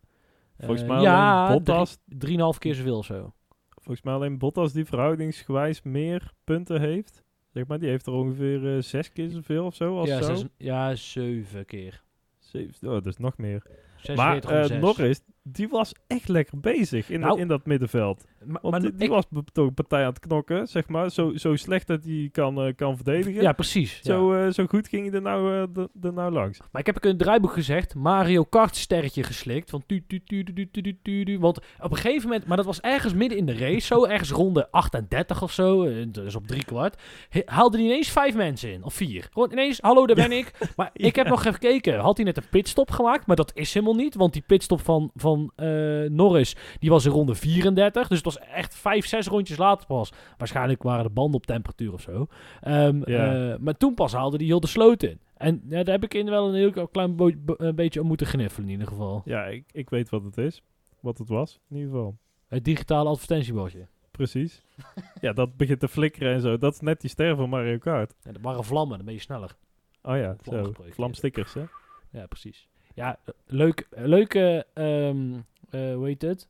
Volgens 0.59 0.83
Eh, 0.83 0.89
mij 0.89 1.01
ja, 1.01 1.45
alleen 1.47 1.57
Bottas, 1.65 1.99
drie- 2.05 2.19
drieënhalf 2.19 2.59
keer 2.59 2.75
zoveel 2.75 2.97
of 2.99 3.05
zo. 3.05 3.33
volgens 3.69 4.03
mij 4.07 4.15
alleen 4.15 4.39
Bottas 4.39 4.73
die 4.73 4.85
verhoudingsgewijs 4.85 5.83
meer 5.83 6.33
punten 6.45 6.81
heeft. 6.81 7.23
Zeg 7.53 7.67
maar, 7.67 7.79
die 7.79 7.89
heeft 7.89 8.07
er 8.07 8.13
ongeveer 8.13 8.77
eh, 8.77 8.83
zes 8.83 9.13
keer 9.13 9.29
zoveel 9.31 9.65
of 9.65 9.75
zo. 9.75 9.99
Als 9.99 10.09
Ja, 10.09 10.23
zo. 10.23 10.35
zes, 10.35 10.45
ja, 10.59 10.95
zeven 10.95 11.65
keer. 11.65 12.03
Zeven, 12.39 12.89
oh, 12.89 12.95
dat 12.95 13.07
is 13.07 13.17
nog 13.17 13.37
meer. 13.37 13.63
46 13.97 14.51
maar 14.51 14.61
eh 14.61 14.67
zes. 14.67 14.81
Norris, 14.81 15.21
die 15.49 15.69
was 15.69 15.93
echt 16.07 16.29
lekker 16.29 16.61
bezig 16.61 17.11
in, 17.11 17.21
Nou, 17.21 17.41
in 17.41 17.49
dat 17.49 17.67
middenveld. 17.67 18.25
Ma- 18.45 18.59
Want 18.63 18.71
maar 18.73 18.81
die, 18.81 18.91
die 18.95 19.03
ik- 19.03 19.09
was 19.11 19.25
toch 19.53 19.67
een 19.67 19.75
partij 19.75 20.01
aan 20.03 20.09
het 20.09 20.19
knokken, 20.19 20.67
zeg 20.67 20.89
maar. 20.89 21.11
Zo, 21.11 21.37
zo 21.37 21.57
slecht 21.57 21.87
dat 21.87 22.05
hij 22.05 22.29
kan, 22.33 22.61
eh, 22.63 22.75
kan 22.77 22.97
verdedigen. 22.97 23.43
Ja, 23.43 23.53
precies. 23.53 24.01
ja. 24.03 24.15
Zo, 24.15 24.33
eh, 24.33 24.53
zo 24.53 24.67
goed 24.67 24.89
ging 24.89 25.07
hij 25.07 25.15
er 25.15 25.23
nou, 25.23 25.67
de- 25.73 25.89
er 26.03 26.13
nou 26.13 26.33
langs. 26.33 26.59
Maar 26.73 26.81
ik 26.81 26.87
heb 26.87 26.97
ook 26.97 27.03
in 27.05 27.11
het 27.11 27.19
draaiboek 27.19 27.53
gezegd, 27.53 27.95
Mario 27.95 28.45
Kart 28.45 28.77
sterretje 28.77 29.23
geslikt. 29.23 29.71
Van 29.71 29.83
tu, 29.87 30.05
tu, 30.07 30.23
tu, 30.25 30.45
tu, 30.45 30.53
tu, 30.53 30.71
tu, 30.83 30.99
tu, 31.03 31.25
tu. 31.25 31.39
Want 31.39 31.59
op 31.83 31.91
een 31.91 31.97
gegeven 31.97 32.29
moment, 32.29 32.47
maar 32.47 32.57
dat 32.57 32.67
was 32.67 32.81
ergens 32.81 33.15
midden 33.15 33.39
in 33.39 33.47
de 33.47 33.57
race, 33.57 33.87
zo 33.87 34.05
ergens 34.05 34.31
ronde 34.31 34.71
38 34.71 35.43
of 35.43 35.53
zo, 35.53 35.89
dus 36.11 36.35
op 36.35 36.47
drie 36.47 36.65
kwart, 36.65 37.03
haalde 37.45 37.77
hij 37.77 37.87
ineens 37.87 38.09
vijf 38.11 38.35
mensen 38.35 38.73
in, 38.73 38.85
of 38.85 38.95
vier. 38.95 39.29
Gewoon 39.33 39.53
ineens, 39.53 39.79
hallo, 39.81 40.07
daar 40.07 40.17
ben 40.29 40.33
ik. 40.43 40.53
Maar 40.77 40.91
ik 40.93 41.17
heb 41.17 41.27
nog 41.29 41.41
even 41.41 41.53
gekeken, 41.53 41.99
had 41.99 42.17
hij 42.17 42.27
net 42.27 42.37
een 42.37 42.49
pitstop 42.51 42.91
gemaakt, 42.91 43.27
maar 43.27 43.37
dat 43.37 43.51
is 43.55 43.75
helemaal 43.75 43.95
niet, 43.95 44.15
want 44.15 44.33
die 44.33 44.43
pitstop 44.47 44.81
van, 44.81 45.11
van 45.15 45.36
eh, 45.57 45.69
Norris, 46.11 46.57
die 46.79 46.91
was 46.91 47.05
in 47.05 47.11
ronde 47.11 47.35
34, 47.35 48.09
dus 48.09 48.17
het 48.17 48.27
was 48.27 48.39
echt 48.39 48.75
vijf, 48.75 49.07
zes 49.07 49.27
rondjes 49.27 49.59
later 49.59 49.87
pas. 49.87 50.13
Waarschijnlijk 50.37 50.83
waren 50.83 51.05
de 51.05 51.11
banden 51.11 51.35
op 51.35 51.47
temperatuur 51.47 51.93
of 51.93 52.01
zo. 52.01 52.27
Ehm, 52.61 53.03
eh, 53.03 53.57
maar 53.59 53.77
toen 53.77 53.95
pas 53.95 54.13
haalde 54.13 54.37
hij 54.37 54.47
heel 54.47 54.61
de 54.61 54.67
sloot 54.67 55.03
in. 55.03 55.21
En 55.37 55.63
ja, 55.69 55.83
daar 55.83 55.95
heb 55.95 56.05
ik 56.05 56.15
in 56.15 56.31
wel 56.31 56.49
een 56.49 56.55
heel 56.55 56.89
klein 56.89 57.15
een 57.57 57.75
beetje 57.75 58.01
om 58.01 58.07
moeten 58.07 58.27
gniffelen 58.27 58.67
in 58.67 58.73
ieder 58.73 58.89
geval. 58.89 59.23
Ja, 59.25 59.45
ik, 59.45 59.65
ik 59.73 59.91
weet 59.91 60.09
wat 60.09 60.25
het 60.25 60.39
is. 60.39 60.63
Wat 61.01 61.19
het 61.19 61.29
was, 61.29 61.61
in 61.69 61.77
ieder 61.77 61.91
geval. 61.91 62.17
Het 62.49 62.65
digitale 62.65 63.09
advertentiebordje. 63.09 63.87
Precies. 64.11 64.63
ja, 65.21 65.33
dat 65.33 65.57
begint 65.57 65.81
te 65.81 65.89
flikkeren 65.89 66.35
en 66.35 66.41
zo. 66.41 66.59
Dat 66.59 66.73
is 66.73 66.81
net 66.81 67.01
die 67.01 67.11
ster 67.11 67.37
van 67.37 67.49
Mario 67.49 67.79
Kart. 67.79 68.15
Ja, 68.23 68.33
dat 68.33 68.43
waren 68.43 68.65
vlammen, 68.65 68.97
dan 68.97 69.07
ben 69.07 69.15
je 69.15 69.21
sneller. 69.21 69.57
Oh 70.03 70.17
ja, 70.17 70.37
Vlam 70.41 70.65
zo. 70.65 70.85
Vlamstickers, 70.91 71.55
hè? 71.55 71.65
Ja, 72.11 72.27
precies. 72.27 72.69
Ja, 72.97 73.19
leuk, 73.47 73.87
leuke, 73.91 74.67
ehm, 74.75 75.33
eh, 75.71 75.95
hoe 75.95 76.07
heet 76.07 76.23
het? 76.23 76.49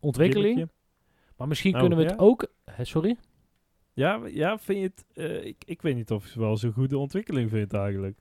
Ontwikkeling. 0.00 0.68
Maar 1.36 1.48
misschien 1.48 1.74
Oh, 1.74 1.80
kunnen 1.80 1.98
we 1.98 2.04
het 2.04 2.18
ook... 2.18 2.46
Sorry? 2.82 3.16
Ja, 3.92 4.20
ja, 4.26 4.58
vind 4.58 4.78
je 4.78 4.84
het... 4.84 5.04
eh, 5.14 5.44
ik, 5.46 5.62
ik 5.66 5.82
weet 5.82 5.94
niet 5.94 6.10
of 6.10 6.22
je 6.22 6.28
het 6.28 6.38
wel 6.38 6.56
zo'n 6.56 6.72
goede 6.72 6.98
ontwikkeling 6.98 7.50
vindt 7.50 7.72
eigenlijk. 7.72 8.18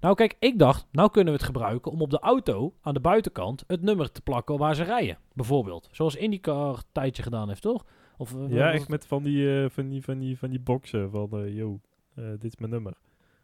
Nou 0.00 0.14
kijk, 0.14 0.36
ik 0.38 0.58
dacht, 0.58 0.86
nou 0.92 1.10
kunnen 1.10 1.32
we 1.32 1.38
het 1.38 1.48
gebruiken 1.48 1.92
om 1.92 2.00
op 2.02 2.10
de 2.10 2.18
auto 2.18 2.74
aan 2.80 2.94
de 2.94 3.00
buitenkant 3.00 3.64
het 3.66 3.82
nummer 3.82 4.12
te 4.12 4.20
plakken 4.22 4.58
waar 4.58 4.74
ze 4.74 4.82
rijden. 4.82 5.18
Bijvoorbeeld. 5.32 5.88
Zoals 5.92 6.16
IndyCar 6.16 6.74
een 6.76 6.82
tijdje 6.92 7.22
gedaan 7.22 7.48
heeft, 7.48 7.62
toch? 7.62 7.84
Of, 8.16 8.34
eh, 8.34 8.50
Ja, 8.50 8.72
echt 8.72 8.88
met 8.88 9.06
van 9.06 9.22
die, 9.22 9.68
van 9.68 9.88
die, 9.88 10.02
van 10.02 10.18
die, 10.18 10.38
van 10.38 10.50
die 10.50 10.60
boxen 10.60 11.10
van, 11.10 11.52
yo, 11.52 11.80
eh, 12.14 12.24
dit 12.30 12.44
is 12.44 12.56
mijn 12.56 12.70
nummer. 12.70 12.92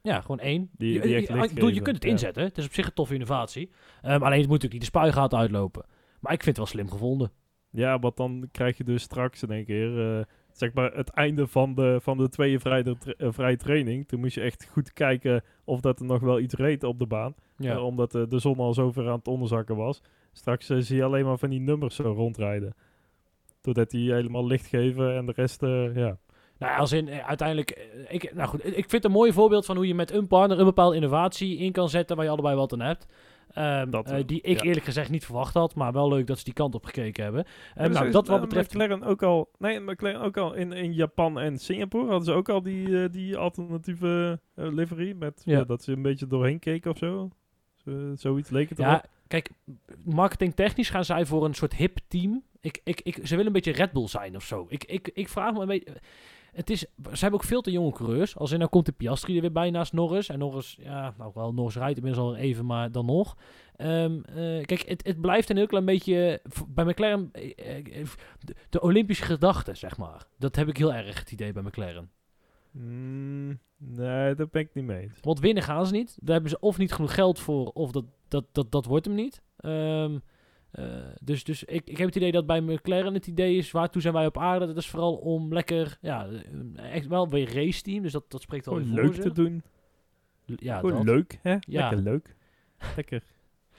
Ja, 0.03 0.21
gewoon 0.21 0.41
één. 0.41 0.71
Die- 0.77 0.93
je, 0.93 1.01
die 1.01 1.11
je- 1.11 1.17
echt 1.17 1.27
je- 1.27 1.33
licht 1.33 1.49
ik 1.49 1.55
bedoel, 1.55 1.69
je 1.69 1.75
geven, 1.75 1.85
kunt 1.85 1.97
het 1.97 2.05
ja. 2.05 2.11
inzetten. 2.11 2.43
Het 2.45 2.59
is 2.59 2.65
op 2.67 2.73
zich 2.73 2.87
een 2.87 2.93
toffe 2.95 3.15
innovatie. 3.15 3.71
Ehm, 4.03 4.23
alleen 4.23 4.23
het 4.41 4.49
moet 4.49 4.63
natuurlijk 4.63 4.73
niet 4.73 4.81
de 4.81 4.87
spuigaten 4.99 5.39
uitlopen. 5.39 5.85
Maar 6.21 6.33
ik 6.33 6.43
vind 6.43 6.57
het 6.57 6.67
wel 6.67 6.67
slim 6.67 6.91
gevonden. 6.91 7.31
Ja, 7.71 7.99
want 7.99 8.17
dan 8.17 8.49
krijg 8.53 8.77
je 8.77 8.85
dus 8.85 9.03
straks 9.03 9.43
in 9.43 9.51
één 9.51 9.65
keer... 9.65 10.17
eh, 10.19 10.25
zeg 10.53 10.73
maar 10.73 10.93
het 10.95 11.09
einde 11.11 11.47
van 11.47 11.75
de, 11.75 11.99
van 12.03 12.17
de 12.17 12.29
tweeën 12.29 12.61
vrije, 12.61 12.97
tra- 12.99 13.13
eh, 13.17 13.29
vrije 13.33 13.57
training. 13.57 14.09
Toen 14.09 14.21
moest 14.21 14.35
je 14.35 14.41
echt 14.41 14.67
goed 14.73 14.93
kijken 14.93 15.43
of 15.65 15.81
dat 15.81 16.01
er 16.01 16.07
nog 16.07 16.21
wel 16.21 16.41
iets 16.41 16.55
reed 16.55 16.85
op 16.85 16.99
de 16.99 17.07
baan. 17.07 17.35
Ja. 17.57 17.73
Eh, 17.75 17.85
omdat 17.85 18.11
de 18.11 18.39
zon 18.39 18.57
al 18.59 18.75
zo 18.75 18.91
ver 18.93 19.09
aan 19.09 19.17
het 19.19 19.29
onderzakken 19.29 19.77
was. 19.77 20.03
Straks 20.33 20.67
zie 20.67 20.97
je 20.97 21.05
alleen 21.05 21.25
maar 21.25 21.39
van 21.39 21.51
die 21.51 21.61
nummers 21.61 21.95
zo 21.95 22.13
rondrijden. 22.13 22.75
Totdat 23.61 23.91
die 23.91 24.13
helemaal 24.13 24.47
licht 24.47 24.67
geven 24.67 25.17
en 25.17 25.27
de 25.27 25.33
rest, 25.37 25.61
ja. 25.95 26.19
Nou, 26.63 26.79
als 26.79 26.93
in 26.93 27.09
eh, 27.09 27.27
uiteindelijk. 27.29 27.71
eh, 27.71 27.85
Ik, 28.15 28.35
nou 28.35 28.49
goed, 28.49 28.67
ik 28.67 28.73
vind 28.75 28.93
het 28.93 29.05
een 29.05 29.11
mooi 29.11 29.33
voorbeeld 29.33 29.65
van 29.67 29.77
hoe 29.77 29.87
je 29.87 29.95
met 29.95 30.11
een 30.13 30.27
partner 30.27 30.59
een 30.59 30.65
bepaalde 30.65 30.95
innovatie 30.97 31.57
in 31.59 31.73
kan 31.73 31.89
zetten 31.89 32.17
waar 32.17 32.25
je 32.25 32.31
allebei 32.31 32.57
wat 32.57 32.73
aan 32.73 32.81
hebt. 32.81 33.07
Ehm, 33.53 33.91
Dat, 33.91 34.11
eh, 34.11 34.19
die 34.27 34.41
ik 34.41 34.59
ja. 34.59 34.65
eerlijk 34.65 34.85
gezegd 34.85 35.11
niet 35.11 35.25
verwacht 35.25 35.55
had, 35.55 35.75
maar 35.75 35.93
wel 35.93 36.09
leuk 36.09 36.27
dat 36.27 36.39
ze 36.39 36.45
die 36.45 36.53
kant 36.53 36.75
op 36.75 36.85
gekeken 36.85 37.23
hebben. 37.25 37.45
Hebben 37.75 37.93
nou, 37.93 38.07
ze, 38.07 38.13
dat 38.13 38.27
wat 38.29 38.41
betreft. 38.41 38.75
McLaren 38.75 39.03
ook 39.03 39.23
al, 39.23 39.51
nee, 39.59 39.81
McLaren 39.81 40.21
ook 40.21 40.37
al 40.37 40.55
in, 40.55 40.73
in 40.73 40.93
Japan 40.93 41.39
en 41.41 41.59
Singapore 41.59 42.07
hadden 42.09 42.25
ze 42.25 42.33
ook 42.33 42.49
al 42.49 42.63
die, 42.63 43.09
die 43.11 43.37
alternatieve 43.37 44.41
eh, 44.55 44.67
livery. 44.73 45.15
Met 45.19 45.43
Ja. 45.45 45.65
dat 45.65 45.83
ze 45.83 45.93
een 45.93 46.03
beetje 46.03 46.27
doorheen 46.27 46.59
keken 46.59 46.91
of 46.91 46.99
zo. 46.99 47.29
Zo- 47.85 48.13
zoiets 48.15 48.51
leek 48.51 48.69
het 48.69 48.79
Ja, 48.79 48.89
erop. 48.91 49.07
kijk, 49.27 49.51
marketingtechnisch 50.05 50.91
gaan 50.91 51.05
zij 51.05 51.27
voor 51.27 51.45
een 51.45 51.55
soort 51.55 51.75
hip 51.75 51.99
team. 52.09 52.43
Ik, 52.61 52.81
ik, 52.85 53.01
ik, 53.01 53.15
ze 53.23 53.31
willen 53.31 53.47
een 53.47 53.53
beetje 53.53 53.73
Red 53.73 53.93
Bull 53.93 54.07
zijn 54.07 54.37
of 54.37 54.45
zo. 54.45 54.67
Ik, 54.69 54.85
ik, 54.85 55.11
ik 55.15 55.29
vraag 55.29 55.53
me 55.53 55.61
een 55.61 55.67
beetje. 55.67 55.93
Het 56.53 56.71
is, 56.71 56.79
ze 56.81 57.19
hebben 57.21 57.41
ook 57.41 57.47
veel 57.47 57.61
te 57.61 57.71
jonge 57.71 57.93
coureurs. 57.93 58.37
Als 58.37 58.51
in 58.51 58.59
nou 58.59 58.71
komt 58.71 58.87
de 58.87 58.93
Piastri 58.93 59.35
er 59.35 59.41
weer 59.41 59.53
bij 59.53 59.71
naast 59.71 59.93
Norris. 59.93 60.29
En 60.29 60.39
Norris, 60.39 60.77
ja, 60.81 61.15
nou 61.19 61.31
wel, 61.35 61.53
Norris 61.53 61.77
rijdt 61.77 61.97
inmiddels 61.97 62.27
al 62.27 62.37
even, 62.37 62.67
maar 62.67 62.93
dan 62.93 63.07
nog. 63.07 63.37
Ehm, 63.77 64.21
eh, 64.25 64.65
kijk, 64.65 64.89
het, 64.89 65.07
het 65.07 65.21
blijft 65.21 65.51
een 65.51 65.57
heel 65.57 65.67
klein 65.67 65.85
beetje 65.85 66.43
bij 66.69 66.85
McLaren 66.85 67.29
eh, 67.33 67.79
eh, 67.79 68.07
de, 68.39 68.55
de 68.69 68.81
Olympische 68.81 69.25
gedachte, 69.25 69.75
zeg 69.75 69.97
maar. 69.97 70.27
Dat 70.39 70.57
heb 70.57 70.69
ik 70.69 70.77
heel 70.77 70.93
erg 70.93 71.19
het 71.19 71.33
idee 71.33 71.53
bij 71.53 71.63
McLaren. 71.63 72.11
Mm, 72.71 73.59
nee, 73.77 74.35
daar 74.35 74.49
ben 74.51 74.63
ik 74.63 74.75
niet 74.75 74.85
mee. 74.85 75.11
Want 75.21 75.41
winnen 75.41 75.63
gaan 75.63 75.87
ze 75.87 75.93
niet. 75.93 76.17
Daar 76.21 76.33
hebben 76.33 76.51
ze 76.51 76.61
of 76.61 76.79
niet 76.79 76.93
genoeg 76.93 77.15
geld 77.15 77.39
voor, 77.39 77.67
of 77.67 77.91
dat, 77.91 78.05
dat, 78.29 78.45
dat, 78.53 78.73
dat 78.73 78.85
wordt 78.85 79.07
hem 79.07 79.15
niet. 79.15 79.43
Ehm, 79.57 80.19
eh, 80.73 80.85
dus 81.23 81.45
dus 81.45 81.65
ik, 81.65 81.83
ik 81.89 81.97
heb 81.97 82.07
het 82.07 82.17
idee 82.17 82.33
dat 82.33 82.47
bij 82.47 82.61
McLaren 82.61 83.15
het 83.15 83.27
idee 83.27 83.57
is, 83.57 83.71
waartoe 83.71 84.03
zijn 84.03 84.15
wij 84.15 84.27
op 84.27 84.39
aarde? 84.39 84.67
Dat 84.67 84.77
is 84.77 84.89
vooral 84.89 85.15
om 85.15 85.53
lekker, 85.53 85.99
ja, 86.01 86.27
eh, 86.77 86.93
echt 86.95 87.07
wel 87.07 87.29
weer 87.29 87.55
race 87.55 87.83
team. 87.83 88.03
Dus 88.03 88.13
dat, 88.13 88.25
dat 88.31 88.43
spreekt 88.43 88.67
al 88.67 88.73
Gewoon 88.75 88.89
voor 88.89 89.03
leuk 89.03 89.15
te 89.15 89.33
doen. 89.33 89.63
Ja, 90.45 90.79
Gewoon 90.79 90.95
dat. 90.97 91.05
leuk, 91.05 91.39
hè? 91.43 91.53
Ja. 91.61 91.61
Lekker 91.89 91.99
leuk. 92.03 92.35
Lekker, 92.97 93.23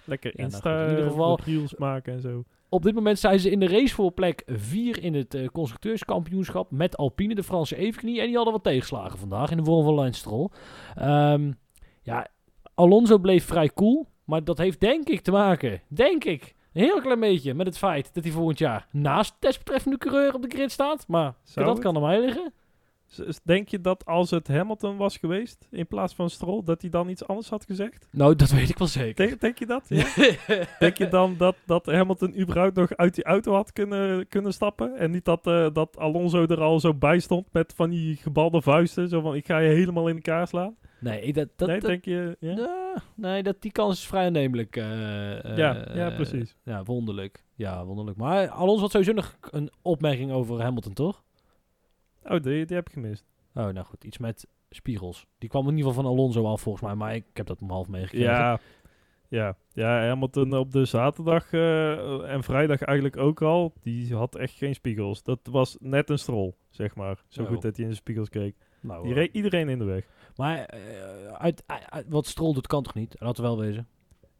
lekker 0.05 0.29
Ja, 0.29 0.35
nou 0.41 0.51
Insta, 0.53 0.83
in 0.83 0.89
ieder 0.89 1.09
geval- 1.09 1.39
reels 1.45 1.75
maken 1.75 2.13
en 2.13 2.21
zo. 2.21 2.43
Op 2.69 2.83
dit 2.83 2.93
moment 2.95 3.19
zijn 3.19 3.39
ze 3.39 3.49
in 3.49 3.59
de 3.59 3.67
race 3.67 3.93
voor 3.95 4.11
plek 4.11 4.43
4 4.45 5.03
in 5.03 5.13
het 5.13 5.33
eh, 5.33 5.47
constructeurskampioenschap 5.47 6.71
met 6.71 6.97
Alpine, 6.97 7.35
de 7.35 7.43
Franse 7.43 7.75
evenknie. 7.75 8.19
En 8.19 8.25
die 8.25 8.35
hadden 8.35 8.53
wat 8.53 8.63
tegenslagen 8.63 9.19
vandaag 9.19 9.51
in 9.51 9.57
de 9.57 9.63
vorm 9.63 9.83
van 9.83 9.93
Lance 9.93 10.19
Stroll. 10.19 10.49
Ehm, 10.95 11.51
ja, 12.01 12.27
Alonso 12.73 13.17
bleef 13.17 13.45
vrij 13.45 13.69
cool. 13.73 14.07
Maar 14.23 14.43
dat 14.43 14.57
heeft 14.57 14.79
denk 14.79 15.07
ik 15.09 15.21
te 15.21 15.31
maken, 15.31 15.81
denk 15.87 16.23
ik, 16.23 16.55
een 16.73 16.83
heel 16.83 17.01
klein 17.01 17.19
beetje 17.19 17.53
met 17.53 17.65
het 17.65 17.77
feit 17.77 18.13
dat 18.13 18.23
hij 18.23 18.33
volgend 18.33 18.59
jaar 18.59 18.87
naast 18.91 19.35
desbetreffende 19.39 19.97
coureur 19.97 20.33
op 20.33 20.41
de 20.41 20.49
grid 20.49 20.71
staat. 20.71 21.07
Maar 21.07 21.33
dat 21.53 21.67
het? 21.67 21.79
kan 21.79 21.95
aan 21.95 22.01
mij 22.01 22.19
liggen. 22.19 22.53
Denk 23.43 23.67
je 23.69 23.81
dat 23.81 24.05
als 24.05 24.29
het 24.31 24.47
Hamilton 24.47 24.97
was 24.97 25.17
geweest, 25.17 25.67
in 25.71 25.87
plaats 25.87 26.13
van 26.15 26.29
Stroll, 26.29 26.61
dat 26.63 26.81
hij 26.81 26.89
dan 26.89 27.09
iets 27.09 27.27
anders 27.27 27.49
had 27.49 27.65
gezegd? 27.65 28.07
Nou, 28.11 28.35
dat 28.35 28.49
weet 28.49 28.69
ik 28.69 28.77
wel 28.77 28.87
zeker. 28.87 29.27
Denk, 29.27 29.41
denk 29.41 29.59
je 29.59 29.65
dat? 29.65 29.85
Ja? 29.89 30.05
Denk 30.79 30.97
je 30.97 31.07
dan 31.07 31.35
dat, 31.37 31.55
dat 31.65 31.85
Hamilton 31.85 32.39
überhaupt 32.39 32.75
nog 32.75 32.95
uit 32.97 33.15
die 33.15 33.23
auto 33.23 33.53
had 33.53 33.71
kunnen, 33.73 34.27
kunnen 34.27 34.53
stappen? 34.53 34.97
En 34.97 35.11
niet 35.11 35.25
dat, 35.25 35.47
eh, 35.47 35.67
dat 35.73 35.97
Alonso 35.97 36.45
er 36.45 36.61
al 36.61 36.79
zo 36.79 36.93
bij 36.93 37.19
stond 37.19 37.47
met 37.51 37.73
van 37.75 37.89
die 37.89 38.15
gebalde 38.15 38.61
vuisten. 38.61 39.09
Zo 39.09 39.21
van, 39.21 39.35
ik 39.35 39.45
ga 39.45 39.57
je 39.57 39.69
helemaal 39.73 40.07
in 40.07 40.15
elkaar 40.15 40.47
slaan. 40.47 40.75
nee, 40.99 41.33
dat, 41.33 41.47
dat, 41.55 41.67
nee, 41.67 41.79
dat- 41.79 41.89
denk 41.89 42.05
je... 42.05 42.37
Ja, 42.39 43.01
nee, 43.15 43.43
dat, 43.43 43.55
die 43.61 43.71
kans 43.71 43.97
is 43.99 44.07
vrij 44.07 44.25
aannemelijk. 44.25 44.75
eh, 44.75 44.83
ja, 45.57 45.87
ja, 45.93 46.09
precies. 46.15 46.55
Ja, 46.63 46.83
wonderlijk. 46.83 47.43
Ja, 47.55 47.85
wonderlijk. 47.85 48.17
Maar 48.17 48.49
Alonso 48.49 48.81
had 48.81 48.91
sowieso 48.91 49.13
nog 49.13 49.37
een 49.51 49.71
opmerking 49.81 50.31
over 50.31 50.61
Hamilton, 50.61 50.93
toch? 50.93 51.23
Oh, 52.23 52.41
die, 52.41 52.65
die 52.65 52.75
heb 52.75 52.87
ik 52.87 52.93
gemist. 52.93 53.25
Oh, 53.53 53.67
nou 53.67 53.85
goed. 53.85 54.03
Iets 54.03 54.17
met 54.17 54.47
spiegels. 54.69 55.27
Die 55.37 55.49
kwam 55.49 55.67
in 55.67 55.75
ieder 55.77 55.87
geval 55.89 56.03
van 56.03 56.11
Alonso 56.11 56.45
af, 56.45 56.61
volgens 56.61 56.83
mij. 56.83 56.95
Maar 56.95 57.15
ik 57.15 57.25
heb 57.33 57.45
dat 57.45 57.61
om 57.61 57.69
half 57.69 57.87
meegekregen. 57.87 58.31
Ja, 58.31 58.59
ja, 59.27 59.55
ja, 59.73 60.07
Hamilton 60.07 60.53
op 60.57 60.71
de 60.71 60.85
zaterdag 60.85 61.53
eh, 61.53 62.31
en 62.33 62.43
vrijdag 62.43 62.81
eigenlijk 62.81 63.17
ook 63.17 63.41
al. 63.41 63.73
Die 63.81 64.15
had 64.15 64.35
echt 64.35 64.53
geen 64.53 64.73
spiegels. 64.75 65.23
Dat 65.23 65.39
was 65.51 65.77
net 65.79 66.09
een 66.09 66.19
strol, 66.19 66.57
zeg 66.69 66.95
maar. 66.95 67.23
Zo 67.27 67.41
Oh. 67.41 67.47
goed 67.47 67.61
dat 67.61 67.75
hij 67.75 67.85
in 67.85 67.91
de 67.91 67.97
spiegels 67.97 68.29
keek. 68.29 68.55
Nou, 68.81 69.01
Die 69.03 69.11
eh, 69.11 69.17
reed 69.17 69.33
iedereen 69.33 69.69
in 69.69 69.77
de 69.79 69.85
weg. 69.85 70.05
maar 70.35 70.65
eh, 70.65 71.33
uit, 71.33 71.63
wat 72.09 72.25
Stroll 72.27 72.53
doet, 72.53 72.67
kan 72.67 72.83
toch 72.83 72.93
niet? 72.93 73.15
Laten 73.19 73.43
we 73.43 73.49
wel 73.49 73.59
wezen. 73.59 73.87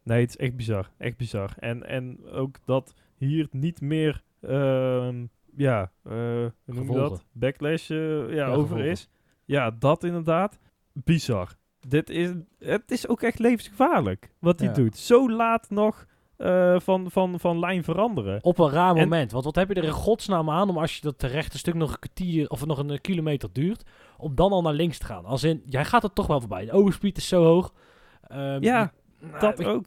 Nee, 0.02 0.20
het 0.20 0.28
is 0.28 0.36
echt 0.36 0.56
bizar. 0.56 0.90
Echt 0.98 1.16
bizar. 1.16 1.54
En, 1.58 1.86
en 1.86 2.26
ook 2.30 2.56
dat 2.64 2.94
hier 3.16 3.48
niet 3.50 3.80
meer, 3.80 4.22
ehm, 4.40 5.26
ja, 5.56 5.90
eh, 6.04 6.12
hoe 6.12 6.52
noem 6.64 6.90
je 6.90 6.96
dat? 6.96 7.24
Backlash 7.32 7.90
eh, 7.90 7.98
ja, 7.98 8.34
Ja, 8.34 8.46
over 8.46 8.62
gevolgen. 8.62 8.86
is. 8.90 9.08
Ja, 9.44 9.70
dat 9.70 10.04
inderdaad. 10.04 10.58
Bizar. 10.92 11.54
Dit 11.88 12.10
is, 12.10 12.30
het 12.58 12.90
is 12.90 13.08
ook 13.08 13.22
echt 13.22 13.38
levensgevaarlijk 13.38 14.30
wat 14.38 14.58
hij 14.58 14.68
Ja. 14.68 14.74
doet. 14.74 14.96
Zo 14.96 15.30
laat 15.30 15.70
nog 15.70 16.06
eh, 16.36 16.80
van, 16.80 17.10
van, 17.10 17.40
van 17.40 17.58
lijn 17.58 17.84
veranderen. 17.84 18.44
Op 18.44 18.58
een 18.58 18.70
raar 18.70 18.94
En- 18.96 19.02
moment. 19.02 19.32
Want 19.32 19.44
wat 19.44 19.54
heb 19.54 19.68
je 19.68 19.74
er 19.74 19.84
in 19.84 19.90
godsnaam 19.90 20.50
aan 20.50 20.68
om 20.68 20.78
als 20.78 20.94
je 20.96 21.02
dat 21.02 21.22
rechte 21.22 21.58
stuk 21.58 21.74
nog 21.74 21.90
een 21.92 21.98
kwartier 21.98 22.48
of 22.48 22.66
nog 22.66 22.78
een 22.78 23.00
kilometer 23.00 23.48
duurt, 23.52 23.82
om 24.16 24.34
dan 24.34 24.50
al 24.52 24.62
naar 24.62 24.72
links 24.72 24.98
te 24.98 25.06
gaan? 25.06 25.24
Als 25.24 25.42
in, 25.44 25.62
jij 25.66 25.84
gaat 25.84 26.02
er 26.04 26.12
toch 26.12 26.26
wel 26.26 26.40
voorbij. 26.40 26.64
De 26.64 26.72
overspeed 26.72 27.16
is 27.16 27.28
zo 27.28 27.44
hoog. 27.44 27.74
Ehm, 28.22 28.62
Ja, 28.62 28.92
nou, 29.20 29.40
dat 29.40 29.58
ik- 29.60 29.66
ook. 29.66 29.86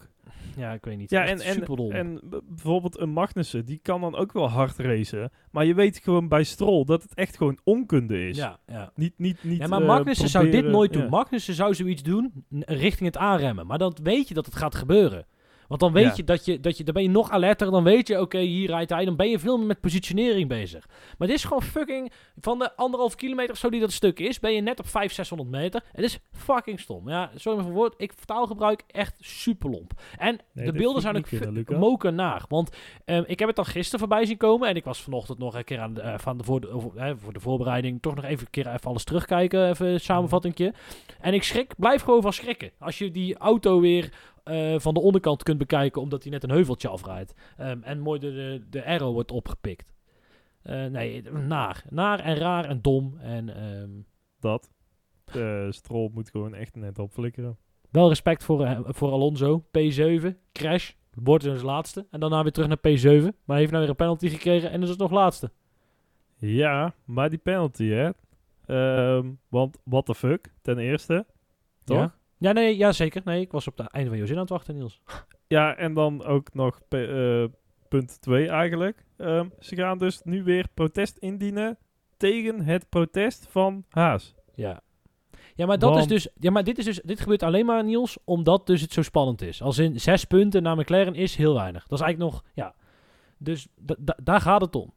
Ja, 0.58 0.74
ik 0.74 0.86
weet 0.86 0.98
niet. 0.98 1.10
Ja, 1.10 1.26
en, 1.26 1.40
en, 1.40 2.20
bijvoorbeeld 2.46 3.00
een 3.00 3.10
Magnussen, 3.10 3.66
die 3.66 3.80
kan 3.82 4.02
dan 4.02 4.16
ook 4.16 4.32
wel 4.32 4.50
hard 4.50 4.78
racen. 4.78 5.32
Maar 5.52 5.66
je 5.66 5.74
weet 5.74 5.98
gewoon 5.98 6.28
bij 6.28 6.44
Stroll 6.44 6.86
dat 6.86 7.04
het 7.04 7.14
echt 7.14 7.38
gewoon 7.38 7.60
onkunde 7.64 8.28
is. 8.28 8.38
ja, 8.38 8.60
ja. 8.68 8.92
Niet, 8.96 9.14
niet, 9.18 9.44
niet, 9.44 9.58
Ja, 9.58 9.68
maar 9.68 9.82
eh, 9.82 9.88
Magnussen 9.88 10.30
zou 10.30 10.50
dit 10.50 10.66
nooit 10.66 10.94
doen. 10.94 11.04
ja. 11.04 11.10
Magnussen 11.10 11.54
zou 11.54 11.76
zoiets 11.76 12.04
doen 12.04 12.46
richting 12.60 13.06
het 13.06 13.18
aanremmen. 13.18 13.68
Maar 13.68 13.78
dan 13.78 13.96
weet 14.04 14.28
je 14.28 14.34
dat 14.34 14.46
het 14.46 14.56
gaat 14.56 14.76
gebeuren. 14.76 15.26
Want 15.68 15.80
dan 15.82 15.92
weet 15.94 16.04
Ja. 16.06 16.14
je 16.16 16.24
dat 16.24 16.46
je, 16.46 16.60
dat 16.60 16.78
je, 16.78 16.84
dan 16.84 16.94
ben 16.94 17.04
je 17.04 17.10
nog 17.10 17.30
alerter. 17.30 17.72
Dan 17.72 17.84
weet 17.84 18.08
je, 18.08 18.22
oké, 18.22 18.38
hier 18.40 18.68
rijdt 18.70 18.90
hij. 18.90 19.06
Dan 19.06 19.16
ben 19.16 19.30
je 19.30 19.40
veel 19.40 19.58
meer 19.58 19.68
met 19.68 19.80
positionering 19.82 20.48
bezig. 20.50 20.88
Maar 21.18 21.28
dit 21.28 21.38
is 21.38 21.44
gewoon 21.44 21.62
fucking, 21.64 22.12
van 22.40 22.60
de 22.60 22.76
anderhalf 22.76 23.16
kilometer 23.16 23.52
of 23.52 23.58
zo 23.58 23.70
die 23.70 23.80
dat 23.80 23.92
stuk 23.92 24.20
is, 24.20 24.40
ben 24.40 24.54
je 24.54 24.62
net 24.62 24.80
op 24.80 24.86
500, 24.88 25.14
600 25.16 25.50
meter. 25.50 25.84
Het 25.92 26.04
is 26.06 26.20
fucking 26.32 26.80
stom. 26.80 27.10
Ja, 27.10 27.32
sorry 27.36 27.64
voor 27.64 27.72
woord. 27.72 27.94
Ik 27.98 28.14
vertaalgebruik 28.16 28.84
echt 28.88 29.16
super 29.20 29.70
lomp. 29.70 29.92
En 30.18 30.40
Nee, 30.54 30.66
de 30.66 30.72
beelden 30.72 31.02
zijn 31.02 31.16
ook 31.18 31.70
moken 31.70 32.16
naar. 32.16 32.46
Want 32.50 32.76
ehm, 33.06 33.24
ik 33.26 33.40
heb 33.40 33.48
het 33.48 33.58
al 33.58 33.64
gisteren 33.64 34.00
voorbij 34.00 34.26
zien 34.26 34.38
komen. 34.38 34.70
En 34.70 34.76
ik 34.76 34.84
was 34.84 35.02
vanochtend 35.02 35.38
nog 35.38 35.56
een 35.56 35.64
keer 35.64 35.80
aan 35.80 35.94
de, 35.94 36.02
eh, 36.02 36.18
van 36.18 36.38
de, 36.38 36.44
voor, 36.44 36.62
de, 36.62 36.70
over- 36.70 37.18
voor 37.18 37.34
de 37.34 37.40
voorbereiding. 37.40 38.02
Toch 38.02 38.16
nog 38.16 38.24
even 38.26 38.46
een 38.46 38.52
keer 38.52 38.68
even 38.68 38.90
alles 38.90 39.04
terugkijken. 39.04 39.70
Even 39.70 39.88
een 39.88 40.00
samenvattingje. 40.00 40.74
En 41.22 41.34
ik 41.34 41.44
schrik, 41.44 41.74
blijf 41.78 42.02
gewoon 42.02 42.22
van 42.22 42.34
schrikken. 42.34 42.72
Als 42.80 42.98
je 42.98 43.12
die 43.12 43.38
auto 43.38 43.80
weer 43.80 44.12
eh, 44.48 44.80
van 44.80 44.94
de 44.94 45.00
onderkant 45.00 45.44
kunt 45.44 45.58
bekijken. 45.58 46.02
Omdat 46.02 46.24
hij 46.24 46.32
net 46.32 46.44
een 46.44 46.50
heuveltje 46.50 46.88
afrijdt. 46.88 47.34
Ehm, 47.58 47.82
en 47.84 48.00
mooi 48.00 48.20
de, 48.20 48.32
de, 48.32 48.64
de 48.70 48.86
arrow 48.86 49.14
wordt 49.14 49.32
opgepikt. 49.32 49.94
Eh, 50.62 50.86
nee, 50.86 51.22
naar. 51.32 51.84
Naar 51.90 52.20
en 52.20 52.36
raar 52.36 52.66
en 52.66 52.82
dom. 52.82 53.18
En 53.18 53.56
ehm, 53.56 53.90
Dat. 54.40 54.70
De 55.32 55.68
Stroll 55.70 56.10
moet 56.14 56.30
gewoon 56.30 56.54
echt 56.54 56.76
net 56.76 57.00
opflikkeren. 57.00 57.58
wel 57.92 58.08
respect 58.08 58.44
voor, 58.44 58.64
eh, 58.64 58.80
voor 58.84 59.12
Alonso. 59.12 59.60
P7, 59.60 60.38
crash. 60.52 60.92
Wordt 61.14 61.44
dus 61.44 61.62
laatste. 61.62 62.08
En 62.12 62.20
daarna 62.20 62.44
weer 62.44 62.52
terug 62.52 62.68
naar 62.68 62.78
P7. 62.78 63.22
Maar 63.22 63.32
hij 63.46 63.58
heeft 63.58 63.72
nou 63.72 63.82
weer 63.82 63.90
een 63.90 63.96
penalty 63.96 64.30
gekregen. 64.30 64.72
En 64.72 64.82
is 64.82 64.90
het 64.90 64.98
nog 64.98 65.12
laatste. 65.12 65.52
Ja, 66.36 66.94
maar 67.06 67.30
die 67.30 67.40
penalty, 67.40 67.86
hè. 67.86 68.10
Ehm, 68.66 69.32
want 69.48 69.80
what 69.84 70.06
the 70.06 70.16
fuck, 70.16 70.54
ten 70.62 70.78
eerste. 70.78 71.26
Toch? 71.84 71.98
Ja? 71.98 72.16
Ja, 72.38 72.52
nee, 72.52 72.78
ja, 72.78 72.92
zeker. 72.92 73.22
Nee, 73.26 73.42
ik 73.42 73.52
was 73.52 73.68
op 73.68 73.78
het 73.78 73.88
einde 73.88 74.10
van 74.10 74.18
jouw 74.18 74.28
zin 74.28 74.36
aan 74.36 74.42
het 74.42 74.52
wachten, 74.52 74.76
Niels. 74.76 75.02
Ja, 75.48 75.76
en 75.76 75.94
dan 75.94 76.24
ook 76.26 76.54
nog 76.54 76.80
eh, 76.90 77.44
punt 77.88 78.22
2 78.22 78.48
eigenlijk. 78.48 79.06
Ehm, 79.18 79.48
ze 79.60 79.76
gaan 79.76 79.98
dus 79.98 80.22
nu 80.24 80.44
weer 80.44 80.68
protest 80.74 81.18
indienen 81.18 81.78
tegen 82.18 82.62
het 82.62 82.90
protest 82.90 83.48
van 83.50 83.86
Haas. 83.90 84.36
Ja. 84.56 84.82
Ja, 85.56 85.66
maar 85.66 85.80
dat 85.80 85.98
is 85.98 86.08
dus. 86.08 86.28
Ja, 86.40 86.52
maar 86.52 86.64
dit 86.64 86.78
is 86.78 86.86
dus. 86.86 87.02
Dit 87.04 87.20
gebeurt 87.20 87.44
alleen 87.44 87.66
maar, 87.66 87.84
Niels, 87.84 88.18
omdat 88.24 88.68
dus 88.68 88.82
het 88.82 88.94
zo 88.94 89.02
spannend 89.02 89.42
is. 89.42 89.62
Als 89.62 89.78
in 89.78 90.00
zes 90.00 90.26
punten 90.26 90.64
naar 90.64 90.78
McLaren 90.78 91.16
is 91.16 91.36
heel 91.36 91.54
weinig. 91.54 91.88
Dat 91.88 92.00
is 92.00 92.06
eigenlijk 92.06 92.34
nog. 92.34 92.44
Ja. 92.54 92.76
Dus 93.38 93.68
da- 93.76 93.96
da- 94.00 94.18
daar 94.24 94.42
gaat 94.42 94.62
het 94.62 94.76
om. 94.76 94.94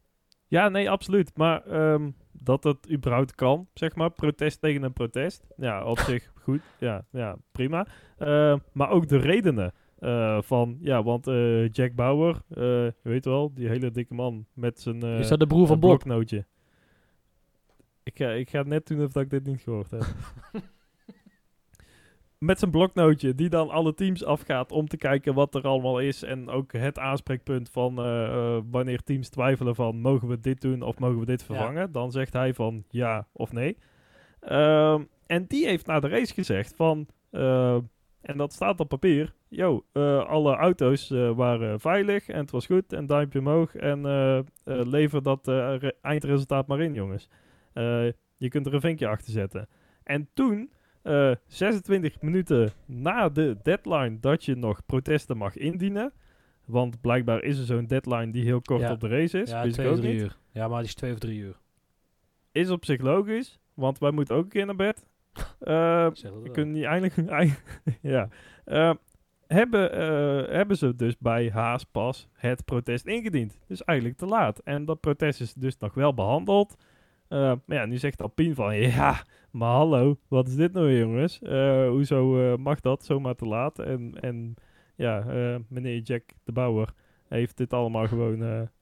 Ja, 0.46 0.68
nee, 0.68 0.90
absoluut. 0.90 1.36
Maar 1.36 1.66
ehm, 1.66 2.10
dat 2.42 2.64
het 2.64 2.90
überhaupt 2.90 3.34
kan, 3.34 3.68
zeg 3.74 3.94
maar. 3.94 4.10
Protest 4.10 4.60
tegen 4.60 4.82
een 4.82 4.92
protest. 4.92 5.46
Ja, 5.56 5.84
op 5.84 5.98
zich 6.10 6.32
goed. 6.34 6.60
Ja, 6.78 7.04
ja 7.10 7.36
prima. 7.52 7.86
Eh, 8.18 8.56
maar 8.72 8.90
ook 8.90 9.08
de 9.08 9.18
redenen 9.18 9.72
eh, 9.98 10.42
van... 10.42 10.78
Ja, 10.80 11.02
want 11.02 11.26
eh, 11.26 11.68
Jack 11.68 11.94
Bauer, 11.94 12.42
je 12.48 12.94
weet 13.02 13.24
wel, 13.24 13.54
die 13.54 13.68
hele 13.68 13.90
dikke 13.90 14.14
man 14.14 14.46
met 14.52 14.80
zijn... 14.80 15.02
is 15.02 15.28
dat 15.28 15.40
de 15.40 15.46
broer 15.46 15.66
van 15.66 15.80
bloknootje. 15.80 16.46
Ik 18.02 18.18
ik 18.18 18.50
ga 18.50 18.62
net 18.62 18.86
doen 18.86 19.04
of 19.04 19.12
dat 19.12 19.22
ik 19.22 19.30
dit 19.30 19.46
niet 19.46 19.60
gehoord 19.60 19.90
heb. 19.90 20.04
Met 22.44 22.58
zijn 22.58 22.70
bloknootje, 22.70 23.34
die 23.34 23.48
dan 23.48 23.70
alle 23.70 23.94
teams 23.94 24.24
afgaat 24.24 24.72
om 24.72 24.88
te 24.88 24.96
kijken 24.96 25.34
wat 25.34 25.54
er 25.54 25.62
allemaal 25.62 25.98
is. 26.00 26.22
En 26.22 26.48
ook 26.48 26.72
het 26.72 26.98
aanspreekpunt 26.98 27.70
van 27.70 27.98
eh, 27.98 28.24
eh, 28.24 28.62
wanneer 28.70 29.02
teams 29.02 29.28
twijfelen 29.28 29.74
van 29.74 30.00
mogen 30.00 30.28
we 30.28 30.40
dit 30.40 30.60
doen 30.60 30.82
of 30.82 30.98
mogen 30.98 31.18
we 31.18 31.26
dit 31.26 31.42
vervangen. 31.42 31.92
Dan 31.92 32.10
zegt 32.12 32.32
hij 32.32 32.54
van 32.54 32.84
ja 32.88 33.26
of 33.32 33.52
nee. 33.52 33.76
Ehm, 34.40 35.02
en 35.26 35.44
die 35.46 35.66
heeft 35.66 35.86
na 35.86 36.00
de 36.00 36.08
race 36.08 36.34
gezegd 36.34 36.76
van, 36.76 37.06
eh, 37.30 37.74
en 38.20 38.36
dat 38.36 38.52
staat 38.52 38.80
op 38.80 38.88
papier. 38.88 39.34
Yo, 39.48 39.84
alle 40.26 40.56
auto's 40.56 41.08
waren 41.34 41.80
veilig 41.80 42.28
en 42.28 42.38
het 42.40 42.50
was 42.50 42.66
goed 42.66 42.92
en 42.92 43.06
duimpje 43.06 43.38
omhoog. 43.38 43.74
En 43.74 44.02
lever 44.64 45.22
dat 45.22 45.46
re- 45.46 45.92
eindresultaat 46.02 46.66
maar 46.66 46.80
in, 46.80 46.94
jongens. 46.94 47.28
Je 48.36 48.48
kunt 48.48 48.66
er 48.66 48.74
een 48.74 48.80
vinkje 48.80 49.08
achter 49.08 49.32
zetten. 49.32 49.68
En 50.02 50.28
toen, 50.34 50.70
eh, 51.30 51.36
26 51.46 52.20
minuten 52.20 52.70
na 52.86 53.28
de 53.28 53.56
deadline 53.62 54.20
dat 54.20 54.44
je 54.44 54.54
nog 54.54 54.86
protesten 54.86 55.36
mag 55.36 55.56
indienen. 55.56 56.12
Want 56.66 57.00
blijkbaar 57.00 57.42
is 57.42 57.58
er 57.58 57.64
zo'n 57.64 57.86
deadline 57.86 58.30
die 58.30 58.44
heel 58.44 58.60
kort 58.60 58.80
Ja. 58.80 58.92
op 58.92 59.00
de 59.00 59.08
race 59.08 59.40
is. 59.40 59.50
Ja, 59.50 59.62
wist 59.62 59.74
twee 59.74 59.88
ook 59.88 59.96
drie 59.96 60.12
niet. 60.12 60.22
uur. 60.22 60.36
Ja, 60.52 60.68
maar 60.68 60.78
die 60.78 60.88
is 60.88 60.94
twee 60.94 61.12
of 61.12 61.18
drie 61.18 61.38
uur. 61.40 61.58
Is 62.52 62.70
op 62.70 62.84
zich 62.84 63.00
logisch, 63.00 63.60
want 63.74 63.98
wij 63.98 64.10
moeten 64.10 64.34
ook 64.36 64.42
een 64.44 64.48
keer 64.50 64.66
naar 64.66 64.76
bed. 64.76 65.06
Eh, 65.60 66.02
dat 66.04 66.20
we 66.42 66.50
kunnen 66.52 66.74
niet 66.74 66.84
eigenlijk... 66.84 67.28
eigen- 67.30 67.62
ja. 68.02 68.28
Eh, 68.64 68.94
hebben, 69.46 69.92
eh, 69.92 70.54
hebben 70.54 70.76
ze 70.76 70.94
dus 70.96 71.18
bij 71.18 71.50
Haas 71.50 71.84
pas 71.84 72.28
het 72.32 72.64
protest 72.64 73.06
ingediend. 73.06 73.58
Dus 73.66 73.84
eigenlijk 73.84 74.18
te 74.18 74.26
laat. 74.26 74.58
En 74.58 74.84
dat 74.84 75.00
protest 75.00 75.40
is 75.40 75.54
dus 75.54 75.78
nog 75.78 75.94
wel 75.94 76.14
behandeld. 76.14 76.76
Eh, 77.30 77.52
maar 77.64 77.76
ja, 77.76 77.84
nu 77.84 77.98
zegt 77.98 78.22
Alpine 78.22 78.54
van... 78.54 78.76
Ja, 78.90 79.22
maar 79.50 79.70
hallo, 79.70 80.16
wat 80.28 80.46
is 80.46 80.54
dit 80.56 80.72
nou 80.72 80.86
weer, 80.86 80.98
jongens? 80.98 81.38
Eh, 81.42 81.88
hoezo 81.88 82.52
eh, 82.52 82.58
mag 82.58 82.80
dat 82.80 83.04
zomaar 83.04 83.34
te 83.34 83.44
laat? 83.46 83.78
En, 83.78 84.14
en 84.20 84.54
ja, 84.96 85.20
eh, 85.20 85.56
meneer 85.68 85.98
Jack 86.00 86.22
de 86.44 86.52
Bouwer 86.52 86.92
heeft 87.28 87.56
dit 87.56 87.72
allemaal 87.72 88.06
gewoon 88.06 88.40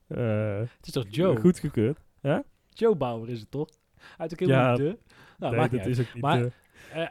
Het 0.08 0.68
is 0.86 0.92
toch 0.92 1.04
Joe? 1.08 1.40
goedgekeurd. 1.40 1.98
Joe 2.68 2.96
Bauer 2.96 3.28
is 3.28 3.40
het 3.40 3.50
toch? 3.50 3.68
Uit 4.18 4.38
de 4.38 4.46
Ja, 4.46 4.74
keer 4.74 4.84
de. 4.84 4.98
Nou, 5.38 5.52
nee, 5.52 5.60
maakt 5.60 5.62
dat 5.62 5.70
niet 5.70 5.80
uit. 5.80 5.98
is 5.98 6.06
ook 6.06 6.14
niet... 6.14 6.22
Maar- 6.22 6.50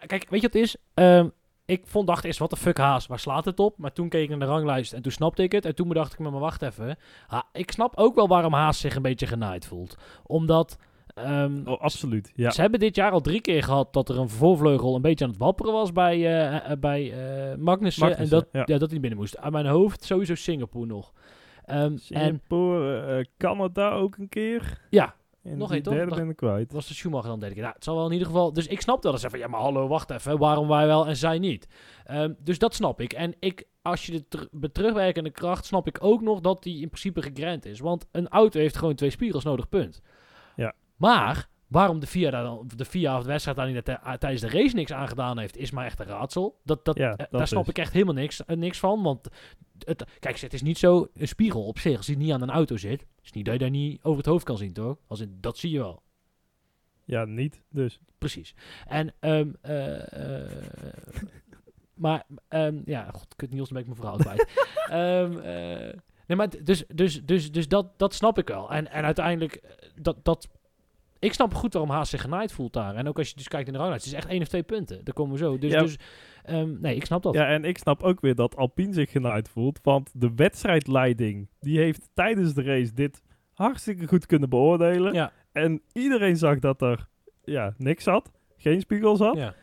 kijk, 0.08 0.30
weet 0.30 0.42
je 0.42 0.48
wat 0.48 0.54
het 0.54 0.56
is? 0.56 0.76
Ehm, 0.94 1.28
ik 1.66 1.82
vond, 1.88 2.08
dacht 2.08 2.24
eerst, 2.24 2.40
wat 2.40 2.50
de 2.50 2.56
fuck 2.56 2.78
Haas, 2.78 3.08
waar 3.08 3.20
slaat 3.20 3.46
het 3.46 3.60
op? 3.60 3.78
Maar 3.78 3.94
toen 3.94 4.10
keek 4.10 4.24
ik 4.24 4.30
naar 4.30 4.40
de 4.40 4.46
ranglijst 4.46 4.94
en 4.94 5.02
toen 5.02 5.12
snapte 5.12 5.44
ik 5.44 5.52
het. 5.52 5.66
En 5.66 5.76
toen 5.76 5.88
bedacht 5.88 6.14
ik 6.14 6.20
me, 6.20 6.30
maar 6.30 6.40
wacht 6.40 6.62
even. 6.62 6.98
Ha, 7.28 7.48
ik 7.54 7.72
snap 7.72 7.96
ook 7.96 8.16
wel 8.16 8.28
waarom 8.28 8.54
Haas 8.54 8.80
zich 8.80 8.96
een 8.96 9.02
beetje 9.02 9.28
genaaid 9.28 9.66
voelt. 9.66 9.98
Omdat... 10.24 10.78
ehm, 11.18 11.62
oh, 11.66 11.82
absoluut, 11.82 12.32
ja. 12.36 12.50
Ze 12.50 12.62
hebben 12.62 12.80
dit 12.80 12.96
jaar 12.96 13.12
al 13.12 13.22
drie 13.22 13.42
keer 13.42 13.64
gehad 13.64 13.94
dat 13.94 14.10
er 14.10 14.18
een 14.20 14.30
voorvleugel 14.30 14.96
een 14.96 15.02
beetje 15.02 15.26
aan 15.26 15.32
het 15.32 15.40
wapperen 15.40 15.74
was 15.74 15.92
bij, 15.92 16.48
eh, 16.48 16.72
bij 16.80 17.12
eh, 17.52 17.58
Magnussen. 17.58 18.18
En 18.18 18.30
dat, 18.30 18.48
ja. 18.52 18.64
ja. 18.66 18.78
dat 18.78 18.90
hij 18.92 19.00
binnen 19.00 19.20
moest. 19.20 19.38
Aan 19.38 19.52
mijn 19.52 19.66
hoofd 19.66 20.04
sowieso 20.04 20.36
Singapore 20.36 20.86
nog. 20.86 21.14
En 21.66 22.00
Singapore, 22.00 23.02
eh, 23.02 23.26
Canada 23.38 23.92
ook 23.92 24.18
een 24.18 24.30
keer. 24.30 24.82
ja, 24.90 25.16
En 25.44 25.58
Nog 25.58 25.72
één, 25.72 25.84
toch? 25.84 25.94
derde 25.94 26.16
ben 26.16 26.30
ik 26.30 26.36
kwijt. 26.36 26.72
was 26.74 26.88
de 26.88 26.94
Schumacher 26.94 27.30
dan 27.30 27.40
derde 27.40 27.54
keer. 27.54 27.64
Nou, 27.64 27.76
het 27.76 27.84
zal 27.84 27.96
wel 27.96 28.06
in 28.06 28.12
ieder 28.12 28.28
geval... 28.28 28.54
Dus 28.54 28.68
ik 28.68 28.82
snap 28.82 29.02
dat 29.02 29.20
ze 29.20 29.30
van... 29.30 29.40
Ja, 29.40 29.48
maar 29.48 29.60
hallo, 29.60 29.88
wacht 29.88 30.10
even. 30.10 30.38
Waarom 30.38 30.68
wij 30.68 30.88
wel 30.88 31.08
en 31.08 31.16
zij 31.18 31.40
niet? 31.40 31.68
Ehm, 32.06 32.34
dus 32.40 32.58
dat 32.60 32.74
snap 32.74 33.02
ik. 33.02 33.14
En 33.14 33.36
ik, 33.40 33.68
als 33.82 34.06
je 34.06 34.12
de 34.12 34.28
ter- 34.28 34.72
terugwerkende 34.72 35.30
kracht... 35.30 35.66
snap 35.66 35.88
ik 35.88 35.98
ook 36.02 36.22
nog 36.22 36.40
dat 36.40 36.64
die 36.64 36.82
in 36.82 36.88
principe 36.90 37.22
gegrand 37.22 37.66
is. 37.66 37.80
Want 37.80 38.08
een 38.12 38.28
auto 38.28 38.60
heeft 38.60 38.78
gewoon 38.78 38.96
twee 38.96 39.10
spiegels 39.10 39.44
nodig, 39.44 39.70
punt. 39.70 40.02
Maar... 40.98 41.50
Waarom 41.68 42.00
de 42.00 42.08
FIA, 42.08 42.30
daar 42.32 42.44
dan, 42.44 42.70
de 42.76 42.86
FIA 42.86 43.16
of 43.18 43.22
de 43.24 43.28
wedstrijd 43.30 43.58
daar 43.58 43.72
niet 43.72 43.86
tij- 43.86 44.18
tijdens 44.18 44.42
de 44.42 44.50
race 44.50 44.76
niks 44.76 44.92
aan 44.94 45.08
gedaan 45.08 45.40
heeft, 45.40 45.58
is 45.58 45.72
maar 45.72 45.86
echt 45.86 46.00
een 46.00 46.06
raadsel. 46.06 46.60
Dat, 46.64 46.86
dat, 46.86 46.98
Ja, 46.98 47.12
eh, 47.12 47.18
dat 47.18 47.28
daar 47.32 47.48
snap 47.48 47.64
is. 47.64 47.70
ik 47.70 47.78
echt 47.78 47.94
helemaal 47.94 48.14
niks, 48.14 48.46
eh, 48.46 48.58
niks 48.58 48.80
van. 48.80 49.04
Want 49.04 49.28
het, 49.86 50.04
kijk, 50.20 50.40
het 50.40 50.54
is 50.54 50.62
niet 50.62 50.78
zo 50.78 51.08
een 51.14 51.28
spiegel 51.28 51.64
op 51.66 51.80
zich. 51.80 51.98
Als 51.98 52.06
die 52.06 52.18
niet 52.18 52.32
aan 52.32 52.42
een 52.42 52.50
auto 52.50 52.78
zit, 52.78 53.06
is 53.22 53.32
niet 53.32 53.46
dat 53.46 53.54
je 53.54 53.60
daar 53.60 53.70
niet 53.70 54.04
over 54.04 54.18
het 54.18 54.26
hoofd 54.26 54.44
kan 54.44 54.58
zien, 54.58 54.74
toch? 54.74 54.98
Als 55.08 55.20
in, 55.20 55.38
dat 55.42 55.58
zie 55.58 55.72
je 55.72 55.78
wel. 55.80 56.02
Ja, 57.06 57.26
niet. 57.26 57.62
Dus 57.70 58.00
Precies. 58.18 58.56
En, 58.88 59.14
eh, 59.20 59.40
eh, 59.62 60.52
maar, 61.94 62.24
ehm, 62.48 62.82
ja, 62.86 63.10
god, 63.12 63.36
kut 63.36 63.50
Niels, 63.52 63.70
dan 63.70 63.84
ben 63.84 63.94
ik 63.94 64.00
mijn 64.00 64.16
verhaal 64.16 64.36
kwijt. 64.36 64.50
Ehm, 64.90 65.40
eh, 65.40 65.94
nee, 66.28 66.38
maar 66.38 66.50
dus, 66.64 66.84
dus, 66.94 67.26
dus, 67.26 67.52
dus 67.52 67.68
dat, 67.68 68.00
dat 68.00 68.14
snap 68.14 68.38
ik 68.38 68.48
wel. 68.48 68.72
En, 68.72 68.92
en 68.92 69.04
uiteindelijk, 69.04 69.62
dat, 70.02 70.18
dat, 70.26 70.50
ik 71.20 71.34
snap 71.34 71.54
goed 71.54 71.74
waarom 71.74 71.92
Haas 71.92 72.10
zich 72.10 72.22
genaaid 72.22 72.52
voelt 72.52 72.74
daar. 72.74 72.96
En 72.96 73.08
ook 73.08 73.18
als 73.18 73.30
je 73.30 73.36
dus 73.36 73.48
kijkt 73.48 73.68
in 73.68 73.74
de 73.74 73.80
ranglijst, 73.80 74.06
het 74.06 74.14
is 74.14 74.20
echt 74.20 74.30
één 74.32 74.42
of 74.42 74.48
twee 74.48 74.64
punten. 74.64 75.04
Daar 75.04 75.14
komen 75.14 75.32
we 75.34 75.38
zo. 75.38 75.58
Dus, 75.58 75.72
Ja. 75.72 75.80
dus 75.82 75.98
ehm, 76.44 76.80
nee, 76.82 76.96
ik 76.96 77.06
snap 77.06 77.24
dat. 77.24 77.34
ja, 77.34 77.48
en 77.48 77.64
ik 77.64 77.78
snap 77.78 78.04
ook 78.04 78.22
weer 78.22 78.36
dat 78.36 78.56
Alpine 78.56 78.94
zich 78.94 79.12
genaaid 79.12 79.50
voelt. 79.50 79.80
Want 79.84 80.12
de 80.14 80.32
wedstrijdleiding, 80.36 81.50
die 81.60 81.80
heeft 81.80 82.10
tijdens 82.14 82.54
de 82.54 82.64
race 82.64 82.94
dit 82.94 83.22
hartstikke 83.54 84.08
goed 84.08 84.26
kunnen 84.26 84.50
beoordelen. 84.50 85.14
Ja. 85.14 85.32
En 85.52 85.82
iedereen 85.94 86.38
zag 86.38 86.60
dat 86.60 86.82
er 86.82 87.08
ja, 87.44 87.74
niks 87.78 88.04
zat. 88.04 88.32
Geen 88.58 88.80
spiegel 88.80 89.16
zat. 89.16 89.36
Ja. 89.36 89.54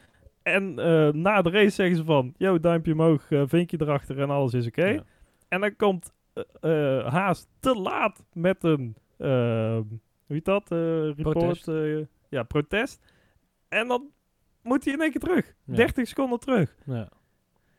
En 0.42 0.78
eh, 0.78 1.08
na 1.12 1.42
de 1.42 1.50
race 1.50 1.70
zeggen 1.70 1.96
ze 1.96 2.04
van, 2.04 2.34
yo, 2.36 2.60
duimpje 2.60 2.92
omhoog, 2.92 3.30
eh, 3.30 3.42
vinkje 3.46 3.76
erachter 3.80 4.20
en 4.20 4.30
alles 4.30 4.54
is 4.54 4.66
oké. 4.66 4.86
Ja. 4.86 5.02
En 5.48 5.60
dan 5.60 5.76
komt 5.76 6.12
eh, 6.60 7.06
Haas 7.12 7.46
te 7.60 7.74
laat 7.74 8.24
met 8.32 8.64
een, 8.64 8.96
eh, 9.16 9.78
hoe 10.26 10.36
heet 10.36 10.44
dat, 10.44 10.70
eh, 10.70 10.78
report, 11.04 11.38
Protest. 11.38 11.68
eh, 11.68 11.98
ja, 12.28 12.42
protest. 12.42 13.02
En 13.68 13.88
dan 13.88 14.10
moet 14.62 14.84
hij 14.84 14.92
in 14.94 15.00
één 15.00 15.10
keer 15.10 15.20
terug. 15.20 15.54
Ja. 15.64 15.74
30 15.74 16.08
seconden 16.08 16.38
terug. 16.38 16.76
Ja. 16.86 17.08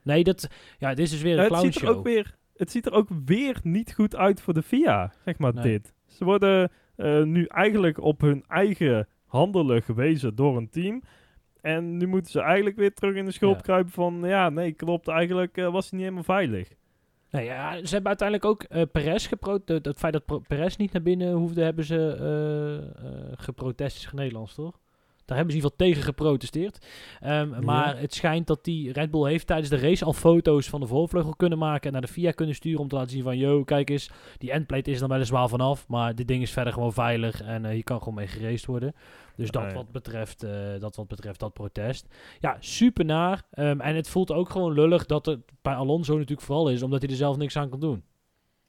Nee, 0.03 0.23
dat, 0.23 0.47
ja, 0.77 0.89
dit 0.89 0.99
is 1.05 1.11
dus 1.11 1.21
weer 1.21 1.39
een 1.39 1.53
het, 1.53 1.73
ziet 1.73 1.81
er 1.81 1.89
ook 1.89 2.03
weer, 2.03 2.35
het 2.55 2.71
ziet 2.71 2.85
er 2.85 2.91
ook 2.93 3.09
weer 3.25 3.59
niet 3.63 3.93
goed 3.93 4.15
uit 4.15 4.41
voor 4.41 4.53
de 4.53 4.61
FIA, 4.63 5.13
zeg 5.25 5.37
maar 5.37 5.53
Nee. 5.53 5.63
dit. 5.63 5.93
Ze 6.07 6.23
worden 6.25 6.71
eh, 6.95 7.23
nu 7.23 7.45
eigenlijk 7.45 8.01
op 8.01 8.21
hun 8.21 8.43
eigen 8.47 9.07
handelen 9.25 9.81
gewezen 9.83 10.35
door 10.35 10.57
een 10.57 10.69
team. 10.69 11.01
En 11.61 11.97
nu 11.97 12.07
moeten 12.07 12.31
ze 12.31 12.41
eigenlijk 12.41 12.75
weer 12.75 12.93
terug 12.93 13.15
in 13.15 13.25
de 13.25 13.31
schuld 13.31 13.55
Ja. 13.55 13.61
kruipen 13.61 13.91
van... 13.93 14.21
Ja, 14.23 14.49
nee, 14.49 14.71
klopt. 14.71 15.07
Eigenlijk 15.07 15.55
was 15.55 15.89
hij 15.89 15.99
niet 15.99 16.01
helemaal 16.07 16.23
veilig. 16.23 16.69
Nee, 17.35 17.45
ja, 17.45 17.71
ze 17.85 17.93
hebben 17.93 18.07
uiteindelijk 18.07 18.45
ook 18.49 18.63
eh 18.63 18.81
Perez 18.91 19.27
geprotesteerd. 19.27 19.85
Het 19.85 19.97
feit 19.97 20.13
dat 20.13 20.47
Perez 20.47 20.75
niet 20.75 20.91
naar 20.91 21.01
binnen 21.01 21.31
hoefde, 21.33 21.63
hebben 21.63 21.85
ze 21.85 22.15
eh 22.19 23.05
eh 23.07 23.31
geprotest. 23.35 23.97
Is 23.97 24.05
geen 24.05 24.19
Nederlands, 24.19 24.53
toch? 24.53 24.79
Daar 25.25 25.37
hebben 25.37 25.53
ze 25.55 25.59
in 25.59 25.65
ieder 25.65 25.77
geval 25.77 25.93
tegen 25.95 26.03
geprotesteerd. 26.03 26.85
Ehm, 27.19 27.49
Ja. 27.51 27.59
Maar 27.61 27.99
het 27.99 28.13
schijnt 28.13 28.47
dat 28.47 28.63
die 28.63 28.91
Red 28.91 29.11
Bull 29.11 29.29
heeft 29.29 29.47
tijdens 29.47 29.69
de 29.69 29.77
race 29.77 30.05
al 30.05 30.13
foto's 30.13 30.69
van 30.69 30.79
de 30.79 30.87
voorvleugel 30.87 31.35
kunnen 31.35 31.57
maken 31.57 31.85
en 31.85 31.91
naar 31.91 32.01
de 32.01 32.07
FIA 32.07 32.31
kunnen 32.31 32.55
sturen 32.55 32.79
om 32.79 32.87
te 32.87 32.95
laten 32.95 33.11
zien 33.11 33.23
van, 33.23 33.37
yo, 33.37 33.63
kijk 33.63 33.89
eens, 33.89 34.09
die 34.37 34.51
endplate 34.51 34.89
is 34.89 34.95
er 34.95 35.01
dan 35.01 35.09
weliswaar 35.09 35.49
vanaf, 35.49 35.87
maar 35.87 36.15
dit 36.15 36.27
ding 36.27 36.41
is 36.41 36.51
verder 36.51 36.73
gewoon 36.73 36.93
veilig 36.93 37.41
en 37.41 37.65
eh 37.65 37.71
hier 37.71 37.83
kan 37.83 37.99
gewoon 37.99 38.13
mee 38.13 38.27
geraced 38.27 38.65
worden. 38.65 38.93
Dus 39.35 39.51
dat, 39.51 39.73
wat 39.73 39.91
betreft, 39.91 40.43
eh, 40.43 40.51
dat 40.79 40.95
wat 40.95 41.07
betreft 41.07 41.39
dat 41.39 41.53
protest. 41.53 42.07
Ja, 42.39 42.57
super 42.59 43.05
naar. 43.05 43.43
Ehm, 43.51 43.79
en 43.81 43.95
het 43.95 44.09
voelt 44.09 44.31
ook 44.31 44.49
gewoon 44.49 44.73
lullig 44.73 45.05
dat 45.05 45.25
het 45.25 45.39
bij 45.61 45.73
Alonso 45.75 46.13
natuurlijk 46.13 46.41
vooral 46.47 46.69
is, 46.69 46.83
omdat 46.83 47.01
hij 47.01 47.09
er 47.09 47.15
zelf 47.15 47.37
niks 47.37 47.57
aan 47.57 47.69
kan 47.69 47.79
doen. 47.79 48.03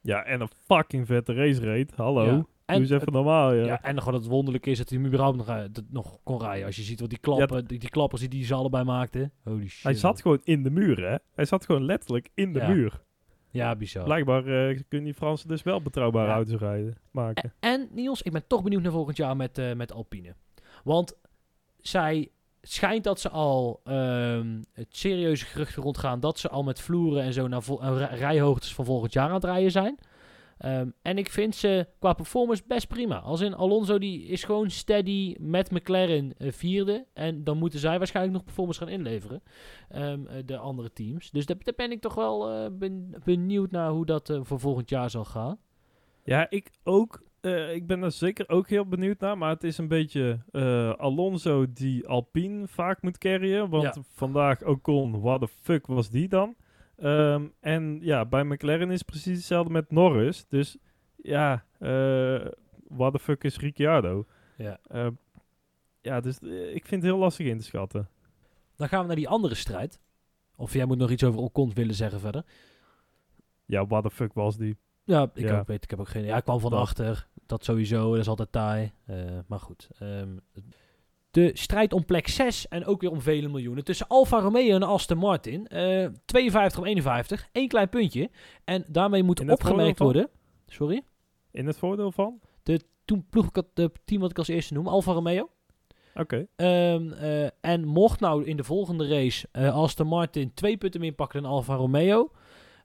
Ja, 0.01 0.25
en 0.25 0.41
een 0.41 0.49
fucking 0.67 1.07
vette 1.07 1.33
race 1.35 1.61
reed. 1.61 1.93
Hallo. 1.97 2.25
Ja. 2.25 2.47
En, 2.67 2.83
even 2.83 3.13
normaal, 3.13 3.53
ja. 3.53 3.65
ja, 3.65 3.83
en 3.83 3.99
gewoon 3.99 4.15
het 4.15 4.27
wonderlijke 4.27 4.71
is 4.71 4.79
dat 4.79 4.89
hij 4.89 4.99
hem 4.99 5.07
überhaupt 5.07 5.37
nog, 5.37 5.49
eh, 5.49 5.63
dat 5.71 5.85
nog 5.91 6.19
kon 6.23 6.41
rijden. 6.41 6.67
Als 6.67 6.77
je 6.77 6.83
ziet 6.83 7.01
wat 7.01 7.09
die, 7.09 7.19
klappen, 7.19 7.67
die, 7.67 7.79
die 7.79 7.89
klappers 7.91 8.21
die, 8.21 8.31
die 8.31 8.45
ze 8.45 8.55
allebei 8.55 8.85
maakten. 8.85 9.33
Holy 9.45 9.69
shit. 9.69 9.83
Hij 9.83 9.95
zat 9.95 10.21
gewoon 10.21 10.41
in 10.45 10.63
de 10.63 10.71
muur, 10.71 11.09
hè. 11.11 11.17
Hij 11.35 11.45
zat 11.45 11.65
gewoon 11.65 11.85
letterlijk 11.85 12.29
in 12.35 12.53
de 12.53 12.59
Ja. 12.59 12.69
muur. 12.69 13.05
Ja, 13.51 13.77
bizar. 13.77 14.05
Blijkbaar 14.05 14.47
eh, 14.47 14.79
kunnen 14.89 15.07
die 15.07 15.15
Fransen 15.15 15.49
dus 15.49 15.63
wel 15.63 15.83
betrouwbare 15.83 16.33
auto's 16.33 16.59
rijden, 16.61 16.97
maken. 17.11 17.53
En 17.61 17.89
Niels, 17.93 18.23
ik 18.23 18.33
ben 18.33 18.47
toch 18.47 18.63
benieuwd 18.63 18.83
naar 18.83 18.93
volgend 18.93 19.17
jaar 19.17 19.37
met, 19.37 19.59
eh, 19.59 19.73
met 19.73 19.93
Alpine. 19.93 20.35
Want 20.85 21.17
zij 21.81 22.29
schijnt 22.63 23.05
dat 23.05 23.21
ze 23.21 23.29
al 23.31 23.81
ehm, 23.85 24.63
het 24.73 24.87
serieuze 24.97 25.45
geruchten 25.45 25.83
rondgaan 25.83 26.21
dat 26.21 26.39
ze 26.39 26.49
al 26.49 26.63
met 26.63 26.81
vloeren 26.81 27.23
en 27.23 27.33
zo 27.33 27.49
naar 27.49 27.63
rij- 27.79 28.19
rijhoogtes 28.19 28.75
van 28.75 28.85
volgend 28.85 29.13
jaar 29.13 29.29
aan 29.29 29.35
het 29.35 29.45
rijden 29.45 29.71
zijn. 29.71 29.99
Ehm, 30.59 30.91
en 31.03 31.19
ik 31.19 31.31
vind 31.31 31.55
ze 31.55 31.87
qua 31.99 32.13
performance 32.13 32.63
best 32.67 32.89
prima. 32.89 33.19
Als 33.19 33.41
in 33.41 33.55
Alonso 33.55 33.99
die 33.99 34.23
is 34.27 34.45
gewoon 34.45 34.71
steady 34.71 35.35
met 35.41 35.71
McLaren 35.71 36.37
eh, 36.39 36.53
vierde. 36.53 37.07
En 37.13 37.45
dan 37.45 37.59
moeten 37.59 37.79
zij 37.79 37.99
waarschijnlijk 37.99 38.35
nog 38.37 38.45
performance 38.45 38.81
gaan 38.81 38.89
inleveren. 38.89 39.43
ehm, 39.89 40.27
eh, 40.27 40.43
de 40.47 40.57
andere 40.57 40.93
teams. 40.93 41.31
Dus 41.31 41.47
daar, 41.47 41.57
daar 41.59 41.75
ben 41.77 41.91
ik 41.91 42.01
toch 42.01 42.15
wel 42.15 42.51
eh, 42.51 42.67
ben, 42.73 43.15
benieuwd 43.25 43.71
naar 43.71 43.91
hoe 43.91 44.07
dat 44.07 44.39
voor 44.43 44.61
volgend 44.61 44.91
jaar 44.91 45.11
zal 45.11 45.25
gaan. 45.25 45.59
Ja, 46.25 46.51
ik 46.51 46.71
ook. 46.85 47.25
Ik 47.73 47.87
ben 47.87 48.03
er 48.03 48.13
zeker 48.13 48.49
ook 48.49 48.69
heel 48.69 48.87
benieuwd 48.87 49.21
naar. 49.21 49.39
Maar 49.39 49.51
het 49.51 49.65
is 49.65 49.79
een 49.79 49.89
beetje 49.89 50.39
Alonso 50.99 51.73
die 51.73 52.07
Alpine 52.09 52.69
vaak 52.69 53.03
moet 53.03 53.19
carryen. 53.19 53.69
Want 53.69 53.95
Ja. 53.95 54.03
vandaag 54.13 54.63
Ocon, 54.65 55.21
what 55.21 55.41
the 55.41 55.49
fuck 55.49 55.87
was 55.87 56.11
die 56.11 56.29
dan? 56.29 56.55
Ehm, 56.97 57.47
en 57.61 57.99
ja, 58.01 58.25
bij 58.25 58.45
McLaren 58.45 58.91
is 58.91 58.99
het 58.99 59.07
precies 59.07 59.37
hetzelfde 59.37 59.73
met 59.73 59.91
Norris. 59.91 60.45
Dus 60.49 60.77
ja, 61.17 61.65
eh 61.79 62.47
what 62.89 63.13
the 63.13 63.19
fuck 63.19 63.45
is 63.45 63.59
Ricciardo? 63.59 64.27
Ja. 64.57 64.79
Eh, 64.89 65.09
ja, 66.01 66.21
dus 66.21 66.39
eh, 66.39 66.75
ik 66.75 66.87
vind 66.87 67.03
het 67.03 67.11
heel 67.11 67.21
lastig 67.21 67.47
in 67.47 67.59
te 67.59 67.65
schatten. 67.65 68.09
Dan 68.77 68.89
gaan 68.89 69.01
we 69.01 69.07
naar 69.07 69.17
die 69.17 69.29
andere 69.29 69.55
strijd. 69.55 70.01
Of 70.57 70.73
jij 70.73 70.85
moet 70.87 70.99
nog 70.99 71.11
iets 71.11 71.25
over 71.25 71.41
Ocon 71.41 71.73
willen 71.75 71.95
zeggen 71.95 72.21
verder. 72.21 72.45
Ja, 73.65 73.87
what 73.87 74.03
the 74.03 74.11
fuck 74.11 74.33
was 74.33 74.57
die? 74.57 74.77
Ja, 75.05 75.31
ik 75.35 75.49
Ja. 75.49 75.59
ook 75.59 75.67
weet, 75.67 75.83
ik 75.85 75.91
heb 75.91 76.01
ook 76.01 76.09
geen... 76.09 76.25
Ja, 76.25 76.37
ik 76.37 76.43
kwam 76.45 76.61
van 76.61 76.73
achter. 76.73 77.29
Dat 77.47 77.65
sowieso, 77.65 78.11
dat 78.11 78.21
is 78.21 78.29
altijd 78.29 78.53
taai. 78.53 78.93
Eh, 79.05 79.39
maar 79.47 79.61
goed. 79.61 79.89
ehm, 79.99 80.37
de 81.37 81.51
strijd 81.55 81.93
om 81.93 82.05
plek 82.05 82.29
6 82.29 82.69
en 82.69 82.85
ook 82.85 83.01
weer 83.01 83.11
om 83.11 83.21
vele 83.21 83.49
miljoenen 83.49 83.85
tussen 83.85 84.07
Alfa 84.07 84.41
Romeo 84.41 84.75
en 84.75 84.83
Aston 84.83 85.19
Martin. 85.19 85.67
Eh 85.67 86.07
52 86.25 86.79
om 86.79 86.85
51, 86.87 87.49
één 87.53 87.69
klein 87.69 87.89
puntje. 87.89 88.31
En 88.65 88.85
daarmee 88.89 89.23
moet 89.23 89.51
opgemerkt 89.51 89.99
worden... 89.99 90.29
Sorry? 90.67 91.03
In 91.51 91.67
het 91.67 91.77
voordeel 91.77 92.13
van? 92.13 92.41
Toen 93.05 93.27
ploeg 93.31 93.49
ik 93.49 93.57
het 93.57 93.67
de 93.75 93.91
team 94.05 94.21
wat 94.21 94.31
ik 94.31 94.39
als 94.39 94.49
eerste 94.49 94.75
noem, 94.75 94.89
Alfa 94.89 95.13
Romeo. 95.13 95.51
Oké. 96.15 96.47
Ehm, 96.57 97.13
eh, 97.13 97.49
en 97.61 97.85
mocht 97.85 98.21
nou 98.21 98.45
in 98.45 98.57
de 98.57 98.65
volgende 98.65 99.09
race 99.09 99.49
eh 99.53 99.75
Aston 99.75 100.07
Martin 100.07 100.55
twee 100.55 100.77
punten 100.77 101.01
meer 101.01 101.13
pakken 101.13 101.43
dan 101.43 101.51
Alfa 101.51 101.75
Romeo, 101.75 102.31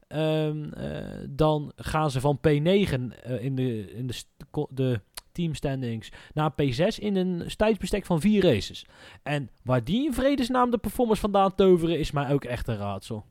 ehm, 0.08 0.74
eh, 0.74 1.28
dan 1.30 1.72
gaan 1.76 2.12
ze 2.12 2.20
van 2.20 2.38
P9 2.38 3.14
eh, 3.24 3.44
in 3.44 3.56
de, 3.56 3.94
in 3.94 4.08
de, 4.08 4.24
de 4.70 5.02
team 5.32 5.54
standings 5.54 6.12
naar 6.34 6.52
P6 6.52 6.96
in 7.00 7.16
een 7.16 7.44
tijdsbestek 7.56 8.06
van 8.06 8.22
vier 8.22 8.44
races. 8.44 8.86
En 9.24 9.50
waar 9.64 9.84
die 9.84 10.06
in 10.06 10.14
vredesnaam 10.14 10.72
de 10.72 10.78
performance 10.78 11.22
vandaan 11.22 11.56
toveren, 11.56 12.00
is 12.00 12.12
mij 12.12 12.34
ook 12.34 12.44
echt 12.44 12.68
een 12.68 12.78
raadsel. 12.78 13.26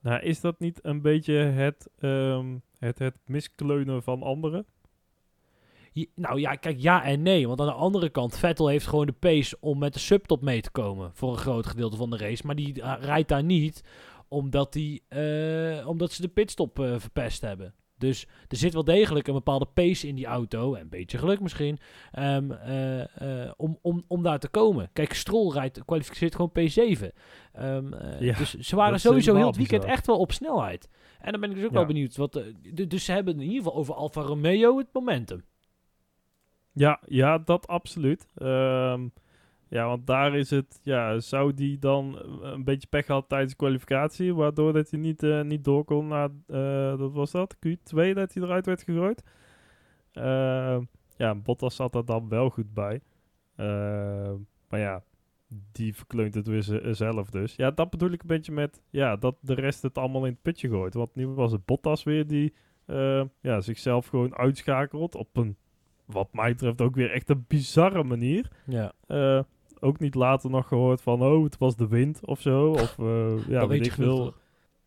Nou, 0.00 0.20
is 0.20 0.40
dat 0.40 0.60
niet 0.60 0.78
een 0.82 1.02
beetje 1.02 1.34
het, 1.34 1.88
ehm, 1.98 2.56
het, 2.78 2.98
het 2.98 3.16
miskleunen 3.24 4.02
van 4.02 4.22
anderen? 4.22 4.66
Je- 5.92 6.08
nou 6.14 6.40
ja, 6.40 6.54
kijk, 6.54 6.80
ja 6.80 7.04
en 7.04 7.22
nee. 7.22 7.46
Want 7.48 7.60
aan 7.60 7.66
de 7.66 7.72
andere 7.72 8.08
kant, 8.08 8.38
Vettel 8.38 8.68
heeft 8.68 8.86
gewoon 8.86 9.06
de 9.06 9.12
pace 9.12 9.56
om 9.60 9.78
met 9.78 9.92
de 9.92 9.98
subtop 9.98 10.42
mee 10.42 10.60
te 10.60 10.70
komen. 10.70 11.10
Voor 11.14 11.30
een 11.30 11.38
groot 11.38 11.66
gedeelte 11.66 11.96
van 11.96 12.10
de 12.10 12.16
race. 12.16 12.46
Maar 12.46 12.54
die 12.54 12.82
eh, 12.82 12.94
rijdt 13.00 13.28
daar 13.28 13.44
niet 13.44 13.84
omdat, 14.28 14.72
die, 14.72 15.02
eh, 15.08 15.88
omdat 15.88 16.12
ze 16.12 16.22
de 16.22 16.28
pitstop 16.28 16.78
eh, 16.78 16.94
verpest 16.98 17.40
hebben. 17.40 17.74
Dus 17.98 18.26
er 18.48 18.56
zit 18.56 18.72
wel 18.72 18.84
degelijk 18.84 19.26
een 19.28 19.34
bepaalde 19.34 19.66
pace 19.74 20.08
in 20.08 20.14
die 20.14 20.26
auto. 20.26 20.74
En 20.74 20.80
een 20.80 20.88
beetje 20.88 21.18
geluk 21.18 21.40
misschien. 21.40 21.78
ehm, 22.12 22.52
eh, 22.52 23.44
eh, 23.44 23.52
om, 23.56 23.78
om, 23.82 24.04
om 24.08 24.22
daar 24.22 24.38
te 24.38 24.48
komen. 24.48 24.90
Kijk, 24.92 25.12
Stroll 25.12 25.52
rijdt, 25.52 25.84
kwalificeert 25.84 26.34
gewoon 26.34 26.50
P7. 26.50 27.06
Ehm, 27.52 27.92
eh, 27.92 28.20
Ja, 28.20 28.38
dus 28.38 28.54
ze 28.54 28.76
waren 28.76 29.00
sowieso 29.00 29.34
heel 29.34 29.46
het 29.46 29.56
weekend 29.56 29.84
echt 29.84 30.06
wel 30.06 30.18
op 30.18 30.32
snelheid. 30.32 30.88
En 31.20 31.32
dan 31.32 31.40
ben 31.40 31.50
ik 31.50 31.56
dus 31.56 31.64
ook 31.64 31.70
Ja. 31.70 31.76
wel 31.76 31.86
benieuwd. 31.86 32.16
Wat, 32.16 32.42
dus 32.88 33.04
ze 33.04 33.12
hebben 33.12 33.34
in 33.34 33.40
ieder 33.40 33.56
geval 33.62 33.74
over 33.74 33.94
Alfa 33.94 34.20
Romeo 34.20 34.78
het 34.78 34.88
momentum. 34.92 35.44
Ja, 36.72 37.00
ja, 37.06 37.38
dat 37.38 37.66
absoluut. 37.66 38.26
Ehm, 38.34 39.08
ja, 39.68 39.86
want 39.86 40.06
daar 40.06 40.36
is 40.36 40.50
het, 40.50 40.80
ja, 40.82 41.18
zou 41.18 41.54
die 41.54 41.78
dan 41.78 42.18
eh, 42.18 42.50
een 42.52 42.64
beetje 42.64 42.88
pech 42.88 43.06
gehad 43.06 43.28
tijdens 43.28 43.50
de 43.50 43.56
kwalificatie, 43.58 44.34
waardoor 44.34 44.72
dat 44.72 44.90
hij 44.90 45.00
niet, 45.00 45.22
eh, 45.22 45.40
niet 45.42 45.64
door 45.64 45.84
kon 45.84 46.08
naar, 46.08 46.28
eh 46.46 46.98
dat 46.98 47.12
was 47.12 47.30
dat, 47.30 47.56
Q2, 47.56 48.12
dat 48.14 48.34
hij 48.34 48.42
eruit 48.42 48.66
werd 48.66 48.82
gegooid. 48.82 49.22
Ja, 51.16 51.34
Bottas 51.34 51.76
zat 51.76 51.94
er 51.94 52.04
dan 52.04 52.28
wel 52.28 52.50
goed 52.50 52.74
bij. 52.74 53.00
Maar 54.68 54.80
ja, 54.80 55.02
die 55.72 55.94
verkleunt 55.94 56.34
het 56.34 56.46
weer 56.46 56.62
ze- 56.62 56.88
zelf 56.94 57.30
dus. 57.30 57.56
Ja, 57.56 57.70
dat 57.70 57.90
bedoel 57.90 58.10
ik 58.10 58.20
een 58.20 58.26
beetje 58.28 58.52
met, 58.52 58.82
ja, 58.90 59.16
dat 59.16 59.36
de 59.40 59.54
rest 59.54 59.82
het 59.82 59.98
allemaal 59.98 60.24
in 60.24 60.32
het 60.32 60.42
putje 60.42 60.68
gooit. 60.68 60.94
Want 60.94 61.14
nu 61.14 61.26
was 61.26 61.52
het 61.52 61.64
Bottas 61.64 62.02
weer 62.02 62.26
die, 62.26 62.54
ja, 63.40 63.60
zichzelf 63.60 64.06
gewoon 64.06 64.36
uitschakelt 64.36 65.14
op 65.14 65.36
een 65.36 65.56
wat 66.04 66.32
mij 66.32 66.50
betreft 66.50 66.80
ook 66.80 66.94
weer 66.94 67.10
echt 67.10 67.30
een 67.30 67.44
bizarre 67.48 68.04
manier. 68.04 68.50
Ja. 68.66 68.92
Ook 69.80 69.98
niet 69.98 70.14
later 70.14 70.50
nog 70.50 70.68
gehoord 70.68 71.02
van, 71.02 71.22
oh, 71.22 71.44
het 71.44 71.58
was 71.58 71.76
de 71.76 71.88
wind 71.88 72.26
of 72.26 72.40
zo. 72.40 72.70
Of, 72.70 72.98
eh, 72.98 73.06
ja, 73.48 73.60
dat 73.60 73.68
weet 73.68 73.68
weet 73.68 73.78
je 73.78 73.84
ik 73.84 73.92
veel. 73.92 74.24
toch? 74.24 74.38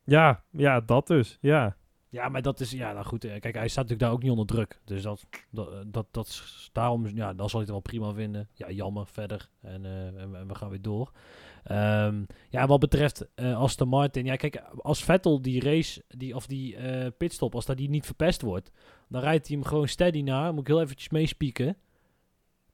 Ja, 0.04 0.44
ja, 0.52 0.80
dat 0.82 1.08
dus. 1.08 1.38
Ja, 1.42 1.78
Ja, 2.12 2.30
maar 2.30 2.42
dat 2.42 2.60
is, 2.60 2.72
ja, 2.72 2.94
nou 2.94 3.06
goed. 3.06 3.24
eh, 3.24 3.40
Kijk, 3.40 3.56
hij 3.56 3.68
staat 3.68 3.84
natuurlijk 3.84 4.00
daar 4.02 4.12
ook 4.12 4.22
niet 4.22 4.32
onder 4.32 4.46
druk. 4.46 4.80
Dus 4.86 5.02
dat, 5.02 5.26
dat, 5.52 5.72
eh, 5.72 5.80
dat, 5.88 6.06
dat 6.12 6.28
is- 6.28 6.70
daarom, 6.74 7.08
ja, 7.08 7.34
dan 7.34 7.50
zal 7.50 7.60
hij 7.60 7.60
het 7.60 7.70
wel 7.70 7.80
prima 7.80 8.14
vinden. 8.14 8.50
Ja, 8.54 8.70
jammer, 8.72 9.06
verder. 9.08 9.50
En, 9.62 9.86
en, 9.86 10.36
en 10.36 10.48
we 10.48 10.56
gaan 10.56 10.70
weer 10.70 10.82
door. 10.82 11.12
Ehm, 11.64 12.24
ja, 12.50 12.68
wat 12.68 12.80
betreft 12.80 13.28
eh 13.36 13.58
Aston 13.60 13.88
Martin. 13.88 14.26
Ja, 14.26 14.36
kijk, 14.36 14.64
als 14.78 15.04
Vettel 15.04 15.42
die 15.42 15.62
race, 15.64 16.04
die, 16.08 16.36
of 16.36 16.48
die 16.48 16.76
pitstop, 17.12 17.56
als 17.56 17.66
dat 17.66 17.78
die 17.78 17.90
niet 17.90 18.06
verpest 18.06 18.42
wordt, 18.42 18.72
dan 19.10 19.22
rijdt 19.22 19.48
hij 19.48 19.58
hem 19.58 19.66
gewoon 19.66 19.88
steady 19.88 20.22
naar. 20.22 20.52
Moet 20.54 20.62
ik 20.62 20.68
heel 20.68 20.82
eventjes 20.82 21.10
meespieken. 21.10 21.78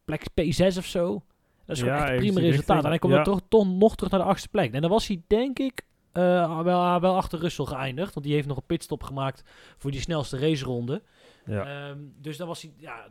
Plek 0.05 0.23
P6 0.41 0.77
of 0.77 0.85
zo. 0.85 1.23
Dat 1.65 1.75
is 1.75 1.81
gewoon 1.83 1.97
Ja, 1.97 2.07
echt 2.07 2.17
prima 2.17 2.39
resultaat. 2.39 2.83
En 2.83 2.89
hij 2.89 2.99
komt 2.99 3.13
ja. 3.13 3.23
dan 3.23 3.33
toch, 3.33 3.41
toch 3.47 3.67
nog 3.67 3.95
terug 3.95 4.11
naar 4.11 4.19
de 4.21 4.25
achtste 4.25 4.49
plek. 4.49 4.73
En 4.73 4.81
dan 4.81 4.89
was 4.89 5.07
hij, 5.07 5.21
denk 5.27 5.59
ik, 5.59 5.81
eh, 6.11 6.61
wel, 6.61 6.99
wel 6.99 7.15
achter 7.15 7.39
Russell 7.39 7.65
geëindigd. 7.65 8.13
Want 8.13 8.25
die 8.25 8.35
heeft 8.35 8.47
nog 8.47 8.57
een 8.57 8.65
pitstop 8.65 9.03
gemaakt 9.03 9.43
voor 9.77 9.91
die 9.91 9.99
snelste 9.99 10.37
raceronde. 10.37 11.01
ja. 11.45 11.87
Ehm, 11.89 11.99
dus 12.21 12.37
dan 12.37 12.47
was 12.47 12.61
hij, 12.61 12.73
ja, 12.77 13.07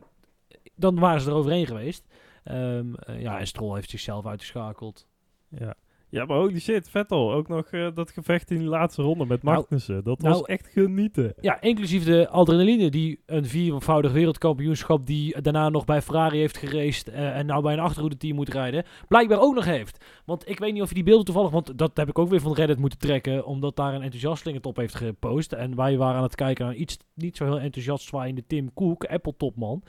dan 0.75 0.99
waren 0.99 1.21
ze 1.21 1.29
er 1.31 1.37
overheen 1.37 1.67
geweest. 1.67 2.07
Ehm, 2.45 2.95
eh, 2.95 3.21
ja, 3.21 3.39
en 3.39 3.47
Stroll 3.47 3.75
heeft 3.75 3.91
zichzelf 3.91 4.27
uitgeschakeld. 4.27 5.07
ja. 5.49 5.75
Ja, 6.15 6.25
maar 6.25 6.37
holy 6.37 6.61
shit, 6.61 6.89
Vettel. 6.91 7.33
Ook 7.33 7.49
nog 7.49 7.67
eh, 7.67 7.89
dat 7.95 8.11
gevecht 8.11 8.51
in 8.51 8.59
die 8.59 8.69
laatste 8.69 9.03
ronde 9.03 9.27
met 9.27 9.43
Nou, 9.43 9.57
Magnussen. 9.57 10.05
dat 10.05 10.21
nou, 10.21 10.35
was 10.35 10.43
echt 10.47 10.67
genieten. 10.67 11.35
Ja, 11.41 11.61
inclusief 11.61 12.05
de 12.05 12.29
adrenaline 12.29 12.91
die 12.91 13.23
een 13.27 13.45
viervoudig 13.45 14.13
wereldkampioenschap 14.13 15.07
die 15.07 15.41
daarna 15.41 15.69
nog 15.69 15.85
bij 15.85 16.03
Ferrari 16.03 16.39
heeft 16.39 16.57
geraced 16.57 17.09
eh, 17.09 17.37
en 17.37 17.47
nou 17.47 17.63
bij 17.63 17.73
een 17.73 17.79
achterhoede 17.79 18.17
team 18.17 18.35
moet 18.35 18.49
rijden, 18.53 18.85
blijkbaar 19.09 19.41
ook 19.41 19.55
nog 19.55 19.65
heeft. 19.65 20.05
Want 20.25 20.49
ik 20.49 20.59
weet 20.59 20.73
niet 20.73 20.83
of 20.83 20.89
je 20.89 20.95
die 20.95 21.05
beelden 21.05 21.25
toevallig, 21.25 21.51
want 21.51 21.79
dat 21.79 21.97
heb 21.97 22.09
ik 22.09 22.19
ook 22.19 22.29
weer 22.29 22.41
van 22.41 22.55
Reddit 22.55 22.79
moeten 22.79 22.99
trekken, 22.99 23.47
omdat 23.47 23.77
daar 23.77 23.95
een 23.95 24.03
enthousiasteling 24.03 24.57
het 24.57 24.67
op 24.67 24.77
heeft 24.77 24.95
gepost. 24.95 25.53
En 25.53 25.77
wij 25.77 25.97
waren 25.97 26.17
aan 26.17 26.23
het 26.23 26.35
kijken 26.35 26.65
naar 26.65 26.75
iets 26.75 26.99
niet 27.15 27.37
zo 27.37 27.45
heel 27.45 27.61
enthousiast 27.61 28.07
zwaaiende 28.07 28.47
Tim 28.47 28.73
Cook, 28.75 29.05
Apple-topman. 29.05 29.83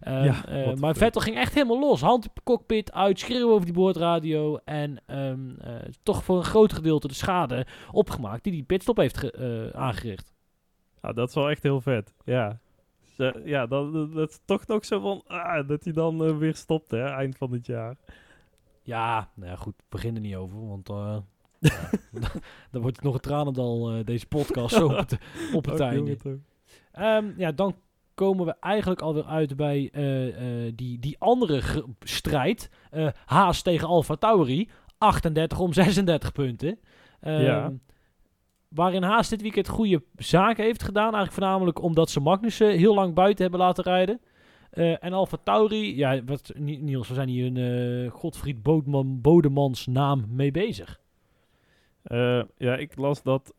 Ehm, 0.00 0.24
Ja, 0.24 0.46
eh, 0.46 0.74
maar 0.74 0.94
Vettel 0.96 1.20
ging 1.20 1.36
echt 1.36 1.54
helemaal 1.54 1.80
los. 1.80 2.00
Hand 2.00 2.26
op 2.28 2.34
de 2.34 2.40
cockpit 2.44 2.92
uit, 2.92 3.18
schreeuwen 3.18 3.52
over 3.52 3.64
die 3.64 3.74
boordradio 3.74 4.58
en 4.64 5.02
ehm, 5.06 5.50
eh, 5.60 5.71
toch 6.02 6.24
voor 6.24 6.36
een 6.36 6.44
groot 6.44 6.72
gedeelte 6.72 7.08
de 7.08 7.14
schade 7.14 7.66
opgemaakt 7.92 8.44
die 8.44 8.52
die 8.52 8.62
pitstop 8.62 8.96
heeft 8.96 9.18
ge- 9.18 9.30
eh, 9.72 9.80
aangericht. 9.80 10.32
Ja, 11.02 11.12
dat 11.12 11.28
is 11.28 11.34
wel 11.34 11.50
echt 11.50 11.62
heel 11.62 11.80
vet. 11.80 12.14
Ja. 12.24 12.58
Ze- 13.16 13.42
ja, 13.44 13.66
dat, 13.66 13.94
is 14.28 14.40
toch 14.44 14.66
nog 14.66 14.84
zo 14.84 15.00
van, 15.00 15.22
ah, 15.26 15.68
dat 15.68 15.84
hij 15.84 15.92
dan 15.92 16.24
eh, 16.24 16.36
weer 16.36 16.54
stopt, 16.54 16.90
hè, 16.90 17.04
eind 17.04 17.36
van 17.36 17.52
het 17.52 17.66
jaar. 17.66 17.96
Ja, 18.82 19.30
nou 19.34 19.50
ja, 19.50 19.56
goed, 19.56 19.74
begin 19.88 20.14
er 20.14 20.20
niet 20.20 20.34
over, 20.36 20.68
want 20.68 20.88
eh, 20.88 21.16
ja, 22.20 22.30
dan 22.70 22.80
wordt 22.82 22.96
het 22.96 23.04
nog 23.04 23.14
een 23.14 23.20
tranendal, 23.20 23.90
eh 23.92 24.04
deze 24.04 24.26
podcast, 24.26 24.74
zo 24.74 24.86
op 24.86 24.96
het, 24.96 25.18
op 25.54 25.64
het 25.64 25.74
Ook 25.80 25.80
einde. 25.80 26.16
Ehm, 26.92 27.26
ja, 27.36 27.52
dan 27.52 27.76
komen 28.14 28.46
we 28.46 28.54
eigenlijk 28.60 29.00
alweer 29.02 29.24
uit 29.24 29.56
bij 29.56 29.88
eh, 29.92 30.66
eh, 30.66 30.72
die, 30.76 30.98
die 30.98 31.16
andere 31.18 31.84
strijd. 32.00 32.70
Eh, 32.90 33.08
Haas 33.24 33.62
tegen 33.62 33.88
Alfa 33.88 34.14
Tauri, 34.16 34.68
38 35.02 35.58
om 35.60 35.72
36 35.82 36.32
punten. 36.32 36.78
Ehm, 37.20 37.42
Ja. 37.42 37.72
Waarin 38.68 39.02
Haas 39.02 39.28
dit 39.28 39.42
weekend 39.42 39.68
goede 39.68 40.02
zaken 40.16 40.64
heeft 40.64 40.82
gedaan. 40.82 41.14
Eigenlijk 41.14 41.32
voornamelijk 41.32 41.82
omdat 41.82 42.10
ze 42.10 42.20
Magnussen 42.20 42.70
heel 42.78 42.94
lang 42.94 43.14
buiten 43.14 43.42
hebben 43.42 43.60
laten 43.60 43.84
rijden. 43.84 44.20
Eh, 44.70 45.04
en 45.04 45.12
Alfa 45.12 45.36
Tauri, 45.44 45.96
ja, 45.96 46.24
wat, 46.24 46.52
Ni- 46.56 46.76
Niels, 46.80 47.08
we 47.08 47.14
zijn 47.14 47.28
hier 47.28 47.46
een 47.46 48.04
eh 48.04 48.10
Godfried 48.12 48.62
Bodeman, 48.62 49.20
Bodemans 49.20 49.86
naam 49.86 50.24
mee 50.28 50.50
bezig. 50.50 51.00
Eh, 52.02 52.42
ja, 52.56 52.76
ik 52.76 52.96
las 52.96 53.22
dat 53.22 53.54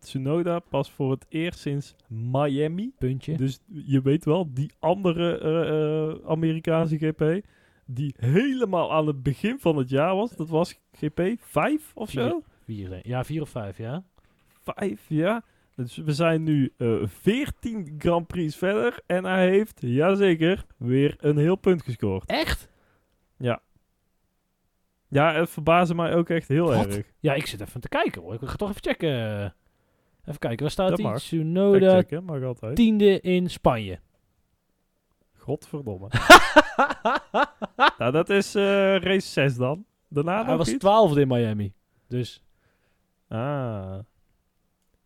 Tsunoda 0.00 0.58
pas 0.58 0.90
voor 0.90 1.10
het 1.10 1.26
eerst 1.28 1.58
sinds 1.58 1.94
Miami 2.08 2.92
Puntje. 2.98 3.36
Dus 3.36 3.60
je 3.66 4.00
weet 4.02 4.24
wel, 4.24 4.48
die 4.54 4.70
andere 4.78 6.20
Amerikaanse 6.26 6.98
GP, 6.98 7.46
die 7.90 8.14
helemaal 8.18 8.92
aan 8.92 9.06
het 9.06 9.22
begin 9.22 9.58
van 9.58 9.76
het 9.76 9.90
jaar 9.90 10.16
was, 10.16 10.30
dat 10.30 10.48
was 10.48 10.80
GP 10.92 11.34
5 11.38 11.92
of 11.94 12.10
zo? 12.10 12.42
Vier, 12.64 13.00
ja, 13.08 13.24
vier 13.24 13.42
of 13.42 13.48
vijf, 13.48 13.78
ja. 13.78 14.04
5, 14.62 15.04
ja. 15.08 15.42
Dus 15.74 15.96
we 15.96 16.12
zijn 16.12 16.42
nu 16.42 16.72
eh 16.76 17.06
14 17.06 17.94
Grand 17.98 18.26
Prix 18.26 18.56
verder 18.56 19.00
en 19.06 19.24
hij 19.24 19.48
heeft, 19.48 19.78
jazeker, 19.80 20.64
weer 20.76 21.16
een 21.18 21.36
heel 21.36 21.56
punt 21.56 21.82
gescoord. 21.82 22.30
Echt? 22.30 22.68
Ja, 25.10 25.34
het 25.34 25.50
verbaasde 25.50 25.94
mij 25.94 26.14
ook 26.14 26.28
echt 26.28 26.48
heel 26.48 26.66
Wat? 26.66 26.86
erg. 26.86 27.06
Ja, 27.18 27.34
ik 27.34 27.46
zit 27.46 27.60
even 27.60 27.80
te 27.80 27.88
kijken 27.88 28.22
hoor. 28.22 28.34
Ik 28.34 28.40
ga 28.42 28.56
toch 28.56 28.68
even 28.68 28.82
checken. 28.82 29.54
Even 30.24 30.38
kijken, 30.38 30.60
waar 30.60 30.70
staat 30.70 30.98
hij? 30.98 31.14
Tsunoda, 31.14 32.04
altijd. 32.46 32.76
tiende 32.76 33.20
in 33.20 33.50
Spanje. 33.50 33.98
Godverdomme. 35.36 36.08
nou, 37.98 38.12
dat 38.12 38.30
is 38.30 38.54
eh, 38.54 38.96
race 38.96 39.28
6 39.28 39.56
dan. 39.56 39.84
Daarna 40.08 40.44
Hij 40.44 40.56
was 40.56 40.68
iets? 40.68 40.78
twaalfde 40.78 41.20
in 41.20 41.28
Miami. 41.28 41.72
Dus 42.08 42.42
Ah. 43.28 43.98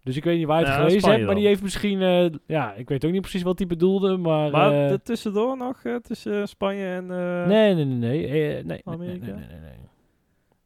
Dus 0.03 0.16
ik 0.16 0.25
weet 0.25 0.39
niet 0.39 0.47
waar 0.47 0.61
je 0.61 0.66
het 0.66 0.75
Ja, 0.75 0.83
gelezen 0.83 1.11
hebt, 1.11 1.27
maar 1.27 1.35
die 1.35 1.47
heeft 1.47 1.62
misschien... 1.62 2.03
eh, 2.03 2.31
ja, 2.47 2.72
ik 2.75 2.89
weet 2.89 3.05
ook 3.05 3.12
niet 3.12 3.20
precies 3.20 3.43
wat 3.43 3.59
hij 3.59 3.66
bedoelde, 3.66 4.16
maar... 4.16 4.51
Maar 4.51 4.72
er 4.72 5.03
tussendoor 5.03 5.57
nog, 5.57 5.83
tussen 6.03 6.49
Spanje 6.49 6.87
en... 6.87 7.07
nee, 7.47 7.75
nee, 7.75 7.85
nee, 7.85 7.85
nee, 7.85 8.29
nee, 8.29 8.29
nee, 8.29 8.62
nee, 8.64 8.81
Amerika? 8.85 9.25
nee, 9.25 9.35
nee, 9.35 9.47
nee, 9.47 9.61
nee. 9.61 9.89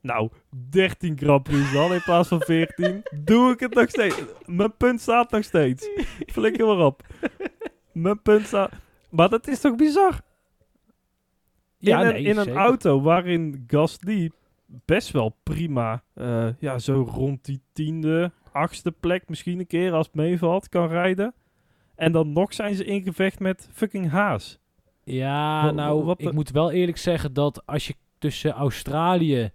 Nou, 0.01 0.29
13 0.71 1.19
Grand 1.19 1.43
Prix 1.43 1.73
dan 1.73 1.93
in 1.93 2.03
plaats 2.03 2.29
van 2.29 2.41
14. 2.41 3.03
Doe 3.25 3.53
ik 3.53 3.61
het 3.61 3.75
nog 3.75 3.89
steeds. 3.89 4.23
Mijn 4.47 4.77
punt 4.77 5.01
staat 5.01 5.31
nog 5.31 5.45
steeds. 5.45 5.89
Flikker 6.27 6.67
maar 6.67 6.87
op. 6.87 7.03
Mijn 7.93 8.23
punt 8.23 8.47
staat... 8.47 8.71
Maar 9.11 9.29
dat 9.29 9.49
is 9.49 9.61
toch 9.61 9.77
bizar? 9.77 10.21
Ja, 11.79 12.01
in 12.01 12.07
een, 12.07 12.13
nee, 12.13 12.23
in 12.23 12.37
een 12.37 12.45
zeker. 12.45 12.61
auto 12.61 13.01
waarin 13.01 13.65
Gasly 13.67 14.31
best 14.67 15.11
wel 15.11 15.37
prima, 15.43 16.03
eh, 16.15 16.49
ja, 16.59 16.79
zo 16.79 17.09
rond 17.11 17.45
die 17.45 17.61
tiende, 17.73 18.33
achtste 18.53 18.93
plek 18.93 19.29
misschien 19.29 19.59
een 19.59 19.67
keer 19.67 19.93
als 19.93 20.07
het 20.07 20.15
meevalt, 20.15 20.69
kan 20.69 20.89
rijden. 20.89 21.35
En 21.95 22.13
dan 22.13 22.33
nog 22.33 22.55
zijn 22.55 22.75
ze 22.75 22.85
in 22.85 23.03
gevecht 23.03 23.39
met 23.41 23.69
fucking 23.73 24.11
Haas. 24.11 24.59
Ja, 25.05 25.71
nou, 25.71 26.05
wat 26.05 26.21
ik 26.21 26.33
moet 26.33 26.51
wel 26.51 26.71
eerlijk 26.71 26.99
zeggen 26.99 27.33
dat 27.33 27.67
als 27.67 27.87
je 27.87 27.95
tussen 28.19 28.51
Australië 28.51 29.51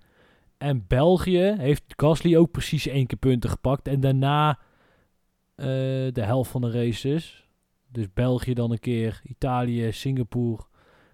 en 0.57 0.86
België 0.88 1.55
heeft 1.57 1.84
Gasly 1.88 2.36
ook 2.36 2.51
precies 2.51 2.88
één 2.88 3.07
keer 3.07 3.17
punten 3.17 3.49
gepakt. 3.49 3.88
En 3.88 3.99
daarna 3.99 4.59
eh, 5.55 5.65
de 6.11 6.21
helft 6.21 6.51
van 6.51 6.61
de 6.61 6.71
races. 6.71 7.47
Dus 7.91 8.13
België 8.13 8.53
dan 8.53 8.71
een 8.71 8.80
keer, 8.80 9.21
Italië, 9.24 9.91
Singapore. 9.91 10.63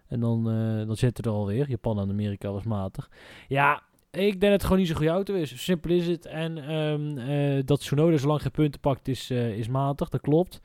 En 0.09 0.19
dan, 0.19 0.49
eh, 0.49 0.87
dan 0.87 0.95
zitten 0.95 1.23
er 1.23 1.31
alweer. 1.31 1.69
Japan 1.69 1.99
en 1.99 2.09
Amerika 2.09 2.51
was 2.51 2.63
matig. 2.63 3.09
Ja, 3.47 3.83
ik 4.11 4.19
denk 4.19 4.41
dat 4.41 4.51
het 4.51 4.63
gewoon 4.63 4.77
niet 4.77 4.87
zo'n 4.87 4.95
goede 4.95 5.11
auto 5.11 5.33
is. 5.33 5.63
Simpel 5.63 5.91
is 5.91 6.07
het. 6.07 6.25
En 6.25 6.57
ehm, 6.57 7.17
eh, 7.17 7.65
dat 7.65 7.79
Tsunoda 7.79 8.17
zo 8.17 8.27
lang 8.27 8.41
geen 8.41 8.51
punten 8.51 8.79
pakt 8.79 9.07
is, 9.07 9.29
eh, 9.29 9.57
is 9.57 9.67
matig, 9.67 10.09
dat 10.09 10.21
klopt. 10.21 10.61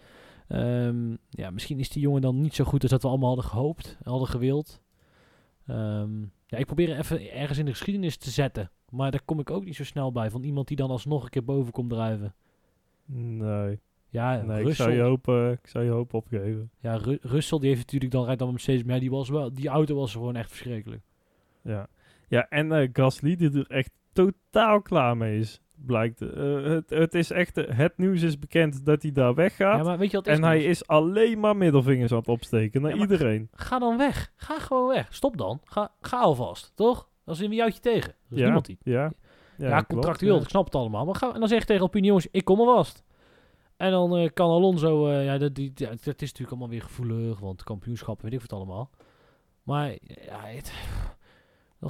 Ehm, 0.48 1.16
ja, 1.30 1.50
misschien 1.50 1.78
is 1.78 1.88
die 1.88 2.02
jongen 2.02 2.20
dan 2.20 2.40
niet 2.40 2.54
zo 2.54 2.64
goed 2.64 2.82
als 2.82 2.90
dat 2.90 3.02
we 3.02 3.08
allemaal 3.08 3.28
hadden 3.28 3.50
gehoopt, 3.50 3.98
hadden 4.02 4.28
gewild. 4.28 4.80
Ehm, 5.66 6.20
ja, 6.46 6.58
ik 6.58 6.66
probeer 6.66 6.98
even 6.98 7.32
ergens 7.32 7.58
in 7.58 7.64
de 7.64 7.70
geschiedenis 7.70 8.16
te 8.16 8.30
zetten. 8.30 8.70
Maar 8.90 9.10
daar 9.10 9.24
kom 9.24 9.40
ik 9.40 9.50
ook 9.50 9.64
niet 9.64 9.76
zo 9.76 9.84
snel 9.84 10.12
bij. 10.12 10.30
Van 10.30 10.42
iemand 10.42 10.68
die 10.68 10.76
dan 10.76 10.90
alsnog 10.90 11.24
een 11.24 11.30
keer 11.30 11.44
boven 11.44 11.72
komt 11.72 11.90
drijven. 11.90 12.34
Nee, 13.06 13.80
Ja, 14.14 14.42
nee 14.42 14.64
ik, 14.64 14.74
zou 14.74 14.90
je 14.92 15.00
hoop, 15.00 15.28
eh, 15.28 15.50
ik 15.50 15.66
zou 15.66 15.84
je 15.84 15.90
hoop 15.90 16.14
opgeven. 16.14 16.70
ja 16.80 16.96
Ru- 16.96 17.18
Russell 17.20 17.58
die 17.58 17.68
heeft 17.68 17.80
natuurlijk 17.80 18.12
dan 18.12 18.24
rijdt 18.24 18.38
dan 18.38 18.48
met 18.52 18.56
Mercedes. 18.56 18.84
Maar 18.84 18.94
ja, 18.94 19.00
die, 19.00 19.10
was 19.10 19.28
wel, 19.28 19.52
die 19.54 19.68
auto 19.68 19.94
was 19.94 20.12
gewoon 20.12 20.36
echt 20.36 20.48
verschrikkelijk. 20.48 21.02
Ja, 21.62 21.86
ja 22.28 22.46
en 22.48 22.72
eh, 22.72 22.88
Gasly 22.92 23.36
die 23.36 23.50
er 23.58 23.66
echt 23.70 23.90
totaal 24.12 24.82
klaar 24.82 25.16
mee 25.16 25.38
is, 25.38 25.60
blijkt. 25.86 26.22
Eh, 26.22 26.62
het, 26.64 26.90
het 26.90 27.14
is 27.14 27.30
echt, 27.30 27.56
eh, 27.58 27.76
het 27.76 27.98
nieuws 27.98 28.22
is 28.22 28.38
bekend 28.38 28.84
dat 28.86 29.02
hij 29.02 29.12
daar 29.12 29.34
weggaat. 29.34 29.78
Ja, 29.78 29.84
maar 29.84 29.98
weet 29.98 30.10
je 30.10 30.16
wat 30.16 30.26
en 30.26 30.42
hij 30.42 30.64
is 30.64 30.86
alleen 30.86 31.40
maar 31.40 31.56
middelvingers 31.56 32.12
aan 32.12 32.18
het 32.18 32.28
opsteken 32.28 32.82
naar 32.82 32.94
Ja, 32.94 33.00
iedereen. 33.00 33.48
Ga 33.52 33.78
dan 33.78 33.96
weg. 33.96 34.32
Ga 34.36 34.58
gewoon 34.58 34.88
weg. 34.88 35.14
Stop 35.14 35.36
dan. 35.36 35.60
Ga, 35.64 35.92
ga 36.00 36.18
alvast, 36.20 36.72
toch? 36.74 37.08
Dan 37.24 37.34
zien 37.36 37.48
we 37.48 37.54
jou 37.54 37.70
tegen. 37.70 38.10
Er 38.10 38.16
is 38.30 38.38
ja, 38.38 38.44
niemand 38.44 38.66
die. 38.66 38.78
ja, 38.82 39.12
Ja, 39.56 39.84
contractueel, 39.88 40.34
ja. 40.36 40.42
ik 40.42 40.48
snap 40.48 40.64
het 40.64 40.74
allemaal. 40.74 41.04
Maar 41.04 41.14
ga, 41.14 41.34
en 41.34 41.40
dan 41.40 41.48
zeg 41.48 41.58
je 41.60 41.64
tegen 41.66 41.82
Alpine, 41.82 42.06
jongens, 42.06 42.28
ik 42.30 42.44
kom 42.44 42.58
alvast. 42.60 43.03
En 43.84 43.90
dan 43.90 44.16
eh, 44.16 44.28
kan 44.34 44.50
Alonso, 44.50 45.08
eh, 45.08 45.24
ja, 45.24 45.38
dat, 45.38 45.54
die, 45.54 45.72
dat 45.72 45.90
is 46.00 46.06
natuurlijk 46.06 46.50
allemaal 46.50 46.68
weer 46.68 46.82
gevoelig, 46.82 47.40
want 47.40 47.62
kampioenschap, 47.62 48.22
weet 48.22 48.32
ik 48.32 48.40
wat 48.40 48.52
allemaal. 48.52 48.90
Maar, 49.62 49.90
ja, 50.26 50.40
het, 50.40 50.72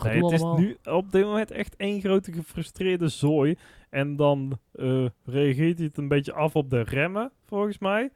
Nee, 0.03 0.25
het 0.25 0.33
is 0.33 0.43
nu 0.43 0.77
op 0.85 1.13
dit 1.13 1.25
moment 1.25 1.51
echt 1.51 1.77
één 1.77 2.01
grote 2.01 2.33
gefrustreerde 2.33 3.09
zooi. 3.09 3.57
En 3.91 4.17
dan 4.17 4.59
eh, 4.73 5.07
reageert 5.25 5.79
hij 5.79 5.87
het 5.87 5.99
een 5.99 6.09
beetje 6.09 6.33
af 6.33 6.57
op 6.57 6.71
de 6.71 6.81
remmen, 6.81 7.33
volgens 7.45 7.79
mij. 7.79 8.11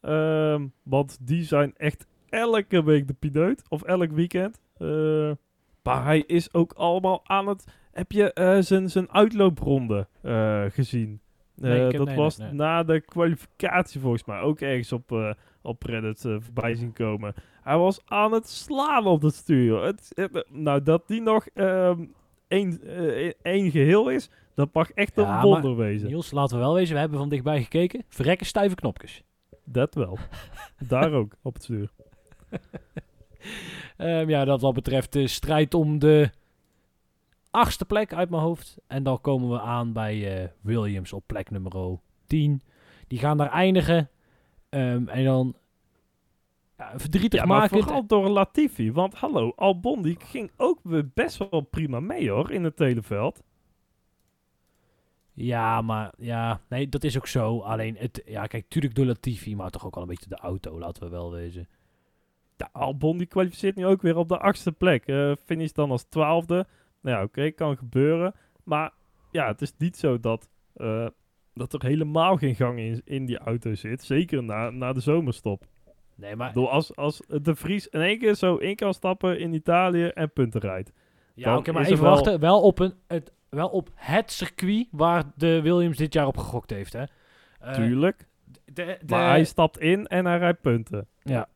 Ehm, 0.00 0.66
want 0.82 1.18
die 1.20 1.44
zijn 1.44 1.74
echt 1.76 2.06
elke 2.28 2.84
week 2.84 3.06
de 3.06 3.14
pineut. 3.14 3.62
Of 3.68 3.82
elk 3.82 4.10
weekend. 4.10 4.60
Maar 5.82 6.04
hij 6.04 6.24
is 6.26 6.54
ook 6.54 6.72
allemaal 6.72 7.20
aan 7.24 7.46
het... 7.46 7.64
Heb 7.92 8.12
je 8.12 8.58
zijn 8.60 8.90
zijn 8.90 9.12
uitloopronde 9.12 10.06
gezien? 10.68 11.20
Nee, 11.60 11.86
Eh, 11.86 11.98
dat 11.98 12.06
nee, 12.06 12.16
was 12.16 12.36
nee, 12.36 12.46
nee. 12.48 12.56
na 12.56 12.82
de 12.82 13.00
kwalificatie 13.00 14.00
volgens 14.00 14.24
mij. 14.24 14.40
Ook 14.40 14.60
ergens 14.60 14.92
op, 14.92 15.12
eh, 15.12 15.30
op 15.62 15.82
Reddit 15.82 16.24
eh, 16.24 16.36
voorbij 16.38 16.74
zien 16.74 16.92
komen. 16.92 17.34
Hij 17.62 17.76
was 17.78 18.00
aan 18.06 18.32
het 18.32 18.48
slaan 18.48 19.06
op 19.06 19.22
het 19.22 19.34
stuur. 19.34 19.82
Het, 19.82 20.12
het- 20.14 20.44
nou, 20.50 20.82
dat 20.82 21.02
die 21.08 21.20
nog 21.22 21.46
ehm, 21.54 22.04
één, 22.48 22.80
één 23.42 23.70
geheel 23.70 24.08
is, 24.08 24.30
dat 24.54 24.68
mag 24.72 24.90
echt 24.90 25.16
Ja, 25.16 25.22
een 25.22 25.28
maar 25.28 25.42
wonder 25.42 25.76
wezen. 25.76 26.08
Niels, 26.08 26.30
laten 26.30 26.56
we 26.56 26.62
wel 26.62 26.74
wezen, 26.74 26.94
we 26.94 27.00
hebben 27.00 27.18
van 27.18 27.28
dichtbij 27.28 27.62
gekeken. 27.62 28.04
Verrekken 28.08 28.46
stijve 28.46 28.74
knopjes. 28.74 29.22
Dat 29.64 29.94
wel. 29.94 30.18
Daar 30.88 31.12
ook, 31.12 31.32
op 31.42 31.54
het 31.54 31.62
stuur. 31.62 31.90
Ehm, 33.96 34.28
ja, 34.28 34.44
dat 34.44 34.60
wat 34.60 34.74
betreft 34.74 35.12
de 35.12 35.26
strijd 35.26 35.74
om 35.74 35.98
de 35.98 36.30
achtste 37.50 37.84
plek 37.84 38.12
uit 38.12 38.30
mijn 38.30 38.42
hoofd. 38.42 38.78
En 38.86 39.02
dan 39.02 39.20
komen 39.20 39.50
we 39.50 39.60
aan 39.60 39.92
bij 39.92 40.42
eh, 40.42 40.48
Williams 40.60 41.12
op 41.12 41.26
plek 41.26 41.50
nummer 41.50 41.98
10. 42.26 42.62
Die 43.06 43.18
gaan 43.18 43.36
daar 43.36 43.50
eindigen. 43.50 44.10
Ehm, 44.68 45.08
en 45.08 45.24
dan 45.24 45.56
ja, 46.78 46.98
verdrietig 46.98 47.40
Ja, 47.40 47.46
maar 47.46 47.58
maken. 47.58 47.82
vooral 47.82 48.06
door 48.06 48.28
Latifi. 48.28 48.92
Want 48.92 49.14
hallo, 49.14 49.52
Albon 49.56 50.02
die 50.02 50.16
ging 50.20 50.50
ook 50.56 50.80
best 51.14 51.50
wel 51.50 51.60
prima 51.60 52.00
mee 52.00 52.30
hoor, 52.30 52.50
in 52.50 52.64
het 52.64 52.78
hele 52.78 53.02
veld. 53.02 53.42
Ja, 55.32 55.82
maar 55.82 56.12
ja, 56.16 56.60
nee, 56.68 56.88
dat 56.88 57.04
is 57.04 57.16
ook 57.16 57.26
zo. 57.26 57.60
Alleen, 57.60 57.96
het, 57.96 58.22
ja, 58.26 58.46
kijk, 58.46 58.68
tuurlijk 58.68 58.94
door 58.94 59.06
Latifi, 59.06 59.56
maar 59.56 59.70
toch 59.70 59.86
ook 59.86 59.94
wel 59.94 60.02
een 60.02 60.08
beetje 60.08 60.28
de 60.28 60.36
auto, 60.38 60.78
laten 60.78 61.02
we 61.02 61.08
wel 61.08 61.30
wezen. 61.32 61.68
Ja, 62.56 62.68
Albon 62.72 63.18
die 63.18 63.26
kwalificeert 63.26 63.76
nu 63.76 63.86
ook 63.86 64.02
weer 64.02 64.16
op 64.16 64.28
de 64.28 64.38
achtste 64.38 64.72
plek. 64.72 65.06
Eh 65.06 65.32
finish 65.44 65.70
dan 65.72 65.90
als 65.90 66.02
twaalfde. 66.02 66.66
Nou 67.08 67.20
ja, 67.20 67.26
oké, 67.26 67.50
kan 67.50 67.76
gebeuren. 67.76 68.34
Maar 68.64 68.90
ja, 69.30 69.46
het 69.46 69.62
is 69.62 69.72
niet 69.78 69.96
zo 69.96 70.20
dat, 70.20 70.48
eh, 70.74 71.06
dat 71.54 71.72
er 71.72 71.84
helemaal 71.84 72.36
geen 72.36 72.54
gang 72.54 72.78
in, 72.78 73.02
in 73.04 73.26
die 73.26 73.38
auto 73.38 73.74
zit. 73.74 74.02
Zeker 74.02 74.42
na, 74.42 74.70
na 74.70 74.92
de 74.92 75.00
zomerstop. 75.00 75.64
Nee, 76.14 76.36
maar 76.36 76.48
bedoel, 76.48 76.70
als, 76.70 76.96
als 76.96 77.22
de 77.42 77.54
Vries 77.54 77.88
in 77.88 78.00
één 78.00 78.18
keer 78.18 78.34
zo 78.34 78.56
in 78.56 78.76
kan 78.76 78.94
stappen 78.94 79.38
in 79.38 79.52
Italië 79.52 80.06
en 80.06 80.32
punten 80.32 80.60
rijdt. 80.60 80.92
Ja, 81.34 81.56
oké, 81.56 81.72
maar 81.72 81.84
even 81.84 82.02
wel- 82.02 82.10
wachten. 82.10 82.40
Wel 82.40 82.60
op, 82.62 82.78
een, 82.78 82.94
het, 83.06 83.32
wel 83.48 83.68
op 83.68 83.90
het 83.94 84.32
circuit 84.32 84.86
waar 84.90 85.24
de 85.36 85.62
Williams 85.62 85.96
dit 85.96 86.12
jaar 86.12 86.26
op 86.26 86.36
gegokt 86.36 86.70
heeft, 86.70 86.92
hè? 86.92 87.04
Eh, 87.60 87.72
Tuurlijk. 87.74 88.26
de, 88.64 88.72
de, 88.74 88.98
Maar 89.06 89.28
hij 89.28 89.44
stapt 89.44 89.78
in 89.78 90.06
en 90.06 90.24
hij 90.26 90.38
rijdt 90.38 90.60
punten. 90.60 91.06
ja. 91.22 91.48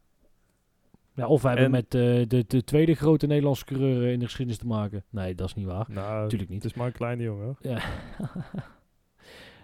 Ja. 1.22 1.28
Of 1.28 1.42
we 1.42 1.48
hebben 1.48 1.64
En- 1.64 1.70
met 1.70 1.84
eh, 1.94 2.28
de, 2.28 2.44
de 2.46 2.64
tweede 2.64 2.94
grote 2.94 3.26
Nederlandse 3.26 3.64
coureur 3.64 4.02
eh, 4.06 4.12
in 4.12 4.18
de 4.18 4.24
geschiedenis 4.24 4.60
te 4.60 4.66
maken. 4.66 5.04
Nee, 5.10 5.34
dat 5.34 5.46
is 5.48 5.54
niet 5.54 5.66
waar. 5.66 5.86
Nou, 5.88 6.22
Natuurlijk 6.22 6.50
niet. 6.50 6.62
het 6.62 6.72
is 6.72 6.78
maar 6.78 6.86
een 6.86 6.92
kleine 6.92 7.22
jongen. 7.22 7.56
Ja. 7.60 7.80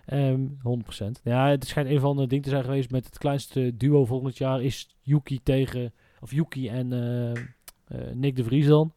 Ehm 0.06 0.46
100%. 0.46 1.22
Ja, 1.22 1.48
het 1.48 1.66
schijnt 1.66 1.88
een 1.88 2.00
van 2.00 2.16
de 2.16 2.26
dingen 2.26 2.44
te 2.44 2.50
zijn 2.50 2.64
geweest 2.64 2.90
met 2.90 3.04
het 3.04 3.18
kleinste 3.18 3.76
duo 3.76 4.04
volgend 4.04 4.38
jaar 4.38 4.62
is 4.62 4.96
Yuki 5.00 5.42
tegen, 5.42 5.92
of 6.20 6.32
Yuki 6.32 6.68
en 6.68 6.92
eh, 6.92 7.98
Nick 8.12 8.36
de 8.36 8.44
Vries 8.44 8.66
dan. 8.66 8.92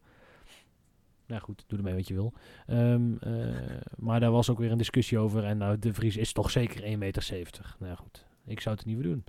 Nou 1.27 1.41
goed, 1.41 1.63
doe 1.67 1.77
ermee 1.77 1.95
wat 1.95 2.07
je 2.07 2.13
wil. 2.13 2.33
Ehm, 2.67 3.13
eh, 3.19 3.55
maar 3.97 4.19
daar 4.19 4.31
was 4.31 4.49
ook 4.49 4.57
weer 4.59 4.71
een 4.71 4.77
discussie 4.77 5.17
over. 5.17 5.43
En 5.43 5.57
nou, 5.57 5.79
de 5.79 5.93
Vries 5.93 6.17
is 6.17 6.33
toch 6.33 6.49
zeker 6.51 6.83
1,70 6.83 6.97
meter. 6.97 7.75
Nou 7.79 7.95
goed, 7.95 8.25
ik 8.45 8.59
zou 8.59 8.75
het 8.75 8.85
niet 8.85 8.95
meer 8.97 9.05
doen. 9.07 9.23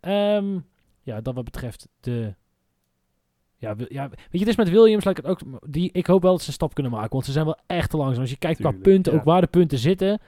Ehm, 0.00 0.58
ja, 1.02 1.20
dat 1.20 1.34
wat 1.34 1.44
betreft 1.44 1.88
de... 2.00 2.34
Ja, 3.60 3.74
ja, 3.88 4.08
weet 4.08 4.18
je, 4.30 4.38
het 4.38 4.48
is 4.48 4.56
met 4.56 4.70
Williams, 4.70 5.04
ik, 5.04 5.16
het 5.16 5.26
ook, 5.26 5.40
die, 5.66 5.90
ik 5.92 6.06
hoop 6.06 6.22
wel 6.22 6.32
dat 6.32 6.40
ze 6.40 6.46
een 6.46 6.52
stap 6.52 6.74
kunnen 6.74 6.92
maken. 6.92 7.10
Want 7.10 7.24
ze 7.24 7.32
zijn 7.32 7.44
wel 7.44 7.58
echt 7.66 7.90
te 7.90 7.96
langzaam. 7.96 8.20
Als 8.20 8.30
je 8.30 8.36
kijkt 8.36 8.56
Tuurlijk, 8.56 8.82
qua 8.82 8.90
punten, 8.90 9.12
ja. 9.12 9.18
ook 9.18 9.24
waar 9.24 9.40
de 9.40 9.46
punten 9.46 9.78
zitten... 9.78 10.20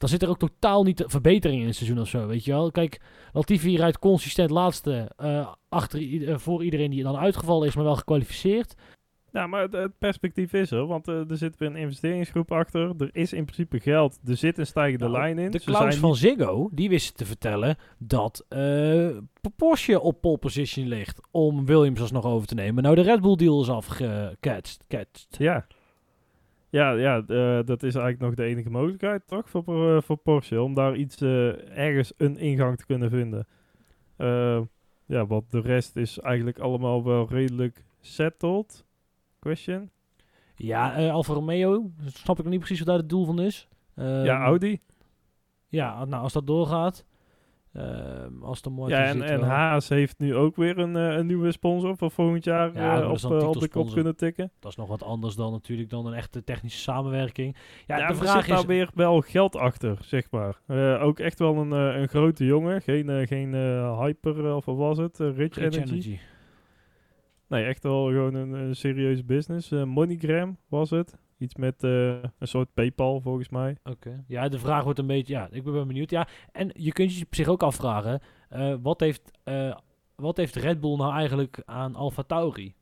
Dan 0.00 0.08
zit 0.08 0.22
er 0.22 0.28
ook 0.28 0.38
totaal 0.38 0.82
niet 0.82 1.04
verbetering 1.06 1.60
in 1.60 1.66
het 1.66 1.76
seizoen 1.76 2.00
of 2.00 2.08
zo, 2.08 2.26
weet 2.26 2.44
je 2.44 2.52
wel. 2.52 2.70
Kijk, 2.70 3.00
Latifi 3.32 3.76
rijdt 3.76 3.98
consistent 3.98 4.50
laatste 4.50 5.10
eh, 5.16 5.52
achter, 5.68 6.28
eh, 6.28 6.38
voor 6.38 6.64
iedereen 6.64 6.90
die 6.90 7.02
dan 7.02 7.16
uitgevallen 7.16 7.68
is, 7.68 7.74
maar 7.74 7.84
wel 7.84 7.96
gekwalificeerd. 7.96 8.74
Ja, 9.32 9.46
maar 9.46 9.62
het, 9.62 9.72
het 9.72 9.98
perspectief 9.98 10.52
is 10.52 10.70
er. 10.70 10.86
Want 10.86 11.08
eh, 11.08 11.30
er 11.30 11.36
zit 11.36 11.58
weer 11.58 11.68
een 11.68 11.76
investeringsgroep 11.76 12.52
achter. 12.52 12.94
Er 12.98 13.08
is 13.12 13.32
in 13.32 13.44
principe 13.44 13.80
geld. 13.80 14.18
Er 14.26 14.36
zit 14.36 14.58
een 14.58 14.66
stijgende 14.66 15.04
Nou, 15.04 15.18
lijn 15.18 15.38
in. 15.38 15.50
De 15.50 15.58
zijn 15.58 15.92
van 15.92 16.16
Ziggo, 16.16 16.68
die 16.72 16.88
wist 16.88 17.16
te 17.16 17.26
vertellen 17.26 17.76
dat 17.98 18.46
eh 18.48 19.08
Porsche 19.56 20.00
op 20.00 20.20
pole 20.20 20.38
position 20.38 20.88
ligt 20.88 21.20
om 21.30 21.66
Williams 21.66 22.00
alsnog 22.00 22.24
over 22.24 22.48
te 22.48 22.54
nemen. 22.54 22.82
Nou, 22.82 22.94
de 22.94 23.00
Red 23.00 23.20
Bull 23.20 23.36
deal 23.36 23.60
is 23.60 23.68
afgecatcht. 23.68 24.84
catcht. 24.88 25.26
Ja. 25.38 25.66
Ja, 26.68 26.92
ja 26.92 27.16
eh, 27.26 27.58
dat 27.64 27.82
is 27.82 27.94
eigenlijk 27.94 28.20
nog 28.20 28.34
de 28.34 28.44
enige 28.44 28.70
mogelijkheid, 28.70 29.22
toch? 29.26 29.50
Voor, 29.50 30.02
voor 30.02 30.16
Porsche. 30.16 30.62
Om 30.62 30.74
daar 30.74 30.96
iets, 30.96 31.20
ergens 31.74 32.12
een 32.16 32.38
ingang 32.38 32.76
te 32.76 32.86
kunnen 32.86 33.10
vinden. 33.10 33.46
Ja, 35.06 35.26
want 35.26 35.50
de 35.50 35.60
rest 35.60 35.96
is 35.96 36.18
eigenlijk 36.18 36.58
allemaal 36.58 37.04
wel 37.04 37.28
redelijk 37.28 37.84
settled. 38.00 38.84
Question? 39.40 39.90
Ja, 40.56 40.94
eh 40.96 41.12
Alfa 41.12 41.32
Romeo, 41.32 41.90
snap 42.06 42.36
ik 42.38 42.42
nog 42.44 42.52
niet 42.52 42.58
precies 42.62 42.78
wat 42.78 42.88
daar 42.88 42.96
het 42.96 43.08
doel 43.08 43.24
van 43.24 43.40
is. 43.40 43.68
Ehm, 43.94 44.24
ja, 44.24 44.40
Audi. 44.42 44.80
Ja, 45.68 46.04
nou, 46.04 46.22
als 46.22 46.32
dat 46.32 46.46
doorgaat. 46.46 47.04
ehm, 47.72 48.42
als 48.42 48.62
de 48.62 48.70
mooi 48.70 48.92
Ja, 48.92 49.04
en, 49.04 49.22
en 49.22 49.40
Haas 49.42 49.88
heeft 49.88 50.18
nu 50.18 50.34
ook 50.36 50.56
weer 50.56 50.78
een, 50.78 50.96
eh, 50.96 51.16
een 51.16 51.26
nieuwe 51.26 51.52
sponsor 51.52 51.96
voor 51.96 52.10
volgend 52.10 52.44
jaar 52.44 52.74
Ja, 52.74 53.00
dat 53.00 53.24
op, 53.24 53.42
op 53.42 53.60
de 53.60 53.68
kop 53.68 53.92
kunnen 53.92 54.16
tikken. 54.16 54.52
Dat 54.58 54.70
is 54.70 54.76
nog 54.76 54.88
wat 54.88 55.02
anders 55.02 55.34
dan 55.34 55.52
natuurlijk 55.52 55.90
dan 55.90 56.06
een 56.06 56.14
echte 56.14 56.44
technische 56.44 56.80
samenwerking. 56.80 57.56
Ja, 57.86 57.96
Ja, 57.98 58.06
de 58.06 58.12
er 58.12 58.18
vraag 58.18 58.32
zit 58.44 58.50
is... 58.50 58.56
daar 58.58 58.66
weer 58.66 58.90
wel 58.94 59.20
geld 59.20 59.56
achter, 59.56 59.98
zeg 60.02 60.30
maar. 60.30 60.60
Ook 61.00 61.18
echt 61.18 61.38
wel 61.38 61.56
een, 61.56 61.70
een 61.70 62.08
grote 62.08 62.44
jongen. 62.44 62.82
Geen, 62.82 63.26
geen 63.26 63.54
hyper, 63.98 64.54
of 64.54 64.64
wat 64.64 64.76
was 64.76 64.98
het? 64.98 65.18
Rich, 65.18 65.34
Rich 65.36 65.56
Energy. 65.56 65.78
Energy. 65.92 66.18
Nee, 67.50 67.64
echt 67.64 67.82
wel 67.82 68.04
gewoon 68.06 68.34
een, 68.34 68.52
een 68.52 68.76
serieuze 68.76 69.24
business. 69.24 69.70
Eh, 69.70 69.84
MoneyGram 69.84 70.56
was 70.68 70.90
het. 70.90 71.16
Iets 71.38 71.54
met 71.54 71.84
eh, 71.84 72.08
een 72.38 72.48
soort 72.48 72.74
Paypal, 72.74 73.20
volgens 73.20 73.48
mij. 73.48 73.76
Oké. 73.84 74.24
Ja, 74.26 74.48
de 74.48 74.58
vraag 74.58 74.84
wordt 74.84 74.98
een 74.98 75.06
beetje... 75.06 75.32
Ja, 75.34 75.48
ik 75.50 75.64
ben 75.64 75.72
wel 75.72 75.86
benieuwd. 75.86 76.10
Ja, 76.10 76.28
en 76.52 76.70
je 76.72 76.92
kunt 76.92 77.16
je 77.16 77.26
zich 77.30 77.48
ook 77.48 77.62
afvragen... 77.62 78.20
eh, 78.48 78.74
wat, 78.82 79.00
heeft, 79.00 79.30
eh, 79.44 79.76
wat 80.16 80.36
heeft 80.36 80.54
Red 80.56 80.80
Bull 80.80 80.96
nou 80.96 81.12
eigenlijk 81.12 81.62
aan 81.64 81.94
Alfa 81.94 82.22
Tauri? 82.22 82.74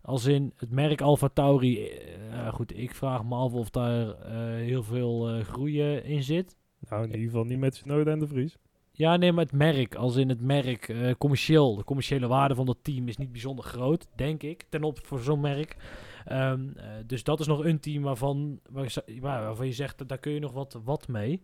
Als 0.00 0.24
in 0.26 0.52
het 0.56 0.70
merk 0.70 1.00
Alfa 1.00 1.28
Tauri... 1.28 1.86
eh, 1.86 2.52
goed, 2.52 2.78
ik 2.78 2.94
vraag 2.94 3.24
me 3.24 3.34
af 3.34 3.52
of 3.52 3.70
daar 3.70 4.08
eh, 4.08 4.34
heel 4.54 4.82
veel 4.82 5.28
eh 5.28 5.44
groei 5.44 5.82
in 5.96 6.22
zit. 6.22 6.56
Nou, 6.88 7.02
in 7.02 7.10
ieder 7.10 7.24
geval 7.26 7.44
niet 7.44 7.58
met 7.58 7.74
Snowden 7.74 8.12
en 8.12 8.18
de 8.18 8.26
Vries. 8.26 8.56
Ja, 9.02 9.16
nee, 9.16 9.32
maar 9.32 9.44
het 9.44 9.52
merk, 9.52 9.94
als 9.94 10.16
in 10.16 10.28
het 10.28 10.40
merk, 10.40 10.88
eh, 10.88 11.14
commercieel, 11.18 11.76
de 11.76 11.84
commerciële 11.84 12.26
waarde 12.26 12.54
van 12.54 12.66
dat 12.66 12.78
team 12.82 13.08
is 13.08 13.16
niet 13.16 13.32
bijzonder 13.32 13.64
groot, 13.64 14.08
denk 14.16 14.42
ik, 14.42 14.64
ten 14.68 14.82
opzichte 14.82 15.08
voor 15.08 15.18
zo'n 15.18 15.40
merk. 15.40 15.76
Ehm, 16.24 16.68
eh, 16.76 16.84
dus 17.06 17.24
dat 17.24 17.40
is 17.40 17.46
nog 17.46 17.64
een 17.64 17.80
team 17.80 18.02
waarvan, 18.02 18.60
waar, 18.70 18.92
waarvan 19.20 19.66
je 19.66 19.72
zegt, 19.72 20.08
daar 20.08 20.18
kun 20.18 20.32
je 20.32 20.40
nog 20.40 20.52
wat, 20.52 20.80
wat 20.84 21.08
mee. 21.08 21.42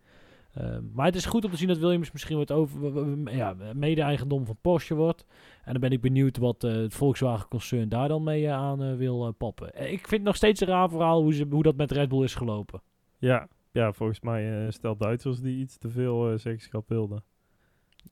Ehm, 0.55 0.83
maar 0.93 1.07
het 1.07 1.15
is 1.15 1.27
goed 1.27 1.45
om 1.45 1.51
te 1.51 1.57
zien 1.57 1.69
dat 1.69 1.79
Williams 1.79 2.13
misschien 2.13 2.37
wat 2.37 2.53
over, 2.53 3.07
ja, 3.35 3.57
mede-eigendom 3.75 4.47
van 4.47 4.59
Porsche 4.61 4.95
wordt. 4.95 5.25
En 5.65 5.73
dan 5.73 5.81
ben 5.81 5.93
ik 5.93 6.01
benieuwd 6.01 6.37
wat 6.37 6.65
eh, 6.65 6.73
het 6.73 6.95
Volkswagen-concern 6.95 7.89
daar 7.89 8.09
dan 8.09 8.23
mee 8.23 8.51
aan 8.51 8.97
wil 8.97 9.33
pappen. 9.33 9.69
Ik 9.69 9.99
vind 9.99 10.11
het 10.11 10.23
nog 10.23 10.37
steeds 10.37 10.61
een 10.61 10.69
raar 10.69 10.89
verhaal 10.89 11.23
hoe, 11.23 11.33
ze, 11.33 11.47
hoe 11.51 11.63
dat 11.63 11.77
met 11.77 11.93
Red 11.93 12.09
Bull 12.09 12.23
is 12.23 12.35
gelopen. 12.35 12.83
Ja, 13.19 13.49
ja 13.73 13.93
volgens 13.93 14.21
mij 14.21 14.65
eh 14.65 14.71
stel 14.71 14.97
Duitsers 14.97 15.41
die 15.41 15.59
iets 15.59 15.79
te 15.79 15.89
veel 15.89 16.39
zeggenschap 16.39 16.89
wilden. 16.89 17.23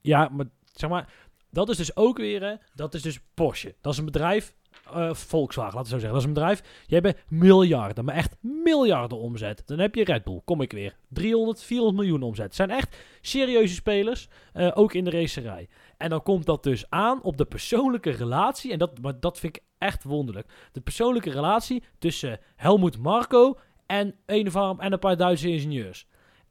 Ja, 0.01 0.29
maar 0.29 0.47
zeg 0.73 0.91
maar, 0.91 1.13
dat 1.51 1.69
is 1.69 1.77
dus 1.77 1.97
ook 1.97 2.19
weer, 2.19 2.43
hè, 2.43 2.55
dat 2.75 2.95
is 2.95 3.03
dus 3.03 3.21
Porsche. 3.35 3.75
Dat 3.81 3.93
is 3.93 3.99
een 3.99 4.05
bedrijf, 4.05 4.55
eh, 4.93 5.15
Volkswagen, 5.15 5.75
laten 5.75 5.93
we 5.93 6.01
zo 6.01 6.07
zeggen. 6.07 6.13
Dat 6.13 6.21
is 6.21 6.27
een 6.27 6.35
bedrijf, 6.35 6.85
je 6.87 6.95
hebt 6.95 7.23
miljarden, 7.29 8.05
maar 8.05 8.15
echt 8.15 8.37
miljarden 8.41 9.19
omzet. 9.19 9.63
Dan 9.67 9.79
heb 9.79 9.95
je 9.95 10.05
Red 10.05 10.25
Bull, 10.25 10.41
kom 10.45 10.61
ik 10.61 10.73
weer. 10.73 10.97
300, 11.09 11.63
400 11.63 11.99
miljoen 11.99 12.23
omzet. 12.23 12.55
Zijn 12.55 12.71
echt 12.71 12.97
serieuze 13.21 13.75
spelers, 13.75 14.29
eh, 14.53 14.71
ook 14.75 14.95
in 14.95 15.05
de 15.05 15.11
racerij. 15.11 15.69
En 15.97 16.11
dan 16.11 16.23
komt 16.23 16.47
dat 16.47 16.63
dus 16.63 16.91
aan 16.91 17.23
op 17.23 17.37
de 17.37 17.45
persoonlijke 17.45 18.11
relatie, 18.11 18.73
en 18.73 18.79
dat, 18.79 19.01
maar 19.01 19.21
dat 19.21 19.39
vind 19.39 19.57
ik 19.57 19.63
echt 19.79 20.05
wonderlijk. 20.05 20.49
De 20.73 20.81
persoonlijke 20.81 21.31
relatie 21.31 21.83
tussen 21.99 22.41
Helmoet 22.57 22.99
Marco 22.99 23.59
en 23.87 24.15
een, 24.27 24.53
en 24.79 24.93
een 24.93 24.99
paar 24.99 25.17
Duitse 25.17 25.49
ingenieurs. 25.49 26.07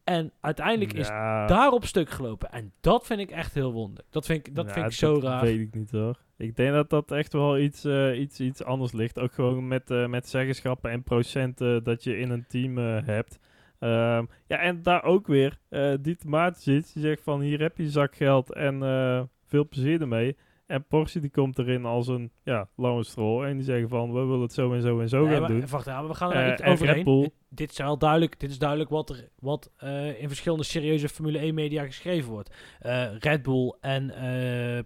En 0.05 0.31
uiteindelijk 0.41 0.93
is 0.93 1.07
ja, 1.07 1.47
daarop 1.47 1.85
stuk 1.85 2.09
gelopen. 2.09 2.51
En 2.51 2.71
dat 2.81 3.05
vind 3.05 3.19
ik 3.19 3.31
echt 3.31 3.53
heel 3.53 3.71
wonderlijk. 3.71 4.07
Dat 4.11 4.25
vind 4.25 4.47
ik, 4.47 4.55
dat 4.55 4.65
ja, 4.65 4.73
vind 4.73 4.85
ik 4.85 4.91
zo 4.91 5.19
raar. 5.21 5.41
weet 5.41 5.59
ik 5.59 5.73
niet 5.73 5.91
hoor. 5.91 6.17
Ik 6.37 6.55
denk 6.55 6.73
dat 6.73 6.89
dat 6.89 7.11
echt 7.11 7.33
wel 7.33 7.57
iets, 7.57 7.83
eh, 7.83 8.19
iets, 8.19 8.39
iets 8.39 8.63
anders 8.63 8.91
ligt. 8.91 9.19
Ook 9.19 9.33
gewoon 9.33 9.67
met, 9.67 9.91
eh, 9.91 10.07
met 10.07 10.29
zeggenschappen 10.29 10.91
en 10.91 11.03
procenten 11.03 11.83
dat 11.83 12.03
je 12.03 12.17
in 12.17 12.29
een 12.29 12.45
team 12.47 12.77
eh, 12.77 13.05
hebt. 13.05 13.39
Ehm, 13.79 14.25
ja, 14.47 14.57
en 14.57 14.83
daar 14.83 15.03
ook 15.03 15.27
weer, 15.27 15.57
eh 15.69 15.93
Dieter 16.01 16.29
Maartens 16.29 16.63
die 16.63 16.83
zegt 16.83 17.23
van 17.23 17.41
hier 17.41 17.59
heb 17.59 17.77
je 17.77 17.89
zakgeld 17.89 18.53
en 18.53 18.83
eh, 18.83 19.21
veel 19.45 19.67
plezier 19.67 20.01
ermee. 20.01 20.37
En 20.65 20.85
Porsche 20.87 21.19
die 21.19 21.29
komt 21.29 21.59
erin 21.59 21.85
als 21.85 22.07
een 22.07 22.31
ja, 22.43 22.69
Lawrence 22.75 23.11
Stroll 23.11 23.45
en 23.45 23.55
die 23.55 23.65
zeggen 23.65 23.89
van 23.89 24.13
we 24.13 24.19
willen 24.19 24.41
het 24.41 24.53
zo 24.53 24.73
en 24.73 24.81
zo 24.81 24.99
en 24.99 25.09
zo 25.09 25.21
Nee, 25.21 25.31
gaan 25.31 25.41
maar, 25.41 25.49
doen. 25.49 25.67
Wacht, 25.67 25.85
maar 25.85 26.07
we 26.07 26.13
gaan 26.13 26.31
er 26.31 26.59
en 26.61 26.71
overheen. 26.71 26.95
Red 26.95 27.03
Bull. 27.03 27.29
Dit, 27.49 27.71
is 27.71 27.77
wel 27.77 27.97
duidelijk, 27.97 28.39
dit 28.39 28.49
is 28.49 28.57
duidelijk 28.57 28.89
wat 28.89 29.09
er 29.09 29.29
wat, 29.39 29.71
eh, 29.77 30.21
in 30.21 30.27
verschillende 30.27 30.63
serieuze 30.63 31.09
Formule 31.09 31.39
1 31.39 31.53
media 31.53 31.85
geschreven 31.85 32.31
wordt. 32.31 32.55
Eh, 32.79 33.17
Red 33.19 33.41
Bull 33.41 33.75
en 33.81 34.13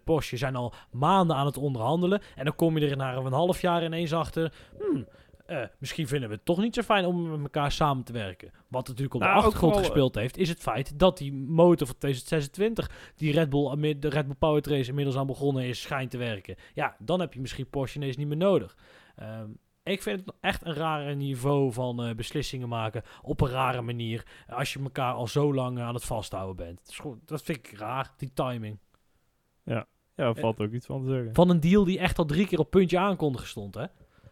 Porsche 0.03 0.38
zijn 0.38 0.55
al 0.55 0.73
maanden 0.91 1.36
aan 1.36 1.45
het 1.45 1.57
onderhandelen. 1.57 2.21
En 2.36 2.45
dan 2.45 2.55
kom 2.55 2.77
je 2.77 2.89
er 2.89 2.97
na 2.97 3.15
een 3.15 3.34
half 3.34 3.61
jaar 3.61 3.84
ineens 3.84 4.13
achter. 4.13 4.53
Hmm, 4.77 5.07
eh, 5.50 5.68
misschien 5.78 6.08
vinden 6.08 6.30
we 6.30 6.36
het 6.36 6.45
toch 6.45 6.58
niet 6.58 6.76
zo 6.76 6.82
fijn 6.82 7.06
om 7.06 7.30
met 7.30 7.39
elkaar 7.41 7.72
samen 7.72 8.04
te 8.04 8.14
werken. 8.14 8.52
Wat 8.68 8.88
natuurlijk 8.88 9.14
op 9.14 9.22
Nou, 9.22 9.32
de 9.34 9.38
ook 9.39 9.43
achtergrond 9.45 9.74
wel, 9.74 9.84
eh, 9.84 9.89
gespeeld 9.89 10.16
heeft, 10.16 10.38
is 10.38 10.50
het 10.50 10.60
feit 10.60 11.00
dat 11.00 11.18
die 11.18 11.34
motor 11.34 11.88
van 11.88 11.97
2026, 11.97 13.14
die 13.16 13.32
Red 13.32 13.50
Bull, 13.50 14.00
de 14.00 14.10
Red 14.10 14.26
Bull 14.26 14.36
Powertrace 14.39 14.89
inmiddels 14.89 15.18
aan 15.18 15.28
begonnen 15.28 15.64
is, 15.64 15.82
schijnt 15.82 16.12
te 16.12 16.18
werken. 16.18 16.56
Ja, 16.74 16.95
dan 17.00 17.20
heb 17.20 17.34
je 17.34 17.39
misschien 17.41 17.70
Porsche 17.70 17.97
ineens 17.97 18.18
niet 18.18 18.28
meer 18.28 18.38
nodig. 18.38 18.78
Ehm, 19.16 19.50
ik 19.84 20.02
vind 20.02 20.20
het 20.26 20.36
echt 20.41 20.66
een 20.66 20.74
rare 20.74 21.16
niveau 21.16 21.74
van 21.74 22.04
eh, 22.04 22.16
beslissingen 22.16 22.70
maken 22.70 23.04
op 23.22 23.41
een 23.41 23.50
rare 23.50 23.82
manier. 23.82 24.26
Als 24.47 24.74
je 24.74 24.80
elkaar 24.80 25.14
al 25.14 25.28
zo 25.28 25.54
lang 25.54 25.78
eh, 25.78 25.84
aan 25.84 25.93
het 25.93 26.06
vasthouden 26.06 26.56
bent. 26.56 26.78
Dat, 26.78 26.88
is 26.89 26.97
gewoon- 27.00 27.22
dat 27.26 27.41
vind 27.41 27.58
ik 27.58 27.78
raar, 27.78 28.14
die 28.18 28.32
timing. 28.34 28.80
Ja, 29.64 29.88
daar 30.16 30.36
valt 30.36 30.60
ook 30.60 30.72
iets 30.72 30.86
van 30.86 31.02
te 31.04 31.10
zeggen. 31.10 31.34
Van 31.34 31.50
een 31.50 31.60
deal 31.60 31.84
die 31.84 32.00
echt 32.00 32.18
al 32.18 32.26
drie 32.26 32.47
keer 32.47 32.60
op 32.60 32.70
puntje 32.70 33.00
aankondigen 33.00 33.47
stond. 33.47 33.76
Hè? 33.76 33.86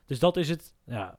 Dus 0.08 0.20
dat 0.20 0.38
is 0.38 0.50
het, 0.50 0.74
ja, 0.86 1.18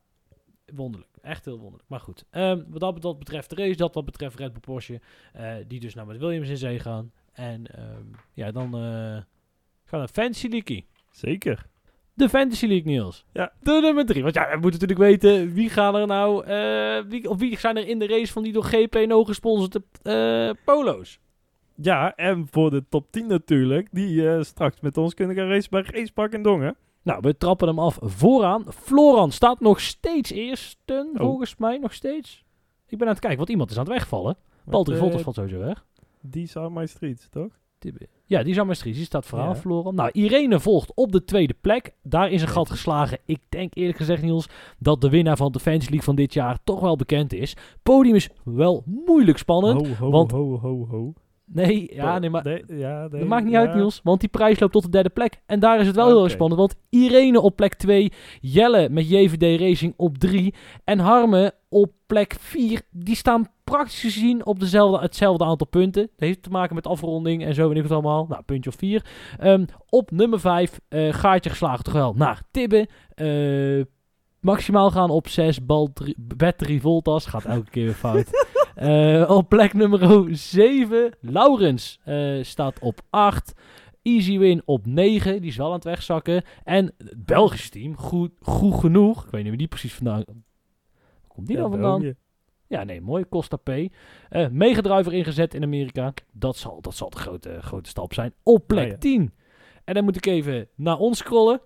wonderlijk. 0.75 1.17
Echt 1.23 1.45
heel 1.45 1.59
wonderlijk. 1.59 1.89
Maar 1.89 2.01
goed, 2.01 2.25
ehm, 2.31 2.63
wat 2.69 2.81
dat, 2.81 3.03
dat 3.03 3.19
betreft 3.19 3.51
de 3.51 3.57
race, 3.57 3.77
dat 3.77 3.95
wat 3.95 4.05
betreft 4.05 4.39
Red 4.39 4.53
Bull 4.53 4.61
Porsche. 4.61 5.01
eh, 5.33 5.55
die 5.67 5.81
dus 5.81 5.95
nou 5.95 6.07
met 6.07 6.19
Williams 6.19 6.49
in 6.49 6.57
zee 6.57 6.79
gaan. 6.79 7.13
En 7.33 7.67
ehm, 7.77 8.05
ja, 8.33 8.51
dan 8.51 8.75
eh, 8.75 9.23
gaan 9.85 10.01
we 10.01 10.09
Fantasy 10.13 10.49
League. 10.49 10.87
Zeker. 11.11 11.67
De 12.15 12.29
Fantasy 12.29 12.67
League, 12.67 12.93
Niels. 12.93 13.25
Ja. 13.33 13.53
De 13.61 13.79
nummer 13.83 14.07
drie. 14.07 14.23
Want 14.23 14.35
ja, 14.35 14.51
we 14.51 14.59
moeten 14.59 14.81
natuurlijk 14.81 15.11
weten 15.11 15.53
wie 15.53 15.71
gaan 15.71 15.97
er 15.97 16.07
nou... 16.07 16.45
eh, 16.45 17.11
wie, 17.11 17.31
of 17.31 17.39
wie 17.39 17.59
zijn 17.59 17.77
er 17.77 17.89
in 17.89 17.99
de 17.99 18.07
race 18.07 18.33
van 18.33 18.43
die 18.43 18.53
door 18.53 18.65
GPNO 18.65 19.25
gesponsorde 19.25 19.83
polo's? 20.65 21.19
Ja, 21.75 22.15
en 22.17 22.47
voor 22.51 22.71
de 22.71 22.85
top 22.89 23.13
10 23.13 23.27
natuurlijk, 23.27 23.89
die 23.91 24.43
straks 24.45 24.81
met 24.81 24.97
ons 24.97 25.15
kunnen 25.15 25.37
gaan 25.37 25.49
racen 25.49 25.71
bij 25.71 25.83
Racepark 25.83 26.33
in 26.33 26.43
Dongen. 26.43 26.77
Nou, 27.03 27.19
we 27.23 27.37
trappen 27.37 27.69
hem 27.69 27.79
af 27.79 27.99
vooraan. 28.03 28.65
Floran 28.73 29.31
staat 29.33 29.61
nog 29.61 29.81
steeds 29.81 30.31
eersten, 30.31 31.09
Oh. 31.15 31.21
volgens 31.21 31.57
mij 31.57 31.79
nog 31.79 31.93
steeds. 31.93 32.45
Ik 32.87 32.99
ben 32.99 33.07
aan 33.07 33.13
het 33.13 33.19
kijken, 33.23 33.39
want 33.39 33.51
iemand 33.51 33.71
is 33.71 33.77
aan 33.79 33.85
het 33.85 33.93
wegvallen. 33.93 34.37
Valtteri 34.69 34.97
Met, 34.97 35.05
eh, 35.07 35.13
Bottas 35.15 35.23
valt 35.35 35.37
sowieso 35.37 35.67
weg. 35.67 35.87
These 36.31 36.59
are 36.59 36.71
my 36.71 36.87
streets, 36.87 37.29
toch? 37.29 37.49
Ja, 38.27 38.43
die 38.43 38.53
is 38.53 38.59
aan 38.59 38.65
mijn 38.67 38.77
street. 38.79 38.95
Die 38.95 39.05
staat 39.05 39.27
vooraan, 39.27 39.49
Ja. 39.49 39.55
Floran. 39.55 39.95
Nou, 39.95 40.11
Irene 40.13 40.61
volgt 40.61 40.93
op 40.95 41.13
de 41.13 41.25
tweede 41.25 41.55
plek. 41.61 41.95
Daar 42.03 42.31
is 42.31 42.43
een 42.43 42.49
gat 42.49 42.71
geslagen. 42.71 43.19
Ik 43.25 43.41
denk 43.49 43.75
eerlijk 43.75 43.97
gezegd, 43.99 44.23
Niels, 44.23 44.49
dat 44.79 45.01
de 45.01 45.09
winnaar 45.09 45.37
van 45.37 45.53
de 45.53 45.61
Fans 45.61 45.85
League 45.85 46.03
van 46.03 46.15
dit 46.15 46.33
jaar 46.35 46.59
toch 46.65 46.81
wel 46.81 46.97
bekend 46.97 47.33
is. 47.33 47.57
Podium 47.83 48.15
is 48.15 48.29
wel 48.45 48.83
moeilijk 48.87 49.39
spannend. 49.39 49.87
Ho, 49.87 49.95
ho, 49.95 50.11
want- 50.11 50.31
ho, 50.31 50.59
ho, 50.59 50.87
ho. 50.91 51.13
Nee, 51.53 51.91
ja, 51.95 52.19
nee, 52.19 52.31
maar 52.31 52.45
Nee, 52.45 52.65
ja, 52.67 53.01
nee, 53.11 53.21
Dat 53.21 53.29
maakt 53.29 53.45
niet 53.45 53.53
ja. 53.53 53.61
uit, 53.61 53.75
Niels. 53.75 54.01
Want 54.03 54.21
die 54.21 54.29
prijs 54.29 54.61
loopt 54.61 54.73
tot 54.73 54.83
de 54.83 54.89
derde 54.91 55.09
plek. 55.09 55.41
En 55.47 55.61
daar 55.61 55.81
is 55.81 55.87
het 55.87 55.97
wel 55.97 56.07
heel 56.07 56.23
erg 56.23 56.33
spannend. 56.33 56.61
Want 56.61 56.75
Irene 56.91 57.41
op 57.41 57.57
plek 57.57 57.75
2. 57.75 58.13
Jelle 58.41 58.89
met 58.89 59.09
JVD 59.09 59.61
Racing 59.61 59.95
op 59.97 60.19
3. 60.19 60.55
En 60.85 60.99
Harme 60.99 61.55
op 61.69 61.93
plek 62.07 62.37
4. 62.41 62.81
Die 62.91 63.17
staan 63.17 63.47
praktisch 63.65 64.01
gezien 64.01 64.47
op 64.47 64.61
dezelfde, 64.61 65.01
hetzelfde 65.01 65.45
aantal 65.45 65.67
punten. 65.67 66.03
Dat 66.03 66.29
heeft 66.29 66.43
te 66.43 66.51
maken 66.51 66.75
met 66.75 66.87
afronding 66.87 67.45
en 67.45 67.55
zo 67.55 67.69
weet 67.69 67.77
ik 67.77 67.83
het 67.83 67.93
allemaal. 67.93 68.27
Nou, 68.29 68.43
puntje 68.43 68.71
of 68.71 68.77
4. 68.77 69.05
op 69.89 70.11
nummer 70.11 70.41
5. 70.41 70.81
eh 70.89 71.13
gaatje 71.13 71.51
geslagen 71.51 71.85
toch 71.85 71.95
wel 71.95 72.15
naar 72.17 72.43
Tibbe. 72.51 72.89
Eh, 73.15 73.85
maximaal 74.41 74.91
gaan 74.91 75.11
op 75.11 75.29
6. 75.29 75.59
Battery 76.37 76.81
Voltas. 76.81 77.27
Gaat 77.27 77.45
elke 77.45 77.71
keer 77.71 77.85
weer 77.85 77.95
fout. 77.95 78.27
Eh, 78.79 79.31
op 79.31 79.49
plek 79.49 79.73
nummer 79.75 80.29
7, 80.37 81.13
Laurens 81.21 82.01
eh, 82.05 82.43
staat 82.43 82.79
op 82.79 83.01
8. 83.11 83.53
Easy 84.03 84.39
Win 84.39 84.63
op 84.65 84.87
9, 84.87 85.41
die 85.41 85.51
is 85.51 85.57
wel 85.57 85.67
aan 85.67 85.73
het 85.73 85.85
wegzakken. 85.85 86.43
En 86.65 86.95
het 86.99 87.25
Belgische 87.27 87.71
team, 87.71 87.97
goed, 87.97 88.31
goed 88.41 88.75
genoeg. 88.81 89.25
Ik 89.25 89.31
weet 89.31 89.41
niet 89.41 89.49
wie 89.51 89.59
die 89.59 89.69
precies 89.69 89.95
vandaan... 89.95 90.23
Waar 90.27 91.29
komt 91.29 91.47
die 91.47 91.57
Ja, 91.57 91.63
dan 91.63 91.71
vandaan? 91.71 92.01
België. 92.01 92.17
Ja, 92.67 92.85
nee, 92.85 93.01
mooi. 93.01 93.29
Costa 93.29 93.57
P. 93.57 93.69
Eh 93.69 94.49
Megadriver 94.51 95.13
ingezet 95.13 95.55
in 95.55 95.63
Amerika. 95.63 96.13
Dat 96.33 96.57
zal, 96.57 96.81
dat 96.81 96.95
zal 96.95 97.11
de 97.11 97.17
grote, 97.17 97.59
grote 97.63 97.89
stap 97.89 98.15
zijn. 98.15 98.33
Op 98.43 98.67
plek 98.67 98.85
Ah, 98.85 98.91
ja. 98.91 98.97
10. 98.99 99.33
En 99.85 99.95
dan 99.95 100.05
moet 100.05 100.17
ik 100.17 100.27
even 100.27 100.69
naar 100.75 100.99
ons 100.99 101.19
scrollen. 101.19 101.61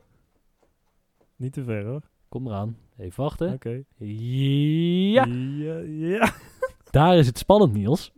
Niet 1.37 1.53
te 1.53 1.65
ver 1.65 1.85
hoor. 1.85 2.03
Kom 2.29 2.47
eraan. 2.47 2.77
Even 2.99 3.23
wachten. 3.23 3.53
Oké. 3.53 3.83
Ja, 3.99 5.25
Ja, 5.59 5.79
ja. 5.79 6.33
Daar 6.93 7.17
is 7.17 7.27
het 7.27 7.39
spannend, 7.39 7.73
Niels. 7.73 8.13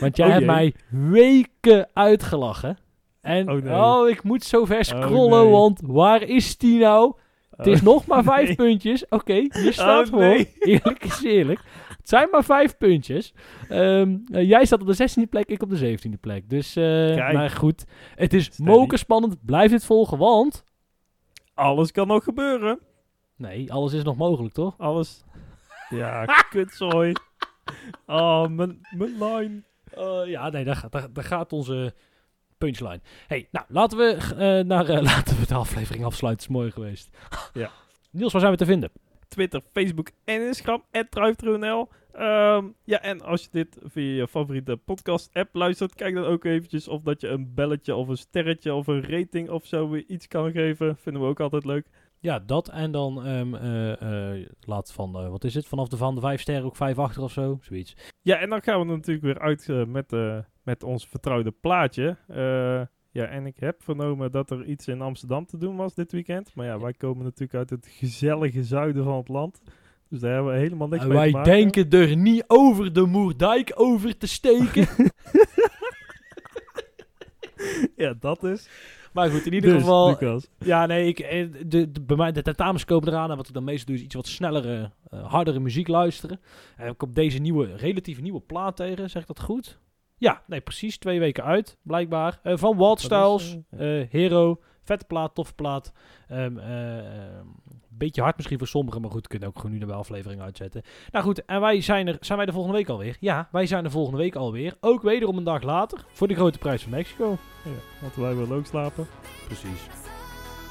Want 0.00 0.16
jij 0.16 0.26
Oh 0.26 0.32
hebt 0.32 0.46
mij 0.46 0.74
weken 0.90 1.88
uitgelachen. 1.92 2.78
En 3.20 3.50
Oh 3.50 3.56
oh, 3.56 4.02
nee. 4.02 4.10
ik 4.12 4.22
moet 4.22 4.44
zo 4.44 4.64
ver 4.64 4.84
scrollen, 4.84 5.42
nee. 5.42 5.50
want 5.52 5.80
waar 5.84 6.22
is 6.22 6.58
die 6.58 6.78
nou? 6.78 7.14
Het 7.56 7.66
is 7.66 7.78
Oh, 7.78 7.84
nog 7.84 8.06
maar 8.06 8.22
vijf 8.34 8.46
nee. 8.46 8.56
puntjes. 8.56 9.08
Oké, 9.08 9.34
hier 9.34 9.72
staat 9.72 10.06
Oh, 10.06 10.12
voor. 10.12 10.22
Eerlijk 10.58 11.04
is 11.04 11.22
eerlijk. 11.22 11.60
Het 11.88 12.08
zijn 12.08 12.28
maar 12.30 12.44
vijf 12.44 12.76
puntjes. 12.76 13.34
Ehm, 13.68 14.16
eh, 14.32 14.48
jij 14.48 14.64
staat 14.64 14.80
op 14.80 14.86
de 14.86 14.94
16e 14.94 15.28
plek, 15.28 15.48
ik 15.48 15.62
op 15.62 15.70
de 15.70 15.76
17e 15.76 16.20
plek. 16.20 16.50
Dus, 16.50 16.76
eh 16.76 16.84
Kijk. 17.14 17.32
maar 17.32 17.50
goed. 17.50 17.84
Het 18.14 18.32
is 18.32 18.44
Steady. 18.44 18.70
moken 18.70 18.98
spannend. 18.98 19.36
Blijf 19.44 19.70
dit 19.70 19.84
volgen, 19.84 20.18
want... 20.18 20.64
Alles 21.54 21.92
kan 21.92 22.06
nog 22.06 22.24
gebeuren. 22.24 22.78
Nee, 23.36 23.72
alles 23.72 23.92
is 23.92 24.02
nog 24.02 24.16
mogelijk, 24.16 24.54
toch? 24.54 24.74
Alles. 24.78 25.24
Ja, 25.88 26.24
kutzooi. 26.50 27.12
Oh, 28.06 28.48
mijn, 28.48 28.80
mijn 28.96 29.22
line. 29.24 29.62
Eh, 29.90 30.22
ja, 30.26 30.50
nee, 30.50 30.64
daar, 30.64 30.76
gaat- 30.76 30.92
daar, 30.92 31.12
daar 31.12 31.24
gaat 31.24 31.52
onze 31.52 31.94
punchline. 32.58 33.00
hey, 33.26 33.48
nou, 33.50 33.66
laten 33.68 33.98
we, 33.98 34.10
eh, 34.14 34.64
naar, 34.66 34.88
eh, 34.88 35.02
laten 35.12 35.38
we 35.40 35.46
de 35.46 35.54
aflevering 35.54 36.04
afsluiten. 36.04 36.46
is 36.46 36.52
mooi 36.52 36.70
geweest. 36.70 37.16
Ja. 37.52 37.70
Niels, 38.10 38.32
waar 38.32 38.40
zijn 38.40 38.52
we 38.52 38.58
te 38.58 38.66
vinden? 38.66 38.90
Twitter, 39.28 39.60
Facebook 39.72 40.10
en 40.24 40.46
Instagram. 40.46 40.82
@druiftruinl. 41.10 41.88
Ehm 42.12 42.64
ja, 42.84 43.00
en 43.02 43.20
als 43.22 43.42
je 43.42 43.48
dit 43.50 43.78
via 43.82 44.14
je 44.16 44.28
favoriete 44.28 44.76
podcast-app 44.76 45.54
luistert, 45.54 45.94
kijk 45.94 46.14
dan 46.14 46.24
ook 46.24 46.44
eventjes 46.44 46.88
of 46.88 47.02
dat 47.02 47.20
je 47.20 47.28
een 47.28 47.54
belletje 47.54 47.94
of 47.94 48.08
een 48.08 48.16
sterretje 48.16 48.74
of 48.74 48.86
een 48.86 49.02
rating 49.10 49.48
of 49.50 49.66
zo 49.66 49.88
weer 49.88 50.04
iets 50.06 50.28
kan 50.28 50.50
geven. 50.52 50.96
Vinden 50.96 51.22
we 51.22 51.28
ook 51.28 51.40
altijd 51.40 51.64
leuk. 51.64 51.86
Ja, 52.24 52.38
dat 52.38 52.68
en 52.68 52.90
dan 52.90 53.24
ehm, 53.24 53.54
eh, 53.54 54.32
eh, 54.32 54.46
laat 54.60 54.92
van, 54.92 55.12
wat 55.30 55.44
is 55.44 55.54
het, 55.54 55.66
vanaf 55.66 55.88
de 55.88 55.96
van 55.96 56.14
de 56.14 56.20
vijf 56.20 56.40
sterren 56.40 56.64
ook 56.64 56.76
vijf 56.76 56.98
achter 56.98 57.22
of 57.22 57.32
zo, 57.32 57.58
zoiets. 57.62 57.96
Ja, 58.22 58.36
en 58.38 58.50
dan 58.50 58.62
gaan 58.62 58.78
we 58.78 58.84
natuurlijk 58.84 59.24
weer 59.24 59.38
uit 59.38 59.68
eh, 59.68 59.84
met, 59.84 60.12
met 60.62 60.82
ons 60.82 61.06
vertrouwde 61.06 61.50
plaatje. 61.50 62.16
Ja, 63.10 63.26
en 63.26 63.46
ik 63.46 63.56
heb 63.58 63.82
vernomen 63.82 64.32
dat 64.32 64.50
er 64.50 64.64
iets 64.64 64.88
in 64.88 65.00
Amsterdam 65.00 65.46
te 65.46 65.58
doen 65.58 65.76
was 65.76 65.94
dit 65.94 66.12
weekend. 66.12 66.54
Maar 66.54 66.66
ja, 66.66 66.80
wij 66.80 66.92
komen 66.92 67.24
natuurlijk 67.24 67.54
uit 67.54 67.70
het 67.70 67.86
gezellige 67.90 68.64
zuiden 68.64 69.04
van 69.04 69.16
het 69.16 69.28
land. 69.28 69.60
Dus 70.08 70.20
daar 70.20 70.32
hebben 70.32 70.52
we 70.52 70.58
helemaal 70.58 70.88
niks 70.88 71.02
En 71.02 71.08
mee 71.08 71.30
te 71.30 71.32
wij 71.32 71.44
denken 71.44 71.90
er 71.90 72.16
niet 72.16 72.44
over 72.46 72.92
de 72.92 73.06
Moerdijk 73.06 73.72
over 73.74 74.16
te 74.16 74.26
steken. 74.26 74.86
Ja, 77.96 78.14
dat 78.20 78.44
is. 78.44 78.68
Maar 79.14 79.30
goed, 79.30 79.46
in 79.46 79.52
ieder 79.52 79.70
Dus, 79.70 79.80
geval, 79.80 80.08
Lucas. 80.08 80.48
Ja, 80.58 80.86
nee, 80.86 81.08
ik, 81.08 81.18
eh, 81.18 81.46
de, 81.66 81.90
de, 81.90 82.00
bij 82.00 82.16
mij, 82.16 82.32
de 82.32 82.42
tentamens 82.42 82.84
komen 82.84 83.08
eraan. 83.08 83.30
En 83.30 83.36
wat 83.36 83.48
ik 83.48 83.54
dan 83.54 83.64
meestal 83.64 83.86
doe, 83.86 83.96
is 83.96 84.02
iets 84.02 84.14
wat 84.14 84.26
snellere, 84.26 84.90
eh, 85.10 85.30
hardere 85.30 85.60
muziek 85.60 85.88
luisteren. 85.88 86.40
En 86.76 86.88
ik 86.90 87.02
op 87.02 87.14
deze 87.14 87.38
nieuwe, 87.38 87.76
relatief 87.76 88.20
nieuwe 88.20 88.40
plaat 88.40 88.76
tegen. 88.76 89.10
Zeg 89.10 89.22
ik 89.22 89.28
dat 89.28 89.40
goed? 89.40 89.78
Ja, 90.18 90.42
nee, 90.46 90.60
precies. 90.60 90.98
Twee 90.98 91.20
weken 91.20 91.44
uit, 91.44 91.78
blijkbaar. 91.82 92.40
Eh, 92.42 92.56
van 92.56 92.78
is, 92.78 93.00
Styles, 93.00 93.56
Hero. 94.10 94.60
Vette 94.84 95.04
plaat, 95.04 95.34
toffe 95.34 95.54
plaat. 95.54 95.92
Ehm 96.28 96.58
eh, 96.58 96.98
ehm, 96.98 97.46
beetje 97.88 98.22
hard 98.22 98.36
misschien 98.36 98.58
voor 98.58 98.66
sommigen, 98.66 99.00
maar 99.00 99.10
goed, 99.10 99.26
kunnen 99.28 99.48
ook 99.48 99.56
gewoon 99.58 99.72
nu 99.78 99.78
de 99.86 99.92
aflevering 99.92 100.40
uitzetten. 100.40 100.82
Nou 101.10 101.24
goed, 101.24 101.44
en 101.44 101.60
wij 101.60 101.80
zijn 101.80 102.06
er, 102.06 102.16
zijn 102.20 102.36
wij 102.38 102.46
de 102.46 102.52
volgende 102.52 102.76
week 102.76 102.88
alweer? 102.88 103.16
Ja, 103.20 103.48
wij 103.52 103.66
zijn 103.66 103.84
er 103.84 103.90
volgende 103.90 104.18
week 104.18 104.34
alweer. 104.36 104.76
Ook 104.80 105.02
wederom 105.02 105.36
een 105.36 105.44
dag 105.44 105.62
later, 105.62 106.04
voor 106.12 106.28
de 106.28 106.34
grote 106.34 106.58
prijs 106.58 106.82
van 106.82 106.90
Mexico. 106.90 107.30
Ja, 107.64 107.70
want 108.00 108.14
wij 108.14 108.34
willen 108.36 108.56
ook 108.56 108.66
slapen. 108.66 109.06
Precies. 109.46 109.86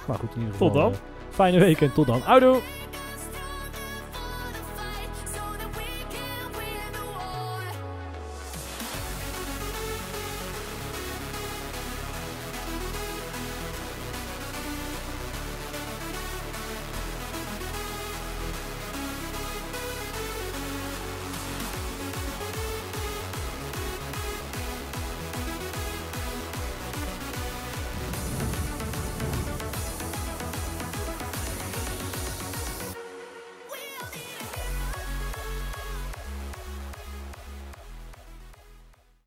Maar 0.07 0.17
goed, 0.17 0.33
in 0.35 0.39
ieder 0.41 0.57
Tot 0.57 0.67
geval. 0.71 0.81
dan. 0.91 0.91
eh, 0.91 0.97
fijne 1.29 1.59
week 1.59 1.81
en 1.81 1.93
tot 1.93 2.07
dan. 2.07 2.23
Oudoe! 2.25 2.59